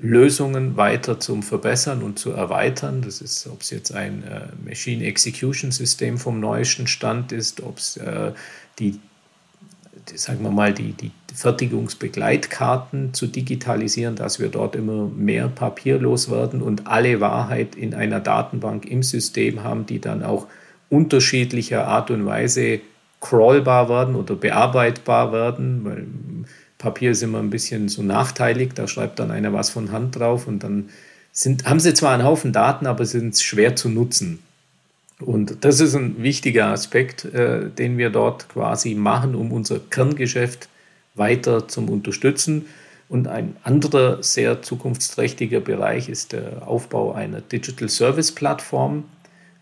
Lösungen 0.00 0.76
weiter 0.76 1.18
zum 1.18 1.42
Verbessern 1.42 2.02
und 2.02 2.18
zu 2.18 2.30
erweitern. 2.30 3.02
Das 3.02 3.20
ist, 3.20 3.46
ob 3.48 3.62
es 3.62 3.70
jetzt 3.70 3.92
ein 3.92 4.22
äh, 4.24 4.46
Machine 4.64 5.04
Execution 5.04 5.72
System 5.72 6.18
vom 6.18 6.38
neuesten 6.38 6.86
Stand 6.86 7.32
ist, 7.32 7.60
ob 7.60 7.78
es 7.78 7.96
äh, 7.96 8.32
die, 8.78 9.00
sagen 10.14 10.42
wir 10.42 10.50
mal, 10.50 10.72
die, 10.72 10.92
die 10.92 11.10
Fertigungsbegleitkarten 11.34 13.12
zu 13.12 13.26
digitalisieren, 13.26 14.14
dass 14.14 14.38
wir 14.38 14.48
dort 14.48 14.76
immer 14.76 15.08
mehr 15.08 15.48
papierlos 15.48 16.30
werden 16.30 16.62
und 16.62 16.86
alle 16.86 17.20
Wahrheit 17.20 17.74
in 17.74 17.92
einer 17.94 18.20
Datenbank 18.20 18.86
im 18.86 19.02
System 19.02 19.64
haben, 19.64 19.84
die 19.86 20.00
dann 20.00 20.22
auch 20.22 20.46
unterschiedlicher 20.90 21.88
Art 21.88 22.10
und 22.12 22.24
Weise 22.24 22.80
crawlbar 23.20 23.88
werden 23.88 24.14
oder 24.14 24.36
bearbeitbar 24.36 25.32
werden, 25.32 25.84
weil 25.84 26.06
Papier 26.78 27.10
ist 27.10 27.22
immer 27.22 27.40
ein 27.40 27.50
bisschen 27.50 27.88
so 27.88 28.02
nachteilig, 28.02 28.72
da 28.74 28.86
schreibt 28.86 29.18
dann 29.18 29.30
einer 29.30 29.52
was 29.52 29.70
von 29.70 29.90
Hand 29.90 30.16
drauf 30.16 30.46
und 30.46 30.62
dann 30.62 30.90
sind, 31.32 31.66
haben 31.66 31.80
sie 31.80 31.94
zwar 31.94 32.14
einen 32.14 32.24
Haufen 32.24 32.52
Daten, 32.52 32.86
aber 32.86 33.04
sind 33.04 33.38
schwer 33.38 33.76
zu 33.76 33.88
nutzen. 33.88 34.40
Und 35.20 35.64
das 35.64 35.80
ist 35.80 35.94
ein 35.94 36.22
wichtiger 36.22 36.66
Aspekt, 36.68 37.24
äh, 37.24 37.68
den 37.70 37.98
wir 37.98 38.10
dort 38.10 38.48
quasi 38.48 38.94
machen, 38.94 39.34
um 39.34 39.52
unser 39.52 39.80
Kerngeschäft 39.80 40.68
weiter 41.16 41.66
zu 41.66 41.80
unterstützen. 41.80 42.66
Und 43.08 43.26
ein 43.26 43.56
anderer 43.64 44.22
sehr 44.22 44.62
zukunftsträchtiger 44.62 45.60
Bereich 45.60 46.08
ist 46.08 46.32
der 46.32 46.68
Aufbau 46.68 47.12
einer 47.12 47.40
Digital 47.40 47.88
Service 47.88 48.32
Plattform, 48.32 49.04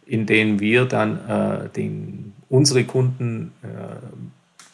in 0.04 0.26
denen 0.26 0.60
wir 0.60 0.84
dann 0.84 1.18
äh, 1.28 1.68
den, 1.70 2.32
unsere 2.48 2.84
Kunden 2.84 3.52
äh, 3.62 3.66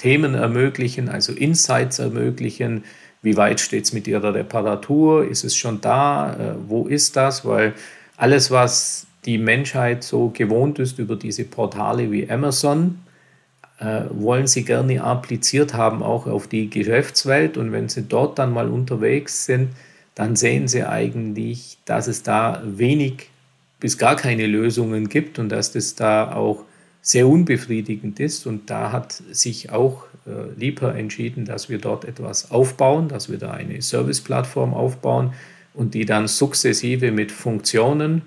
Themen 0.02 0.34
ermöglichen, 0.34 1.08
also 1.08 1.32
Insights 1.32 2.00
ermöglichen. 2.00 2.82
Wie 3.22 3.36
weit 3.36 3.60
steht 3.60 3.84
es 3.84 3.92
mit 3.92 4.08
ihrer 4.08 4.34
Reparatur? 4.34 5.24
Ist 5.24 5.44
es 5.44 5.54
schon 5.54 5.80
da? 5.80 6.34
Äh, 6.34 6.54
wo 6.66 6.88
ist 6.88 7.14
das? 7.14 7.44
Weil 7.44 7.74
alles, 8.16 8.50
was 8.50 9.06
die 9.24 9.38
Menschheit 9.38 10.02
so 10.02 10.30
gewohnt 10.30 10.80
ist 10.80 10.98
über 10.98 11.14
diese 11.14 11.44
Portale 11.44 12.10
wie 12.10 12.28
Amazon, 12.28 12.98
äh, 13.78 14.00
wollen 14.10 14.48
sie 14.48 14.64
gerne 14.64 15.04
appliziert 15.04 15.72
haben, 15.72 16.02
auch 16.02 16.26
auf 16.26 16.48
die 16.48 16.68
Geschäftswelt. 16.68 17.56
Und 17.56 17.70
wenn 17.70 17.88
sie 17.88 18.02
dort 18.02 18.40
dann 18.40 18.52
mal 18.52 18.68
unterwegs 18.68 19.44
sind, 19.44 19.68
dann 20.16 20.34
sehen 20.34 20.66
sie 20.66 20.82
eigentlich, 20.82 21.78
dass 21.84 22.08
es 22.08 22.24
da 22.24 22.60
wenig 22.64 23.28
bis 23.78 23.98
gar 23.98 24.16
keine 24.16 24.48
Lösungen 24.48 25.08
gibt 25.08 25.38
und 25.38 25.48
dass 25.48 25.70
das 25.70 25.94
da 25.94 26.34
auch 26.34 26.64
sehr 27.02 27.26
unbefriedigend 27.26 28.20
ist. 28.20 28.46
Und 28.46 28.70
da 28.70 28.92
hat 28.92 29.12
sich 29.12 29.70
auch 29.70 30.04
äh, 30.26 30.58
Lieper 30.58 30.94
entschieden, 30.94 31.44
dass 31.44 31.68
wir 31.68 31.78
dort 31.78 32.04
etwas 32.04 32.50
aufbauen, 32.50 33.08
dass 33.08 33.30
wir 33.30 33.38
da 33.38 33.50
eine 33.50 33.82
Service-Plattform 33.82 34.72
aufbauen 34.72 35.34
und 35.74 35.94
die 35.94 36.06
dann 36.06 36.28
sukzessive 36.28 37.10
mit 37.10 37.32
Funktionen 37.32 38.22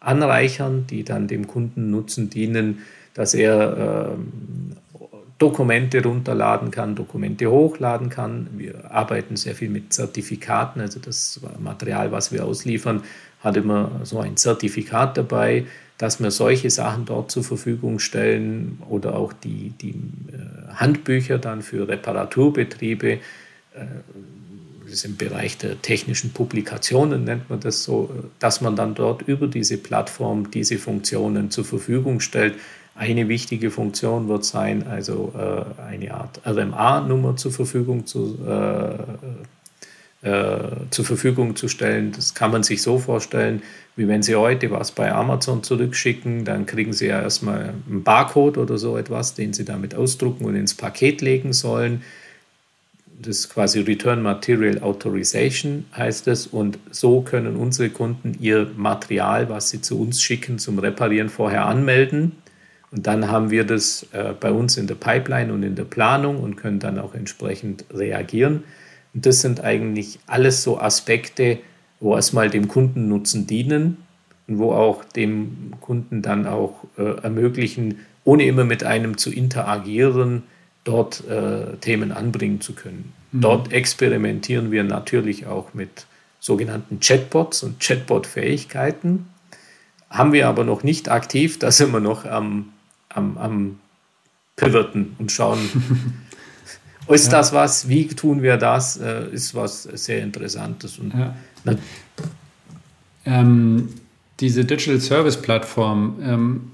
anreichern, 0.00 0.86
die 0.88 1.04
dann 1.04 1.28
dem 1.28 1.46
Kunden 1.46 1.90
Nutzen 1.90 2.30
dienen, 2.30 2.80
dass 3.12 3.34
er 3.34 4.16
äh, 4.16 4.98
Dokumente 5.38 6.02
runterladen 6.02 6.70
kann, 6.70 6.94
Dokumente 6.94 7.50
hochladen 7.50 8.08
kann. 8.08 8.48
Wir 8.56 8.90
arbeiten 8.90 9.36
sehr 9.36 9.54
viel 9.54 9.68
mit 9.68 9.92
Zertifikaten, 9.92 10.80
also 10.80 11.00
das 11.00 11.40
Material, 11.58 12.12
was 12.12 12.32
wir 12.32 12.44
ausliefern, 12.44 13.02
hat 13.40 13.56
immer 13.56 14.00
so 14.04 14.20
ein 14.20 14.36
Zertifikat 14.36 15.18
dabei, 15.18 15.66
dass 16.04 16.20
wir 16.20 16.30
solche 16.30 16.68
Sachen 16.68 17.06
dort 17.06 17.30
zur 17.30 17.42
Verfügung 17.42 17.98
stellen 17.98 18.78
oder 18.90 19.16
auch 19.16 19.32
die, 19.32 19.72
die 19.80 19.94
äh, 20.32 20.74
Handbücher 20.74 21.38
dann 21.38 21.62
für 21.62 21.88
Reparaturbetriebe. 21.88 23.12
Äh, 23.12 23.18
das 24.82 24.92
ist 24.92 25.06
im 25.06 25.16
Bereich 25.16 25.56
der 25.56 25.80
technischen 25.80 26.34
Publikationen, 26.34 27.24
nennt 27.24 27.48
man 27.48 27.60
das 27.60 27.84
so, 27.84 28.10
dass 28.38 28.60
man 28.60 28.76
dann 28.76 28.94
dort 28.94 29.22
über 29.22 29.46
diese 29.46 29.78
Plattform 29.78 30.50
diese 30.50 30.76
Funktionen 30.76 31.50
zur 31.50 31.64
Verfügung 31.64 32.20
stellt. 32.20 32.56
Eine 32.94 33.30
wichtige 33.30 33.70
Funktion 33.70 34.28
wird 34.28 34.44
sein, 34.44 34.86
also 34.86 35.32
äh, 35.34 35.64
eine 35.82 36.12
Art 36.12 36.42
RMA-Nummer 36.44 37.36
zur 37.36 37.52
Verfügung 37.52 38.04
zu, 38.04 38.38
äh, 40.22 40.68
zur 40.90 41.04
Verfügung 41.06 41.56
zu 41.56 41.68
stellen. 41.68 42.12
Das 42.12 42.34
kann 42.34 42.50
man 42.50 42.62
sich 42.62 42.82
so 42.82 42.98
vorstellen, 42.98 43.62
wie 43.96 44.08
wenn 44.08 44.22
Sie 44.22 44.34
heute 44.34 44.70
was 44.70 44.92
bei 44.92 45.12
Amazon 45.12 45.62
zurückschicken, 45.62 46.44
dann 46.44 46.66
kriegen 46.66 46.92
Sie 46.92 47.06
ja 47.06 47.22
erstmal 47.22 47.74
einen 47.88 48.02
Barcode 48.02 48.58
oder 48.58 48.78
so 48.78 48.96
etwas, 48.96 49.34
den 49.34 49.52
Sie 49.52 49.64
damit 49.64 49.94
ausdrucken 49.94 50.44
und 50.44 50.56
ins 50.56 50.74
Paket 50.74 51.20
legen 51.20 51.52
sollen. 51.52 52.02
Das 53.20 53.38
ist 53.38 53.50
quasi 53.50 53.80
Return 53.80 54.22
Material 54.22 54.82
Authorization 54.82 55.84
heißt 55.96 56.26
es. 56.28 56.46
Und 56.46 56.78
so 56.90 57.20
können 57.20 57.56
unsere 57.56 57.90
Kunden 57.90 58.36
ihr 58.40 58.70
Material, 58.76 59.48
was 59.48 59.70
sie 59.70 59.80
zu 59.80 60.00
uns 60.00 60.20
schicken, 60.20 60.58
zum 60.58 60.78
Reparieren 60.78 61.28
vorher 61.28 61.66
anmelden 61.66 62.32
und 62.94 63.08
dann 63.08 63.28
haben 63.28 63.50
wir 63.50 63.64
das 63.64 64.06
äh, 64.12 64.34
bei 64.38 64.52
uns 64.52 64.76
in 64.76 64.86
der 64.86 64.94
Pipeline 64.94 65.52
und 65.52 65.64
in 65.64 65.74
der 65.74 65.82
Planung 65.82 66.40
und 66.40 66.54
können 66.54 66.78
dann 66.78 67.00
auch 67.00 67.14
entsprechend 67.14 67.84
reagieren. 67.92 68.62
Und 69.12 69.26
das 69.26 69.40
sind 69.40 69.64
eigentlich 69.64 70.20
alles 70.28 70.62
so 70.62 70.78
Aspekte, 70.78 71.58
wo 72.04 72.14
erstmal 72.14 72.50
dem 72.50 72.68
Kundennutzen 72.68 73.46
dienen 73.46 73.96
und 74.46 74.58
wo 74.58 74.72
auch 74.72 75.04
dem 75.04 75.72
Kunden 75.80 76.20
dann 76.20 76.46
auch 76.46 76.84
äh, 76.98 77.20
ermöglichen, 77.22 78.00
ohne 78.24 78.44
immer 78.44 78.64
mit 78.64 78.84
einem 78.84 79.16
zu 79.16 79.32
interagieren, 79.32 80.42
dort 80.84 81.26
äh, 81.28 81.76
Themen 81.80 82.12
anbringen 82.12 82.60
zu 82.60 82.74
können. 82.74 83.12
Mhm. 83.32 83.40
Dort 83.40 83.72
experimentieren 83.72 84.70
wir 84.70 84.84
natürlich 84.84 85.46
auch 85.46 85.72
mit 85.72 86.06
sogenannten 86.40 87.00
Chatbots 87.00 87.62
und 87.62 87.80
Chatbot-Fähigkeiten. 87.80 89.26
Haben 90.10 90.32
wir 90.32 90.46
aber 90.46 90.64
noch 90.64 90.82
nicht 90.82 91.08
aktiv, 91.08 91.58
da 91.58 91.70
sind 91.70 91.90
wir 91.90 92.00
noch 92.00 92.26
am 92.26 92.74
am, 93.14 93.38
am 93.38 93.80
Pivoten 94.56 95.16
und 95.18 95.32
schauen, 95.32 95.58
ist 97.08 97.26
ja. 97.26 97.38
das 97.38 97.52
was, 97.52 97.88
wie 97.88 98.08
tun 98.08 98.42
wir 98.42 98.56
das, 98.56 98.98
äh, 98.98 99.28
ist 99.30 99.54
was 99.54 99.84
sehr 99.84 100.22
Interessantes. 100.22 100.98
Und 100.98 101.14
ja. 101.14 101.34
Ähm, 103.24 103.88
diese 104.40 104.64
Digital 104.64 105.00
Service 105.00 105.40
Plattform, 105.40 106.16
ähm, 106.22 106.70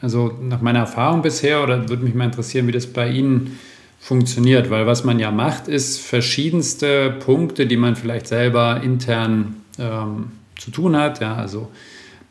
also 0.00 0.32
nach 0.40 0.60
meiner 0.60 0.80
Erfahrung 0.80 1.22
bisher, 1.22 1.62
oder 1.62 1.88
würde 1.88 2.04
mich 2.04 2.14
mal 2.14 2.24
interessieren, 2.24 2.66
wie 2.66 2.72
das 2.72 2.86
bei 2.86 3.10
Ihnen 3.10 3.58
funktioniert, 4.00 4.70
weil 4.70 4.86
was 4.86 5.04
man 5.04 5.18
ja 5.18 5.30
macht, 5.30 5.68
ist 5.68 6.00
verschiedenste 6.00 7.10
Punkte, 7.10 7.66
die 7.66 7.76
man 7.76 7.96
vielleicht 7.96 8.28
selber 8.28 8.80
intern 8.82 9.56
ähm, 9.78 10.30
zu 10.56 10.70
tun 10.70 10.96
hat, 10.96 11.20
ja, 11.20 11.34
also 11.34 11.68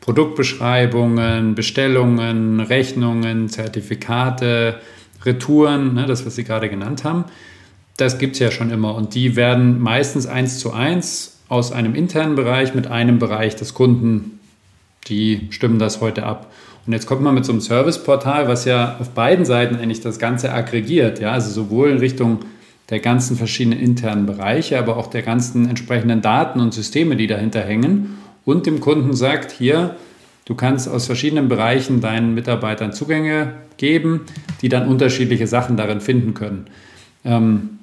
Produktbeschreibungen, 0.00 1.54
Bestellungen, 1.54 2.60
Rechnungen, 2.60 3.48
Zertifikate, 3.50 4.80
Retouren, 5.24 5.94
ne, 5.94 6.06
das, 6.06 6.24
was 6.24 6.36
Sie 6.36 6.44
gerade 6.44 6.70
genannt 6.70 7.04
haben. 7.04 7.24
Das 7.96 8.18
gibt 8.18 8.34
es 8.34 8.38
ja 8.38 8.50
schon 8.50 8.70
immer 8.70 8.94
und 8.94 9.14
die 9.14 9.36
werden 9.36 9.80
meistens 9.80 10.26
eins 10.26 10.60
zu 10.60 10.72
eins 10.72 11.37
aus 11.48 11.72
einem 11.72 11.94
internen 11.94 12.34
Bereich 12.34 12.74
mit 12.74 12.86
einem 12.86 13.18
Bereich 13.18 13.56
des 13.56 13.74
Kunden, 13.74 14.38
die 15.08 15.48
stimmen 15.50 15.78
das 15.78 16.00
heute 16.00 16.24
ab. 16.24 16.52
Und 16.86 16.92
jetzt 16.92 17.06
kommt 17.06 17.22
man 17.22 17.34
mit 17.34 17.44
so 17.44 17.52
einem 17.52 17.60
Serviceportal, 17.60 18.48
was 18.48 18.64
ja 18.64 18.96
auf 18.98 19.10
beiden 19.10 19.44
Seiten 19.44 19.76
eigentlich 19.76 20.00
das 20.00 20.18
Ganze 20.18 20.52
aggregiert, 20.52 21.20
ja, 21.20 21.32
also 21.32 21.50
sowohl 21.50 21.90
in 21.90 21.98
Richtung 21.98 22.40
der 22.90 23.00
ganzen 23.00 23.36
verschiedenen 23.36 23.78
internen 23.78 24.26
Bereiche, 24.26 24.78
aber 24.78 24.96
auch 24.96 25.08
der 25.08 25.22
ganzen 25.22 25.68
entsprechenden 25.68 26.22
Daten 26.22 26.60
und 26.60 26.72
Systeme, 26.72 27.16
die 27.16 27.26
dahinter 27.26 27.60
hängen 27.60 28.18
und 28.44 28.64
dem 28.64 28.80
Kunden 28.80 29.14
sagt, 29.14 29.52
hier, 29.52 29.96
du 30.46 30.54
kannst 30.54 30.88
aus 30.88 31.04
verschiedenen 31.04 31.48
Bereichen 31.48 32.00
deinen 32.00 32.34
Mitarbeitern 32.34 32.94
Zugänge 32.94 33.52
geben, 33.76 34.22
die 34.62 34.70
dann 34.70 34.88
unterschiedliche 34.88 35.46
Sachen 35.46 35.76
darin 35.76 36.00
finden 36.00 36.32
können. 36.32 36.66
Ähm, 37.24 37.77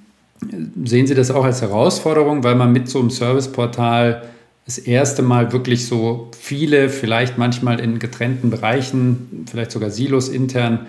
sehen 0.83 1.07
Sie 1.07 1.15
das 1.15 1.31
auch 1.31 1.45
als 1.45 1.61
Herausforderung, 1.61 2.43
weil 2.43 2.55
man 2.55 2.71
mit 2.71 2.89
so 2.89 2.99
einem 2.99 3.09
Serviceportal 3.09 4.23
das 4.65 4.77
erste 4.77 5.21
Mal 5.21 5.53
wirklich 5.53 5.86
so 5.86 6.31
viele, 6.38 6.89
vielleicht 6.89 7.38
manchmal 7.38 7.79
in 7.79 7.99
getrennten 7.99 8.49
Bereichen, 8.49 9.45
vielleicht 9.49 9.71
sogar 9.71 9.91
Silos 9.91 10.27
intern, 10.27 10.88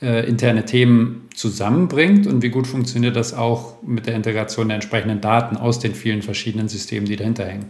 äh, 0.00 0.26
interne 0.26 0.64
Themen 0.64 1.28
zusammenbringt 1.34 2.26
und 2.26 2.42
wie 2.42 2.48
gut 2.48 2.66
funktioniert 2.66 3.14
das 3.14 3.34
auch 3.34 3.82
mit 3.82 4.06
der 4.06 4.14
Integration 4.14 4.68
der 4.68 4.76
entsprechenden 4.76 5.20
Daten 5.20 5.56
aus 5.56 5.78
den 5.78 5.94
vielen 5.94 6.22
verschiedenen 6.22 6.68
Systemen, 6.68 7.06
die 7.06 7.16
dahinter 7.16 7.44
hängen? 7.44 7.66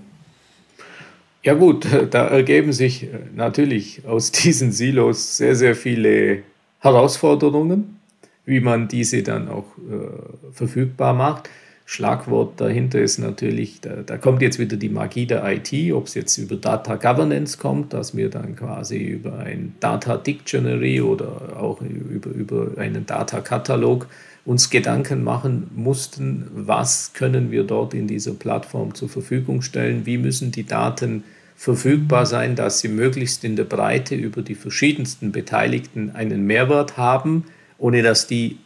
Ja 1.42 1.54
gut, 1.54 1.86
da 2.10 2.28
ergeben 2.28 2.72
sich 2.72 3.08
natürlich 3.34 4.06
aus 4.06 4.30
diesen 4.30 4.70
Silos 4.70 5.36
sehr, 5.36 5.56
sehr 5.56 5.74
viele 5.74 6.44
Herausforderungen, 6.78 7.98
wie 8.44 8.60
man 8.60 8.88
diese 8.88 9.22
dann 9.22 9.48
auch 9.48 9.66
äh, 9.78 10.52
verfügbar 10.52 11.14
macht. 11.14 11.48
Schlagwort 11.84 12.60
dahinter 12.60 13.00
ist 13.00 13.18
natürlich, 13.18 13.80
da, 13.80 13.96
da, 13.96 14.16
kommt 14.16 14.40
jetzt 14.40 14.58
wieder 14.58 14.76
die 14.76 14.88
Magie 14.88 15.26
der 15.26 15.44
IT, 15.44 15.92
ob 15.92 16.06
es 16.06 16.14
jetzt 16.14 16.38
über 16.38 16.56
Data 16.56 16.96
Governance 16.96 17.58
kommt, 17.58 17.92
dass 17.92 18.16
wir 18.16 18.30
dann 18.30 18.56
quasi 18.56 18.98
über 18.98 19.40
ein 19.40 19.74
Data 19.80 20.16
Dictionary 20.16 21.00
oder 21.00 21.56
auch 21.60 21.80
über, 21.82 22.30
über 22.30 22.68
einen 22.78 23.04
Data 23.04 23.40
Katalog 23.40 24.06
uns 24.44 24.70
Gedanken 24.70 25.22
machen 25.22 25.70
mussten, 25.74 26.46
was 26.54 27.12
können 27.14 27.50
wir 27.50 27.64
dort 27.64 27.94
in 27.94 28.06
dieser 28.06 28.32
Plattform 28.32 28.94
zur 28.94 29.08
Verfügung 29.08 29.62
stellen, 29.62 30.06
wie 30.06 30.18
müssen 30.18 30.50
die 30.50 30.66
Daten 30.66 31.24
verfügbar 31.56 32.26
sein, 32.26 32.56
dass 32.56 32.80
sie 32.80 32.88
möglichst 32.88 33.44
in 33.44 33.54
der 33.54 33.64
Breite 33.64 34.16
über 34.16 34.42
die 34.42 34.56
verschiedensten 34.56 35.30
Beteiligten 35.30 36.10
einen 36.10 36.44
Mehrwert 36.46 36.96
haben, 36.96 37.44
ohne 37.82 38.02
dass 38.02 38.28
die 38.28 38.58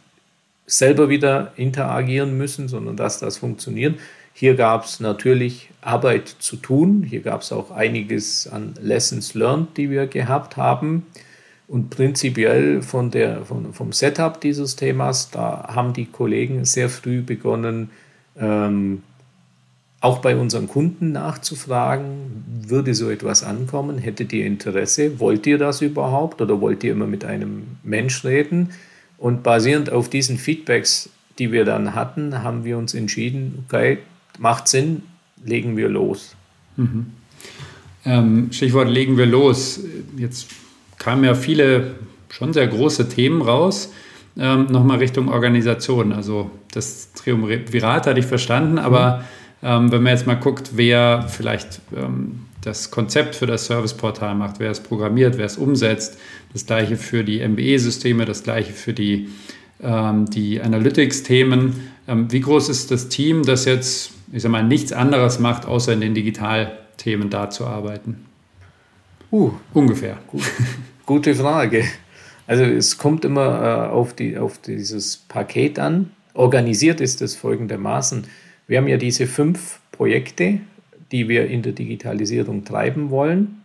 selber 0.67 1.09
wieder 1.09 1.51
interagieren 1.55 2.37
müssen, 2.37 2.67
sondern 2.67 2.95
dass 2.95 3.19
das 3.19 3.37
funktioniert. 3.37 3.99
Hier 4.33 4.53
gab 4.53 4.85
es 4.85 4.99
natürlich 4.99 5.71
Arbeit 5.81 6.27
zu 6.27 6.57
tun. 6.57 7.01
Hier 7.01 7.21
gab 7.21 7.41
es 7.41 7.51
auch 7.51 7.71
einiges 7.71 8.47
an 8.47 8.75
Lessons 8.79 9.33
learned, 9.33 9.75
die 9.75 9.89
wir 9.89 10.05
gehabt 10.05 10.55
haben. 10.55 11.07
Und 11.67 11.89
prinzipiell 11.89 12.83
von 12.83 13.09
der, 13.09 13.43
von, 13.43 13.73
vom 13.73 13.91
Setup 13.91 14.39
dieses 14.39 14.75
Themas, 14.75 15.31
da 15.31 15.67
haben 15.73 15.93
die 15.93 16.05
Kollegen 16.05 16.63
sehr 16.65 16.87
früh 16.87 17.21
begonnen, 17.21 17.89
ähm, 18.39 19.01
auch 19.99 20.19
bei 20.19 20.35
unseren 20.37 20.67
Kunden 20.67 21.11
nachzufragen, 21.11 22.45
würde 22.67 22.93
so 22.93 23.09
etwas 23.09 23.43
ankommen, 23.43 23.97
hättet 23.97 24.31
ihr 24.31 24.45
Interesse, 24.45 25.19
wollt 25.19 25.47
ihr 25.47 25.57
das 25.57 25.81
überhaupt 25.81 26.39
oder 26.39 26.61
wollt 26.61 26.83
ihr 26.83 26.91
immer 26.91 27.07
mit 27.07 27.25
einem 27.25 27.77
Mensch 27.83 28.23
reden? 28.23 28.69
Und 29.17 29.43
basierend 29.43 29.91
auf 29.91 30.09
diesen 30.09 30.37
Feedbacks, 30.37 31.09
die 31.39 31.51
wir 31.51 31.65
dann 31.65 31.95
hatten, 31.95 32.43
haben 32.43 32.63
wir 32.63 32.77
uns 32.77 32.93
entschieden, 32.93 33.63
okay, 33.65 33.99
macht 34.37 34.67
Sinn, 34.67 35.03
legen 35.43 35.77
wir 35.77 35.89
los. 35.89 36.35
Mhm. 36.75 37.07
Ähm, 38.05 38.49
Stichwort 38.51 38.89
legen 38.89 39.17
wir 39.17 39.25
los. 39.25 39.81
Jetzt 40.17 40.47
kamen 40.97 41.23
ja 41.23 41.35
viele 41.35 41.95
schon 42.29 42.53
sehr 42.53 42.67
große 42.67 43.09
Themen 43.09 43.41
raus. 43.41 43.91
Ähm, 44.37 44.67
Nochmal 44.69 44.99
Richtung 44.99 45.29
Organisation. 45.29 46.13
Also 46.13 46.51
das 46.71 47.13
Triumvirat 47.13 48.07
hatte 48.07 48.19
ich 48.19 48.25
verstanden, 48.25 48.77
aber 48.77 49.23
ähm, 49.63 49.91
wenn 49.91 50.03
man 50.03 50.13
jetzt 50.13 50.27
mal 50.27 50.35
guckt, 50.35 50.71
wer 50.75 51.25
vielleicht 51.27 51.81
ähm, 51.95 52.45
das 52.61 52.91
Konzept 52.91 53.35
für 53.35 53.47
das 53.47 53.65
Serviceportal 53.65 54.35
macht, 54.35 54.59
wer 54.59 54.71
es 54.71 54.79
programmiert, 54.79 55.37
wer 55.37 55.45
es 55.45 55.57
umsetzt, 55.57 56.17
das 56.53 56.65
gleiche 56.65 56.97
für 56.97 57.23
die 57.23 57.45
MBE-Systeme, 57.47 58.25
das 58.25 58.43
gleiche 58.43 58.73
für 58.73 58.93
die, 58.93 59.29
ähm, 59.81 60.25
die 60.29 60.61
Analytics-Themen. 60.61 61.75
Ähm, 62.07 62.31
wie 62.31 62.39
groß 62.39 62.69
ist 62.69 62.91
das 62.91 63.09
Team, 63.09 63.43
das 63.43 63.65
jetzt, 63.65 64.11
ich 64.31 64.41
sag 64.41 64.51
mal, 64.51 64.63
nichts 64.63 64.93
anderes 64.93 65.39
macht, 65.39 65.65
außer 65.65 65.93
in 65.93 66.01
den 66.01 66.15
Digitalthemen 66.15 67.29
da 67.29 67.49
zu 67.49 67.65
arbeiten? 67.65 68.25
Uh, 69.31 69.51
Ungefähr. 69.73 70.17
Gut. 70.27 70.43
Gute 71.05 71.35
Frage. 71.35 71.83
Also 72.47 72.63
es 72.63 72.97
kommt 72.97 73.25
immer 73.25 73.61
äh, 73.61 73.89
auf, 73.89 74.13
die, 74.13 74.37
auf 74.37 74.57
dieses 74.57 75.17
Paket 75.17 75.79
an. 75.79 76.11
Organisiert 76.33 77.01
ist 77.01 77.21
es 77.21 77.35
folgendermaßen. 77.35 78.25
Wir 78.67 78.77
haben 78.77 78.87
ja 78.87 78.97
diese 78.97 79.27
fünf 79.27 79.79
Projekte, 79.91 80.59
die 81.11 81.27
wir 81.27 81.47
in 81.47 81.61
der 81.61 81.73
Digitalisierung 81.73 82.63
treiben 82.63 83.09
wollen. 83.09 83.61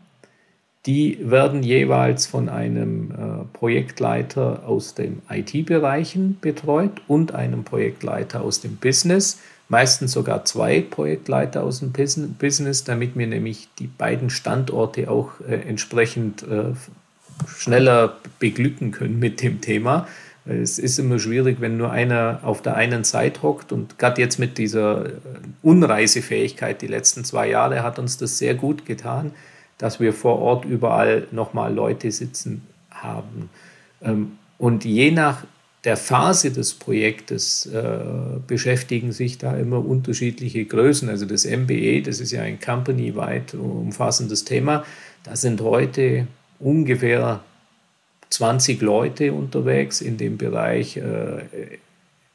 Die 0.86 1.18
werden 1.22 1.62
jeweils 1.62 2.26
von 2.26 2.48
einem 2.48 3.12
äh, 3.12 3.56
Projektleiter 3.56 4.64
aus 4.66 4.94
den 4.94 5.22
IT-Bereichen 5.30 6.38
betreut 6.40 6.90
und 7.06 7.34
einem 7.34 7.62
Projektleiter 7.62 8.42
aus 8.42 8.60
dem 8.60 8.76
Business. 8.76 9.38
Meistens 9.68 10.10
sogar 10.12 10.44
zwei 10.44 10.80
Projektleiter 10.80 11.62
aus 11.62 11.78
dem 11.78 11.92
Business, 11.92 12.82
damit 12.82 13.16
wir 13.16 13.28
nämlich 13.28 13.68
die 13.78 13.86
beiden 13.86 14.28
Standorte 14.28 15.08
auch 15.08 15.40
äh, 15.48 15.54
entsprechend 15.54 16.42
äh, 16.42 16.72
schneller 17.46 18.16
beglücken 18.40 18.90
können 18.90 19.20
mit 19.20 19.40
dem 19.40 19.60
Thema. 19.60 20.08
Es 20.44 20.80
ist 20.80 20.98
immer 20.98 21.20
schwierig, 21.20 21.60
wenn 21.60 21.76
nur 21.76 21.92
einer 21.92 22.40
auf 22.42 22.60
der 22.60 22.74
einen 22.74 23.04
Seite 23.04 23.42
hockt 23.42 23.70
und 23.70 24.00
gerade 24.00 24.20
jetzt 24.20 24.40
mit 24.40 24.58
dieser 24.58 25.06
äh, 25.06 25.10
Unreisefähigkeit 25.62 26.82
die 26.82 26.88
letzten 26.88 27.24
zwei 27.24 27.48
Jahre 27.48 27.84
hat 27.84 28.00
uns 28.00 28.18
das 28.18 28.38
sehr 28.38 28.56
gut 28.56 28.84
getan, 28.84 29.30
dass 29.82 29.98
wir 29.98 30.12
vor 30.12 30.38
Ort 30.38 30.64
überall 30.64 31.26
nochmal 31.32 31.74
Leute 31.74 32.12
sitzen 32.12 32.62
haben. 32.88 33.50
Ähm, 34.00 34.38
und 34.56 34.84
je 34.84 35.10
nach 35.10 35.42
der 35.82 35.96
Phase 35.96 36.52
des 36.52 36.74
Projektes 36.74 37.66
äh, 37.66 37.98
beschäftigen 38.46 39.10
sich 39.10 39.38
da 39.38 39.56
immer 39.56 39.84
unterschiedliche 39.84 40.64
Größen. 40.64 41.08
Also 41.08 41.26
das 41.26 41.44
MBE, 41.44 42.02
das 42.02 42.20
ist 42.20 42.30
ja 42.30 42.42
ein 42.42 42.60
company-weit 42.60 43.54
umfassendes 43.54 44.44
Thema. 44.44 44.84
Da 45.24 45.34
sind 45.34 45.60
heute 45.62 46.28
ungefähr 46.60 47.40
20 48.30 48.82
Leute 48.82 49.32
unterwegs 49.32 50.00
in 50.00 50.16
dem 50.16 50.38
Bereich 50.38 50.96
äh, 50.96 51.40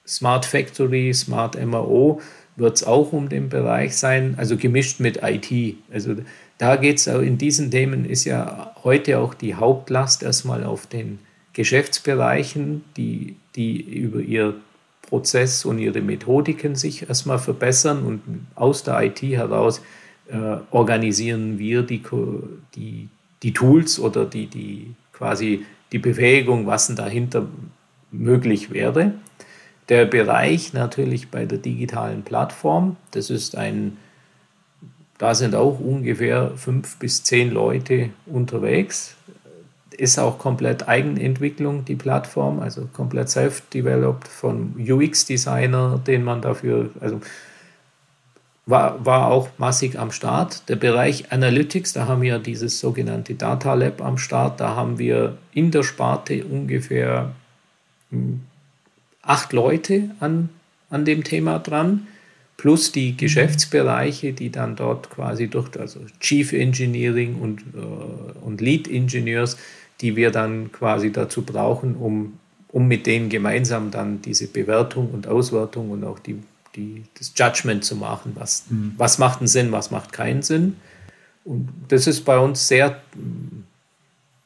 Smart 0.06 0.46
Factory, 0.46 1.14
Smart 1.14 1.56
MRO 1.66 2.20
wird 2.58 2.76
es 2.76 2.84
auch 2.84 3.14
um 3.14 3.30
den 3.30 3.50
Bereich 3.50 3.96
sein, 3.96 4.34
also 4.38 4.58
gemischt 4.58 5.00
mit 5.00 5.20
IT. 5.24 5.78
Also 5.94 6.16
da 6.58 6.76
geht 6.76 6.98
es 6.98 7.08
in 7.08 7.38
diesen 7.38 7.72
Themen 7.72 8.06
ist 8.06 8.26
ja 8.26 8.74
heute 8.84 9.20
auch 9.20 9.34
die 9.34 9.56
Hauptlast 9.56 10.24
erstmal 10.24 10.64
auf 10.64 10.88
den 10.88 11.20
Geschäftsbereichen, 11.54 12.84
die, 12.96 13.36
die 13.56 13.82
über 13.82 14.20
ihr 14.20 14.56
Prozess 15.02 15.66
und 15.66 15.80
ihre 15.80 16.02
Methodiken 16.02 16.76
sich 16.76 17.08
erstmal 17.08 17.40
verbessern 17.40 18.06
und 18.06 18.22
aus 18.56 18.84
der 18.84 19.02
IT 19.04 19.22
heraus 19.22 19.82
äh, 20.28 20.58
organisieren 20.72 21.58
wir 21.58 21.84
die, 21.84 22.04
die, 22.76 23.10
die 23.44 23.54
Tools 23.54 24.00
oder 24.00 24.26
die, 24.26 24.48
die 24.48 24.94
quasi 25.14 25.66
die 25.92 26.00
Befähigung, 26.00 26.68
was 26.68 26.88
denn 26.88 26.96
dahinter 26.96 27.48
möglich 28.12 28.72
wäre. 28.72 29.14
Der 29.90 30.06
Bereich 30.06 30.74
natürlich 30.74 31.30
bei 31.30 31.46
der 31.46 31.60
digitalen 31.60 32.24
Plattform, 32.24 32.98
das 33.12 33.30
ist 33.30 33.56
ein, 33.56 33.98
da 35.18 35.34
sind 35.34 35.56
auch 35.56 35.80
ungefähr 35.80 36.52
fünf 36.56 36.98
bis 36.98 37.24
zehn 37.24 37.52
Leute 37.52 38.10
unterwegs. 38.26 39.16
Ist 39.92 40.20
auch 40.20 40.38
komplett 40.38 40.88
Eigenentwicklung, 40.88 41.86
die 41.86 41.96
Plattform, 41.96 42.60
also 42.60 42.88
komplett 42.94 43.30
self-developed 43.30 44.28
von 44.28 44.76
UX-Designer, 44.78 46.00
den 46.06 46.24
man 46.24 46.42
dafür, 46.42 46.92
also 47.00 47.20
war, 48.68 49.04
war 49.04 49.32
auch 49.32 49.50
massig 49.58 49.98
am 49.98 50.12
Start. 50.12 50.70
Der 50.70 50.76
Bereich 50.76 51.32
Analytics, 51.32 51.94
da 51.94 52.06
haben 52.06 52.22
wir 52.22 52.38
dieses 52.38 52.80
sogenannte 52.80 53.34
Data 53.34 53.74
Lab 53.74 54.02
am 54.02 54.20
Start. 54.20 54.60
Da 54.60 54.76
haben 54.76 55.00
wir 55.00 55.38
in 55.54 55.72
der 55.72 55.84
Sparte 55.84 56.46
ungefähr 56.46 57.32
hm, 58.12 58.42
acht 59.24 59.54
Leute 59.54 60.12
an, 60.20 60.50
an 60.90 61.06
dem 61.06 61.24
Thema 61.24 61.60
dran, 61.60 62.08
plus 62.58 62.92
die. 62.92 63.16
Geschäftsbereiche, 63.16 64.34
die 64.34 64.52
dann 64.52 64.76
dort 64.76 65.10
quasi 65.10 65.48
durch, 65.48 65.70
also 65.80 66.00
Chief 66.20 66.54
Engineering 66.54 67.36
und, 67.36 67.62
äh, 67.62 68.46
und 68.46 68.62
Lead 68.62 68.90
Engineers, 68.90 69.58
die 70.02 70.16
wir 70.16 70.32
dann 70.32 70.72
quasi 70.72 71.12
dazu 71.12 71.44
brauchen, 71.44 71.96
um, 71.96 72.40
um 72.70 72.88
mit 72.88 73.06
denen 73.06 73.30
gemeinsam 73.30 73.92
dann 73.92 74.22
diese 74.22 74.48
Bewertung 74.48 75.10
und 75.12 75.28
Auswertung 75.28 75.92
und 75.92 76.04
auch 76.04 76.20
die 76.20 76.40
die, 76.78 77.04
das 77.18 77.34
Judgment 77.36 77.84
zu 77.84 77.96
machen, 77.96 78.32
was, 78.36 78.66
mhm. 78.70 78.94
was 78.96 79.18
macht 79.18 79.40
einen 79.40 79.48
Sinn, 79.48 79.72
was 79.72 79.92
macht 79.92 80.14
keinen 80.14 80.44
Sinn. 80.44 80.78
Und 81.44 81.70
das 81.90 82.08
ist 82.08 82.24
bei 82.24 82.38
uns 82.38 82.68
sehr 82.68 83.02
mm, 83.16 83.64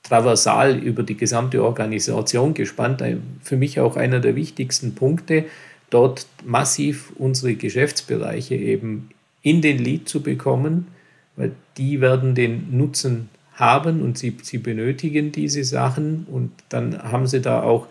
traversal 0.04 0.78
über 0.78 1.04
die 1.04 1.18
gesamte 1.18 1.64
Organisation 1.64 2.54
gespannt. 2.54 3.04
Für 3.42 3.58
mich 3.58 3.80
auch 3.80 3.98
einer 3.98 4.20
der 4.20 4.36
wichtigsten 4.36 4.96
Punkte, 4.96 5.46
dort 5.92 6.26
massiv 6.44 7.12
unsere 7.18 7.54
Geschäftsbereiche 7.54 8.56
eben 8.56 9.10
in 9.44 9.62
den 9.62 9.78
Lead 9.78 10.10
zu 10.10 10.22
bekommen, 10.22 10.88
weil 11.36 11.52
die 11.78 12.02
werden 12.02 12.34
den 12.34 12.76
Nutzen 12.76 13.30
haben 13.54 14.02
und 14.02 14.18
sie, 14.18 14.36
sie 14.42 14.58
benötigen 14.58 15.32
diese 15.32 15.64
Sachen 15.64 16.26
und 16.32 16.52
dann 16.70 17.02
haben 17.04 17.28
sie 17.28 17.42
da 17.42 17.62
auch 17.62 17.88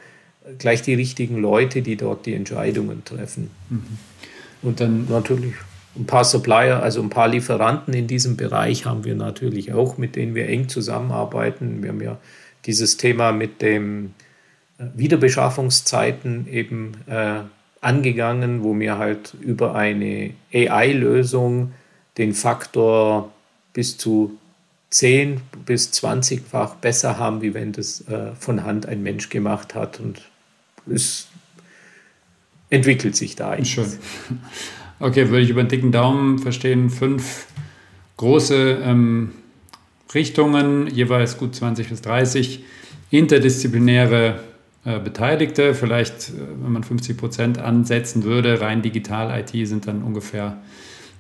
gleich 0.58 0.82
die 0.82 0.94
richtigen 0.94 1.40
Leute, 1.40 1.82
die 1.82 1.96
dort 1.96 2.26
die 2.26 2.34
Entscheidungen 2.34 3.04
treffen. 3.04 3.50
Mhm. 3.68 3.98
Und 4.62 4.80
dann 4.80 5.06
natürlich 5.08 5.54
ein 5.96 6.06
paar 6.06 6.24
Supplier, 6.24 6.82
also 6.82 7.02
ein 7.02 7.10
paar 7.10 7.28
Lieferanten 7.28 7.94
in 7.94 8.06
diesem 8.06 8.36
Bereich 8.36 8.86
haben 8.86 9.04
wir 9.04 9.14
natürlich 9.14 9.72
auch, 9.72 9.98
mit 9.98 10.16
denen 10.16 10.34
wir 10.34 10.48
eng 10.48 10.68
zusammenarbeiten. 10.68 11.82
Wir 11.82 11.90
haben 11.90 12.00
ja 12.00 12.18
dieses 12.66 12.96
Thema 12.96 13.32
mit 13.32 13.62
den 13.62 14.14
äh, 14.78 14.84
Wiederbeschaffungszeiten 14.94 16.46
eben 16.48 16.92
äh, 17.06 17.40
angegangen, 17.80 18.62
wo 18.62 18.78
wir 18.78 18.98
halt 18.98 19.34
über 19.40 19.74
eine 19.74 20.32
AI-Lösung 20.52 21.72
den 22.18 22.34
Faktor 22.34 23.32
bis 23.72 23.96
zu 23.96 24.38
10 24.90 25.40
bis 25.64 25.92
20-fach 25.92 26.74
besser 26.76 27.18
haben, 27.18 27.42
wie 27.42 27.54
wenn 27.54 27.72
das 27.72 28.06
äh, 28.08 28.32
von 28.38 28.64
Hand 28.64 28.86
ein 28.86 29.02
Mensch 29.02 29.28
gemacht 29.28 29.74
hat. 29.74 30.00
Und 30.00 30.20
es 30.90 31.28
entwickelt 32.68 33.16
sich 33.16 33.36
da 33.36 33.50
eigentlich. 33.50 33.72
Schön. 33.72 33.92
Okay, 35.02 35.30
würde 35.30 35.40
ich 35.40 35.48
über 35.48 35.62
den 35.62 35.70
dicken 35.70 35.92
Daumen 35.92 36.38
verstehen, 36.38 36.90
fünf 36.90 37.46
große 38.18 38.82
ähm, 38.84 39.32
Richtungen, 40.12 40.88
jeweils 40.88 41.38
gut 41.38 41.54
20 41.54 41.88
bis 41.88 42.02
30 42.02 42.62
interdisziplinäre 43.10 44.40
Beteiligte. 44.84 45.74
Vielleicht, 45.74 46.30
äh, 46.30 46.32
wenn 46.62 46.72
man 46.72 46.84
50 46.84 47.16
Prozent 47.16 47.58
ansetzen 47.58 48.24
würde, 48.24 48.60
rein 48.60 48.82
digital 48.82 49.38
IT 49.38 49.66
sind 49.66 49.86
dann 49.86 50.02
ungefähr, 50.02 50.58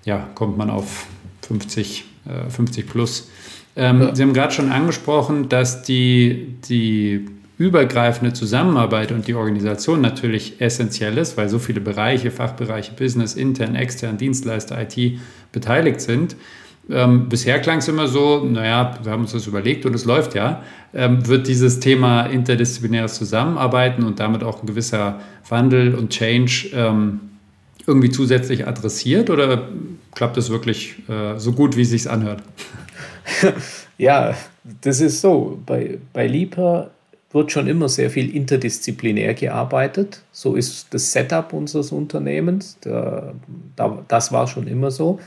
ja, 0.04 0.28
kommt 0.34 0.56
man 0.56 0.70
auf 0.70 1.06
50, 1.42 2.04
äh, 2.26 2.50
50 2.50 2.88
plus. 2.88 3.30
Ähm, 3.76 4.00
ja. 4.00 4.14
Sie 4.14 4.22
haben 4.22 4.32
gerade 4.32 4.52
schon 4.52 4.72
angesprochen, 4.72 5.48
dass 5.48 5.82
die, 5.82 6.54
die 6.68 7.26
übergreifende 7.58 8.32
Zusammenarbeit 8.32 9.12
und 9.12 9.28
die 9.28 9.34
Organisation 9.34 10.00
natürlich 10.00 10.62
essentiell 10.62 11.18
ist, 11.18 11.36
weil 11.36 11.50
so 11.50 11.58
viele 11.58 11.82
Bereiche, 11.82 12.30
Fachbereiche, 12.30 12.92
Business, 12.92 13.34
intern, 13.34 13.74
extern, 13.74 14.16
Dienstleister, 14.16 14.80
IT 14.80 15.18
beteiligt 15.52 16.00
sind. 16.00 16.36
Ähm, 16.90 17.28
bisher 17.28 17.60
klang 17.60 17.78
es 17.78 17.88
immer 17.88 18.08
so, 18.08 18.44
naja, 18.44 18.98
wir 19.02 19.12
haben 19.12 19.22
uns 19.22 19.32
das 19.32 19.46
überlegt 19.46 19.86
und 19.86 19.94
es 19.94 20.04
läuft 20.04 20.34
ja. 20.34 20.62
Ähm, 20.92 21.26
wird 21.26 21.46
dieses 21.46 21.80
Thema 21.80 22.22
interdisziplinäres 22.22 23.14
Zusammenarbeiten 23.14 24.04
und 24.04 24.18
damit 24.18 24.42
auch 24.42 24.62
ein 24.62 24.66
gewisser 24.66 25.20
Wandel 25.48 25.94
und 25.94 26.10
Change 26.10 26.70
ähm, 26.74 27.20
irgendwie 27.86 28.10
zusätzlich 28.10 28.66
adressiert 28.66 29.30
oder 29.30 29.68
klappt 30.14 30.36
es 30.36 30.50
wirklich 30.50 30.96
äh, 31.08 31.38
so 31.38 31.52
gut, 31.52 31.76
wie 31.76 31.82
es 31.82 31.90
sich 31.90 32.10
anhört? 32.10 32.42
Ja, 34.00 34.34
das 34.80 35.02
ist 35.02 35.20
so. 35.20 35.58
Bei, 35.66 35.98
bei 36.14 36.26
LIPA 36.26 36.88
wird 37.32 37.52
schon 37.52 37.66
immer 37.66 37.86
sehr 37.86 38.08
viel 38.08 38.34
interdisziplinär 38.34 39.34
gearbeitet. 39.34 40.22
So 40.32 40.54
ist 40.54 40.86
das 40.94 41.12
Setup 41.12 41.52
unseres 41.52 41.92
Unternehmens. 41.92 42.78
das 42.80 44.32
war 44.32 44.46
schon 44.46 44.66
immer 44.66 44.90
so. 44.90 45.20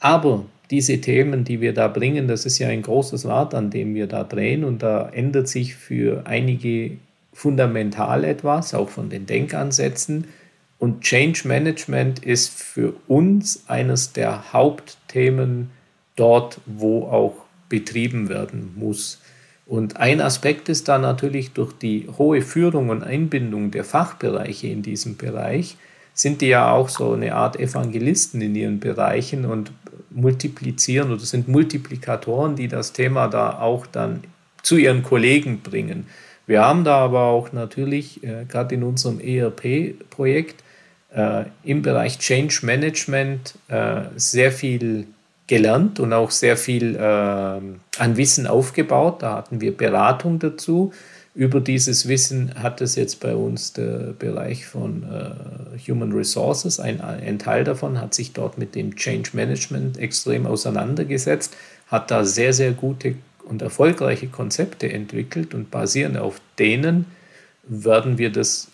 Aber 0.00 0.46
diese 0.70 1.00
Themen, 1.00 1.44
die 1.44 1.60
wir 1.60 1.72
da 1.72 1.88
bringen, 1.88 2.28
das 2.28 2.46
ist 2.46 2.58
ja 2.58 2.68
ein 2.68 2.82
großes 2.82 3.26
Rad, 3.26 3.54
an 3.54 3.70
dem 3.70 3.94
wir 3.94 4.06
da 4.06 4.24
drehen 4.24 4.64
und 4.64 4.82
da 4.82 5.08
ändert 5.08 5.48
sich 5.48 5.74
für 5.74 6.26
einige 6.26 6.98
fundamental 7.32 8.24
etwas, 8.24 8.74
auch 8.74 8.88
von 8.88 9.10
den 9.10 9.26
Denkansätzen. 9.26 10.26
Und 10.78 11.02
Change 11.02 11.46
Management 11.46 12.24
ist 12.24 12.50
für 12.62 12.94
uns 13.06 13.64
eines 13.68 14.12
der 14.12 14.52
Hauptthemen 14.52 15.70
dort, 16.16 16.60
wo 16.66 17.04
auch 17.04 17.34
betrieben 17.68 18.28
werden 18.28 18.74
muss. 18.76 19.20
Und 19.66 19.96
ein 19.96 20.20
Aspekt 20.20 20.68
ist 20.68 20.88
da 20.88 20.98
natürlich 20.98 21.52
durch 21.52 21.72
die 21.72 22.08
hohe 22.18 22.40
Führung 22.40 22.88
und 22.88 23.02
Einbindung 23.02 23.70
der 23.70 23.84
Fachbereiche 23.84 24.68
in 24.68 24.82
diesem 24.82 25.16
Bereich, 25.16 25.76
sind 26.14 26.40
die 26.40 26.48
ja 26.48 26.70
auch 26.70 26.88
so 26.88 27.12
eine 27.12 27.34
Art 27.34 27.58
Evangelisten 27.58 28.40
in 28.40 28.54
ihren 28.54 28.80
Bereichen 28.80 29.44
und 29.44 29.72
multiplizieren 30.16 31.12
oder 31.12 31.20
sind 31.20 31.46
Multiplikatoren, 31.46 32.56
die 32.56 32.68
das 32.68 32.92
Thema 32.92 33.28
da 33.28 33.60
auch 33.60 33.86
dann 33.86 34.24
zu 34.62 34.76
ihren 34.76 35.02
Kollegen 35.02 35.60
bringen. 35.60 36.06
Wir 36.46 36.62
haben 36.62 36.84
da 36.84 36.98
aber 36.98 37.22
auch 37.22 37.52
natürlich, 37.52 38.24
äh, 38.24 38.44
gerade 38.48 38.74
in 38.74 38.82
unserem 38.82 39.20
ERP-Projekt, 39.20 40.62
äh, 41.14 41.44
im 41.64 41.82
Bereich 41.82 42.18
Change 42.18 42.60
Management 42.62 43.54
äh, 43.68 44.02
sehr 44.16 44.52
viel 44.52 45.06
gelernt 45.46 46.00
und 46.00 46.12
auch 46.12 46.30
sehr 46.30 46.56
viel 46.56 46.96
äh, 46.96 46.98
an 46.98 48.16
Wissen 48.16 48.46
aufgebaut. 48.46 49.22
Da 49.22 49.36
hatten 49.36 49.60
wir 49.60 49.76
Beratung 49.76 50.38
dazu. 50.38 50.92
Über 51.36 51.60
dieses 51.60 52.08
Wissen 52.08 52.54
hat 52.54 52.80
es 52.80 52.94
jetzt 52.94 53.20
bei 53.20 53.36
uns 53.36 53.74
der 53.74 54.14
Bereich 54.18 54.64
von 54.64 55.02
äh, 55.02 55.78
Human 55.86 56.12
Resources, 56.12 56.80
ein, 56.80 57.02
ein 57.02 57.38
Teil 57.38 57.62
davon 57.62 58.00
hat 58.00 58.14
sich 58.14 58.32
dort 58.32 58.56
mit 58.56 58.74
dem 58.74 58.96
Change 58.96 59.30
Management 59.34 59.98
extrem 59.98 60.46
auseinandergesetzt, 60.46 61.54
hat 61.88 62.10
da 62.10 62.24
sehr, 62.24 62.54
sehr 62.54 62.72
gute 62.72 63.16
und 63.44 63.60
erfolgreiche 63.60 64.28
Konzepte 64.28 64.90
entwickelt 64.90 65.52
und 65.52 65.70
basierend 65.70 66.16
auf 66.16 66.40
denen 66.58 67.04
werden 67.64 68.16
wir 68.16 68.32
das 68.32 68.68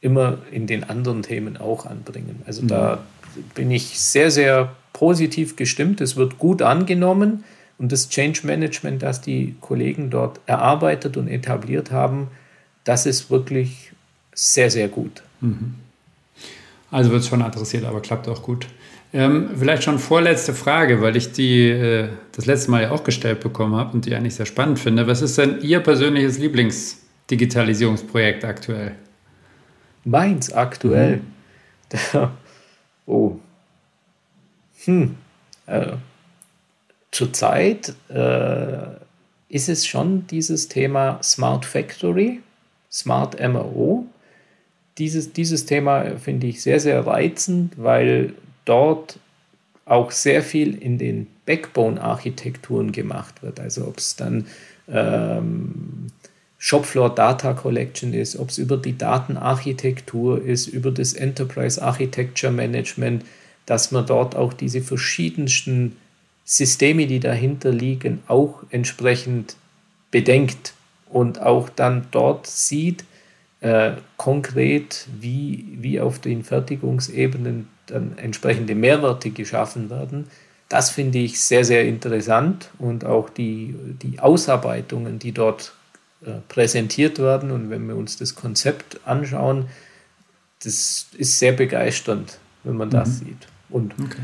immer 0.00 0.38
in 0.50 0.66
den 0.66 0.82
anderen 0.82 1.22
Themen 1.22 1.56
auch 1.56 1.86
anbringen. 1.86 2.42
Also 2.46 2.62
mhm. 2.62 2.68
da 2.68 3.02
bin 3.54 3.70
ich 3.70 4.00
sehr, 4.00 4.32
sehr 4.32 4.72
positiv 4.92 5.54
gestimmt. 5.54 6.00
Es 6.00 6.16
wird 6.16 6.38
gut 6.38 6.62
angenommen. 6.62 7.44
Und 7.78 7.92
das 7.92 8.08
Change 8.08 8.40
Management, 8.44 9.02
das 9.02 9.20
die 9.20 9.56
Kollegen 9.60 10.10
dort 10.10 10.40
erarbeitet 10.46 11.16
und 11.16 11.28
etabliert 11.28 11.90
haben, 11.90 12.28
das 12.84 13.06
ist 13.06 13.30
wirklich 13.30 13.92
sehr, 14.34 14.70
sehr 14.70 14.88
gut. 14.88 15.22
Mhm. 15.40 15.74
Also 16.90 17.10
wird 17.10 17.22
es 17.22 17.28
schon 17.28 17.42
adressiert, 17.42 17.84
aber 17.84 18.00
klappt 18.00 18.28
auch 18.28 18.42
gut. 18.42 18.66
Ähm, 19.14 19.50
vielleicht 19.58 19.82
schon 19.82 19.98
vorletzte 19.98 20.54
Frage, 20.54 21.02
weil 21.02 21.16
ich 21.16 21.32
die 21.32 21.68
äh, 21.68 22.08
das 22.32 22.46
letzte 22.46 22.70
Mal 22.70 22.82
ja 22.82 22.92
auch 22.92 23.04
gestellt 23.04 23.40
bekommen 23.40 23.76
habe 23.76 23.92
und 23.92 24.06
die 24.06 24.14
eigentlich 24.14 24.36
sehr 24.36 24.46
spannend 24.46 24.78
finde. 24.78 25.06
Was 25.06 25.20
ist 25.20 25.36
denn 25.36 25.60
Ihr 25.60 25.80
persönliches 25.80 26.38
Lieblingsdigitalisierungsprojekt 26.38 28.44
aktuell? 28.44 28.94
Meins 30.04 30.52
aktuell? 30.52 31.20
Mhm. 31.92 31.98
oh. 33.06 33.36
Hm. 34.84 35.14
Äh, 35.66 35.92
zurzeit 37.12 37.94
äh, 38.08 38.78
ist 39.48 39.68
es 39.68 39.86
schon 39.86 40.26
dieses 40.26 40.68
Thema 40.68 41.20
Smart 41.22 41.64
Factory, 41.64 42.40
Smart 42.90 43.38
MRO. 43.38 44.06
Dieses, 44.98 45.32
dieses 45.32 45.66
Thema 45.66 46.16
finde 46.18 46.48
ich 46.48 46.62
sehr, 46.62 46.80
sehr 46.80 47.06
reizend, 47.06 47.74
weil 47.76 48.34
dort 48.64 49.18
auch 49.84 50.10
sehr 50.10 50.42
viel 50.42 50.74
in 50.74 50.98
den 50.98 51.26
Backbone-Architekturen 51.46 52.92
gemacht 52.92 53.42
wird. 53.42 53.60
Also 53.60 53.86
ob 53.86 53.98
es 53.98 54.16
dann 54.16 54.46
ähm, 54.88 56.06
Shopfloor 56.58 57.14
Data 57.14 57.52
Collection 57.54 58.14
ist, 58.14 58.36
ob 58.36 58.50
es 58.50 58.58
über 58.58 58.76
die 58.76 58.96
Datenarchitektur 58.96 60.42
ist, 60.42 60.68
über 60.68 60.90
das 60.90 61.12
Enterprise 61.12 61.82
Architecture 61.82 62.52
Management, 62.52 63.24
dass 63.66 63.90
man 63.90 64.06
dort 64.06 64.36
auch 64.36 64.52
diese 64.52 64.80
verschiedensten 64.80 65.96
Systeme, 66.44 67.06
die 67.06 67.20
dahinter 67.20 67.70
liegen, 67.70 68.22
auch 68.26 68.62
entsprechend 68.70 69.56
bedenkt 70.10 70.74
und 71.08 71.40
auch 71.40 71.68
dann 71.68 72.06
dort 72.10 72.46
sieht, 72.46 73.04
äh, 73.60 73.92
konkret, 74.16 75.06
wie, 75.20 75.78
wie 75.80 76.00
auf 76.00 76.18
den 76.18 76.42
Fertigungsebenen 76.42 77.68
dann 77.86 78.18
entsprechende 78.18 78.74
Mehrwerte 78.74 79.30
geschaffen 79.30 79.88
werden. 79.88 80.26
Das 80.68 80.90
finde 80.90 81.18
ich 81.18 81.40
sehr, 81.40 81.64
sehr 81.64 81.84
interessant 81.84 82.70
und 82.78 83.04
auch 83.04 83.28
die, 83.28 83.74
die 84.02 84.18
Ausarbeitungen, 84.20 85.18
die 85.18 85.32
dort 85.32 85.74
äh, 86.24 86.32
präsentiert 86.48 87.18
werden. 87.18 87.50
Und 87.50 87.70
wenn 87.70 87.86
wir 87.86 87.96
uns 87.96 88.16
das 88.16 88.34
Konzept 88.34 89.00
anschauen, 89.04 89.66
das 90.62 91.06
ist 91.16 91.38
sehr 91.38 91.52
begeisternd, 91.52 92.38
wenn 92.64 92.76
man 92.76 92.90
das 92.90 93.08
mhm. 93.08 93.26
sieht. 93.26 93.48
Und 93.68 93.94
okay. 94.00 94.22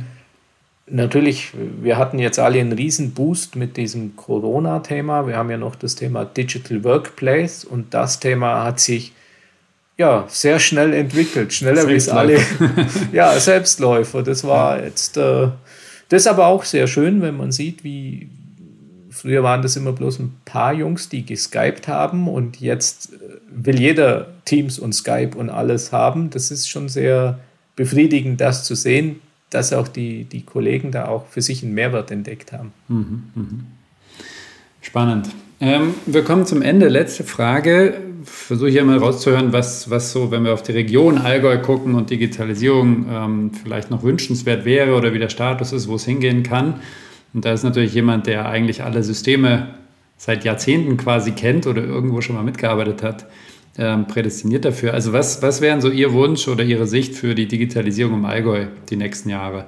Natürlich, 0.91 1.53
wir 1.81 1.99
hatten 1.99 2.19
jetzt 2.19 2.39
alle 2.39 2.61
einen 2.61 2.73
riesen 2.73 3.13
Boost 3.13 3.57
mit 3.57 3.77
diesem 3.77 4.17
Corona-Thema. 4.17 5.27
Wir 5.27 5.37
haben 5.37 5.51
ja 5.51 5.57
noch 5.57 5.75
das 5.77 5.95
Thema 5.95 6.25
Digital 6.25 6.85
Workplace 6.85 7.65
und 7.65 7.93
das 7.95 8.21
Thema 8.21 8.65
hat 8.65 8.81
sich 8.81 9.13
ja 9.97 10.25
sehr 10.29 10.59
schnell 10.59 10.95
entwickelt, 10.95 11.53
schneller 11.53 11.89
wie 11.89 11.95
es 11.95 12.09
alle. 12.09 12.39
ja, 13.13 13.39
Selbstläufer. 13.39 14.23
Das 14.23 14.45
war 14.45 14.83
jetzt, 14.83 15.17
äh, 15.17 15.49
das 16.09 16.23
ist 16.23 16.27
aber 16.27 16.47
auch 16.47 16.65
sehr 16.65 16.87
schön, 16.87 17.21
wenn 17.21 17.37
man 17.37 17.53
sieht, 17.53 17.85
wie 17.85 18.31
früher 19.11 19.43
waren 19.43 19.63
das 19.63 19.77
immer 19.77 19.93
bloß 19.93 20.21
ein 20.21 20.37
paar 20.45 20.73
Jungs, 20.73 21.09
die 21.09 21.27
geskypt 21.27 21.89
haben 21.89 22.29
und 22.29 22.61
jetzt 22.61 23.13
äh, 23.13 23.17
will 23.51 23.79
jeder 23.79 24.29
Teams 24.45 24.79
und 24.79 24.95
Skype 24.95 25.37
und 25.37 25.51
alles 25.51 25.93
haben. 25.93 26.31
Das 26.31 26.51
ist 26.51 26.69
schon 26.69 26.89
sehr 26.89 27.41
befriedigend, 27.77 28.41
das 28.41 28.65
zu 28.65 28.75
sehen 28.75 29.21
dass 29.51 29.73
auch 29.73 29.89
die, 29.89 30.25
die 30.25 30.43
Kollegen 30.43 30.91
da 30.91 31.09
auch 31.09 31.27
für 31.27 31.43
sich 31.43 31.63
einen 31.63 31.75
Mehrwert 31.75 32.11
entdeckt 32.11 32.53
haben. 32.53 32.73
Mhm, 32.89 33.23
mhm. 33.35 33.67
Spannend. 34.81 35.29
Ähm, 35.61 35.95
wir 36.07 36.23
kommen 36.23 36.47
zum 36.47 36.63
Ende. 36.63 36.89
Letzte 36.89 37.25
Frage. 37.25 38.01
Versuche 38.25 38.69
ich 38.69 38.75
ja 38.75 38.85
mal 38.85 38.99
rauszuhören, 38.99 39.53
was, 39.53 39.91
was 39.91 40.13
so, 40.13 40.31
wenn 40.31 40.45
wir 40.45 40.53
auf 40.53 40.63
die 40.63 40.73
Region 40.73 41.19
Allgäu 41.19 41.59
gucken 41.59 41.95
und 41.95 42.11
Digitalisierung 42.11 43.07
ähm, 43.11 43.51
vielleicht 43.53 43.91
noch 43.91 44.03
wünschenswert 44.03 44.65
wäre 44.65 44.95
oder 44.95 45.15
wie 45.15 45.19
der 45.19 45.31
Status 45.31 45.73
ist, 45.73 45.89
wo 45.89 45.95
es 45.95 46.05
hingehen 46.05 46.43
kann. 46.43 46.81
Und 47.33 47.45
da 47.45 47.53
ist 47.53 47.63
natürlich 47.63 47.95
jemand, 47.95 48.27
der 48.27 48.49
eigentlich 48.49 48.83
alle 48.83 49.03
Systeme 49.03 49.75
seit 50.17 50.45
Jahrzehnten 50.45 50.97
quasi 50.97 51.33
kennt 51.33 51.67
oder 51.67 51.83
irgendwo 51.83 52.21
schon 52.21 52.37
mal 52.37 52.43
mitgearbeitet 52.43 53.03
hat 53.03 53.27
ähm, 53.79 54.07
prädestiniert 54.07 54.65
dafür. 54.65 54.93
Also 54.93 55.13
was, 55.13 55.41
was 55.41 55.61
wären 55.61 55.81
so 55.81 55.89
Ihr 55.89 56.13
Wunsch 56.13 56.49
oder 56.49 56.65
Ihre 56.65 56.87
Sicht 56.87 57.15
für 57.15 57.35
die 57.35 57.47
Digitalisierung 57.47 58.15
im 58.15 58.25
Allgäu 58.25 58.67
die 58.91 58.97
nächsten 58.97 59.31
Jahre? 59.31 59.67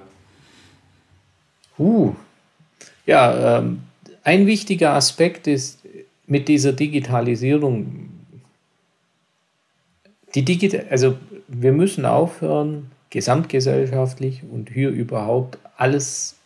Uh, 1.79 2.15
ja, 3.07 3.59
ähm, 3.59 3.81
ein 4.25 4.47
wichtiger 4.47 4.95
Aspekt 4.95 5.47
ist 5.47 5.81
mit 6.27 6.49
dieser 6.49 6.73
Digitalisierung, 6.73 8.11
die 10.35 10.45
Digita 10.45 10.79
also 10.91 11.17
wir 11.49 11.73
müssen 11.73 12.05
aufhören, 12.05 12.91
gesamtgesellschaftlich 13.11 14.43
und 14.49 14.71
hier 14.71 14.91
überhaupt 14.91 15.59
alles 15.77 16.37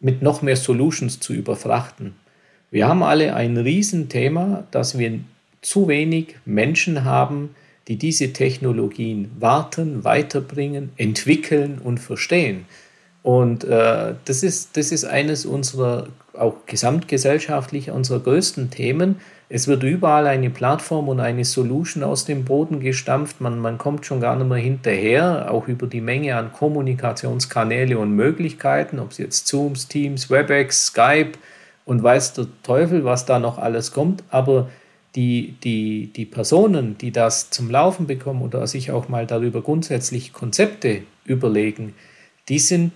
mit 0.00 0.22
noch 0.22 0.42
mehr 0.42 0.56
Solutions 0.56 1.18
zu 1.18 1.32
überfrachten. 1.32 2.14
Wir 2.70 2.88
haben 2.88 3.02
alle 3.02 3.34
ein 3.34 3.56
Riesenthema, 3.56 4.64
das 4.70 4.98
wir 4.98 5.20
zu 5.62 5.88
wenig 5.88 6.36
Menschen 6.44 7.04
haben, 7.04 7.54
die 7.88 7.96
diese 7.96 8.32
Technologien 8.32 9.30
warten, 9.38 10.04
weiterbringen, 10.04 10.90
entwickeln 10.96 11.80
und 11.82 11.98
verstehen. 11.98 12.66
Und 13.22 13.64
äh, 13.64 14.14
das, 14.24 14.42
ist, 14.42 14.76
das 14.76 14.90
ist 14.90 15.04
eines 15.04 15.46
unserer, 15.46 16.08
auch 16.34 16.66
gesamtgesellschaftlich, 16.66 17.90
unserer 17.90 18.20
größten 18.20 18.70
Themen. 18.70 19.20
Es 19.48 19.68
wird 19.68 19.82
überall 19.84 20.26
eine 20.26 20.50
Plattform 20.50 21.08
und 21.08 21.20
eine 21.20 21.44
Solution 21.44 22.02
aus 22.02 22.24
dem 22.24 22.44
Boden 22.44 22.80
gestampft. 22.80 23.40
Man, 23.40 23.58
man 23.58 23.78
kommt 23.78 24.06
schon 24.06 24.20
gar 24.20 24.34
nicht 24.34 24.48
mehr 24.48 24.58
hinterher, 24.58 25.50
auch 25.52 25.68
über 25.68 25.86
die 25.86 26.00
Menge 26.00 26.36
an 26.36 26.52
Kommunikationskanäle 26.52 27.98
und 27.98 28.12
Möglichkeiten, 28.16 28.98
ob 28.98 29.12
es 29.12 29.18
jetzt 29.18 29.46
Zooms, 29.46 29.86
Teams, 29.86 30.30
WebEx, 30.30 30.86
Skype 30.86 31.32
und 31.84 32.02
weiß 32.02 32.34
der 32.34 32.46
Teufel, 32.62 33.04
was 33.04 33.26
da 33.26 33.38
noch 33.38 33.58
alles 33.58 33.92
kommt. 33.92 34.24
Aber 34.30 34.68
die, 35.14 35.54
die, 35.62 36.10
die 36.14 36.24
Personen, 36.24 36.96
die 36.98 37.12
das 37.12 37.50
zum 37.50 37.70
Laufen 37.70 38.06
bekommen 38.06 38.42
oder 38.42 38.66
sich 38.66 38.90
auch 38.90 39.08
mal 39.08 39.26
darüber 39.26 39.62
grundsätzlich 39.62 40.32
Konzepte 40.32 41.02
überlegen, 41.24 41.94
die 42.48 42.58
sind 42.58 42.92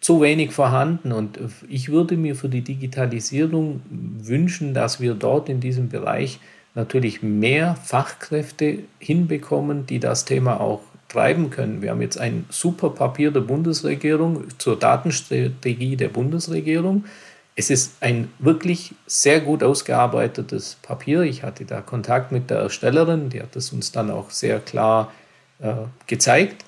zu 0.00 0.20
wenig 0.20 0.52
vorhanden. 0.52 1.12
Und 1.12 1.38
ich 1.68 1.88
würde 1.88 2.16
mir 2.16 2.36
für 2.36 2.48
die 2.48 2.62
Digitalisierung 2.62 3.80
wünschen, 3.90 4.74
dass 4.74 5.00
wir 5.00 5.14
dort 5.14 5.48
in 5.48 5.60
diesem 5.60 5.88
Bereich 5.88 6.38
natürlich 6.74 7.22
mehr 7.22 7.74
Fachkräfte 7.76 8.80
hinbekommen, 8.98 9.86
die 9.86 9.98
das 9.98 10.26
Thema 10.26 10.60
auch 10.60 10.82
treiben 11.08 11.50
können. 11.50 11.82
Wir 11.82 11.90
haben 11.90 12.02
jetzt 12.02 12.18
ein 12.18 12.44
super 12.50 12.90
Papier 12.90 13.30
der 13.30 13.40
Bundesregierung 13.40 14.44
zur 14.58 14.78
Datenstrategie 14.78 15.96
der 15.96 16.08
Bundesregierung. 16.08 17.04
Es 17.58 17.70
ist 17.70 17.94
ein 18.00 18.30
wirklich 18.38 18.94
sehr 19.06 19.40
gut 19.40 19.62
ausgearbeitetes 19.62 20.76
Papier. 20.82 21.22
Ich 21.22 21.42
hatte 21.42 21.64
da 21.64 21.80
Kontakt 21.80 22.30
mit 22.30 22.50
der 22.50 22.58
Erstellerin, 22.58 23.30
die 23.30 23.42
hat 23.42 23.56
es 23.56 23.72
uns 23.72 23.92
dann 23.92 24.10
auch 24.10 24.30
sehr 24.30 24.60
klar 24.60 25.10
äh, 25.60 25.72
gezeigt. 26.06 26.64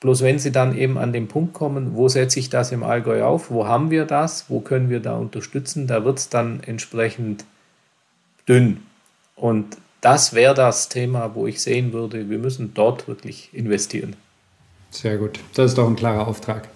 Bloß 0.00 0.22
wenn 0.22 0.38
Sie 0.38 0.52
dann 0.52 0.76
eben 0.76 0.98
an 0.98 1.12
den 1.12 1.28
Punkt 1.28 1.54
kommen, 1.54 1.94
wo 1.94 2.08
setze 2.08 2.38
ich 2.38 2.50
das 2.50 2.70
im 2.72 2.82
Allgäu 2.82 3.22
auf, 3.22 3.50
wo 3.50 3.66
haben 3.66 3.90
wir 3.90 4.04
das, 4.04 4.48
wo 4.48 4.60
können 4.60 4.88
wir 4.90 5.00
da 5.00 5.16
unterstützen, 5.16 5.86
da 5.86 6.04
wird 6.04 6.18
es 6.18 6.28
dann 6.28 6.60
entsprechend 6.64 7.44
dünn. 8.48 8.82
Und 9.36 9.76
das 10.00 10.34
wäre 10.34 10.54
das 10.54 10.88
Thema, 10.88 11.34
wo 11.34 11.46
ich 11.46 11.62
sehen 11.62 11.92
würde, 11.92 12.30
wir 12.30 12.38
müssen 12.38 12.72
dort 12.74 13.08
wirklich 13.08 13.50
investieren. 13.52 14.16
Sehr 14.90 15.18
gut. 15.18 15.40
Das 15.54 15.70
ist 15.70 15.78
doch 15.78 15.86
ein 15.86 15.96
klarer 15.96 16.26
Auftrag. 16.26 16.68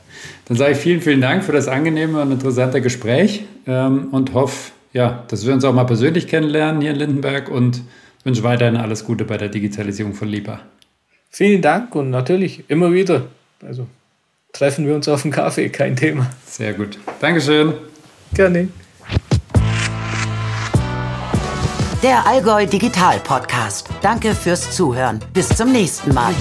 Dann 0.47 0.57
sage 0.57 0.73
ich 0.73 0.79
vielen, 0.79 1.01
vielen 1.01 1.21
Dank 1.21 1.45
für 1.45 1.53
das 1.53 1.69
angenehme 1.69 2.21
und 2.21 2.33
interessante 2.33 2.81
Gespräch 2.81 3.45
ähm, 3.67 4.09
und 4.11 4.35
hoffe, 4.35 4.73
ja, 4.93 5.25
dass 5.29 5.47
wir 5.47 5.53
uns 5.53 5.65
auch 5.65 5.75
mal 5.75 5.85
persönlich 5.85 6.27
kennenlernen 6.29 6.81
hier 6.81 6.91
in 6.91 6.97
Lindenberg 6.97 7.51
und 7.51 7.83
wünsche 8.25 8.43
weiterhin 8.43 8.77
alles 8.77 9.05
Gute 9.05 9.25
bei 9.25 9.37
der 9.37 9.49
Digitalisierung 9.49 10.15
von 10.15 10.29
LIPA. 10.29 10.61
Vielen 11.31 11.63
Dank 11.63 11.95
und 11.95 12.11
natürlich 12.11 12.65
immer 12.69 12.93
wieder. 12.93 13.27
Also 13.61 13.87
treffen 14.53 14.87
wir 14.87 14.95
uns 14.95 15.09
auf 15.09 15.23
dem 15.23 15.31
Kaffee, 15.31 15.69
kein 15.69 15.97
Thema. 15.97 16.31
Sehr 16.47 16.73
gut. 16.75 16.99
Dankeschön. 17.21 17.75
Gerne. 18.33 18.69
Der 22.05 22.27
Allgäu 22.27 22.67
Digital 22.67 23.19
Podcast. 23.21 23.89
Danke 24.03 24.35
fürs 24.35 24.77
Zuhören. 24.77 25.21
Bis 25.33 25.49
zum 25.49 25.73
nächsten 25.73 26.13
Mal. 26.13 26.35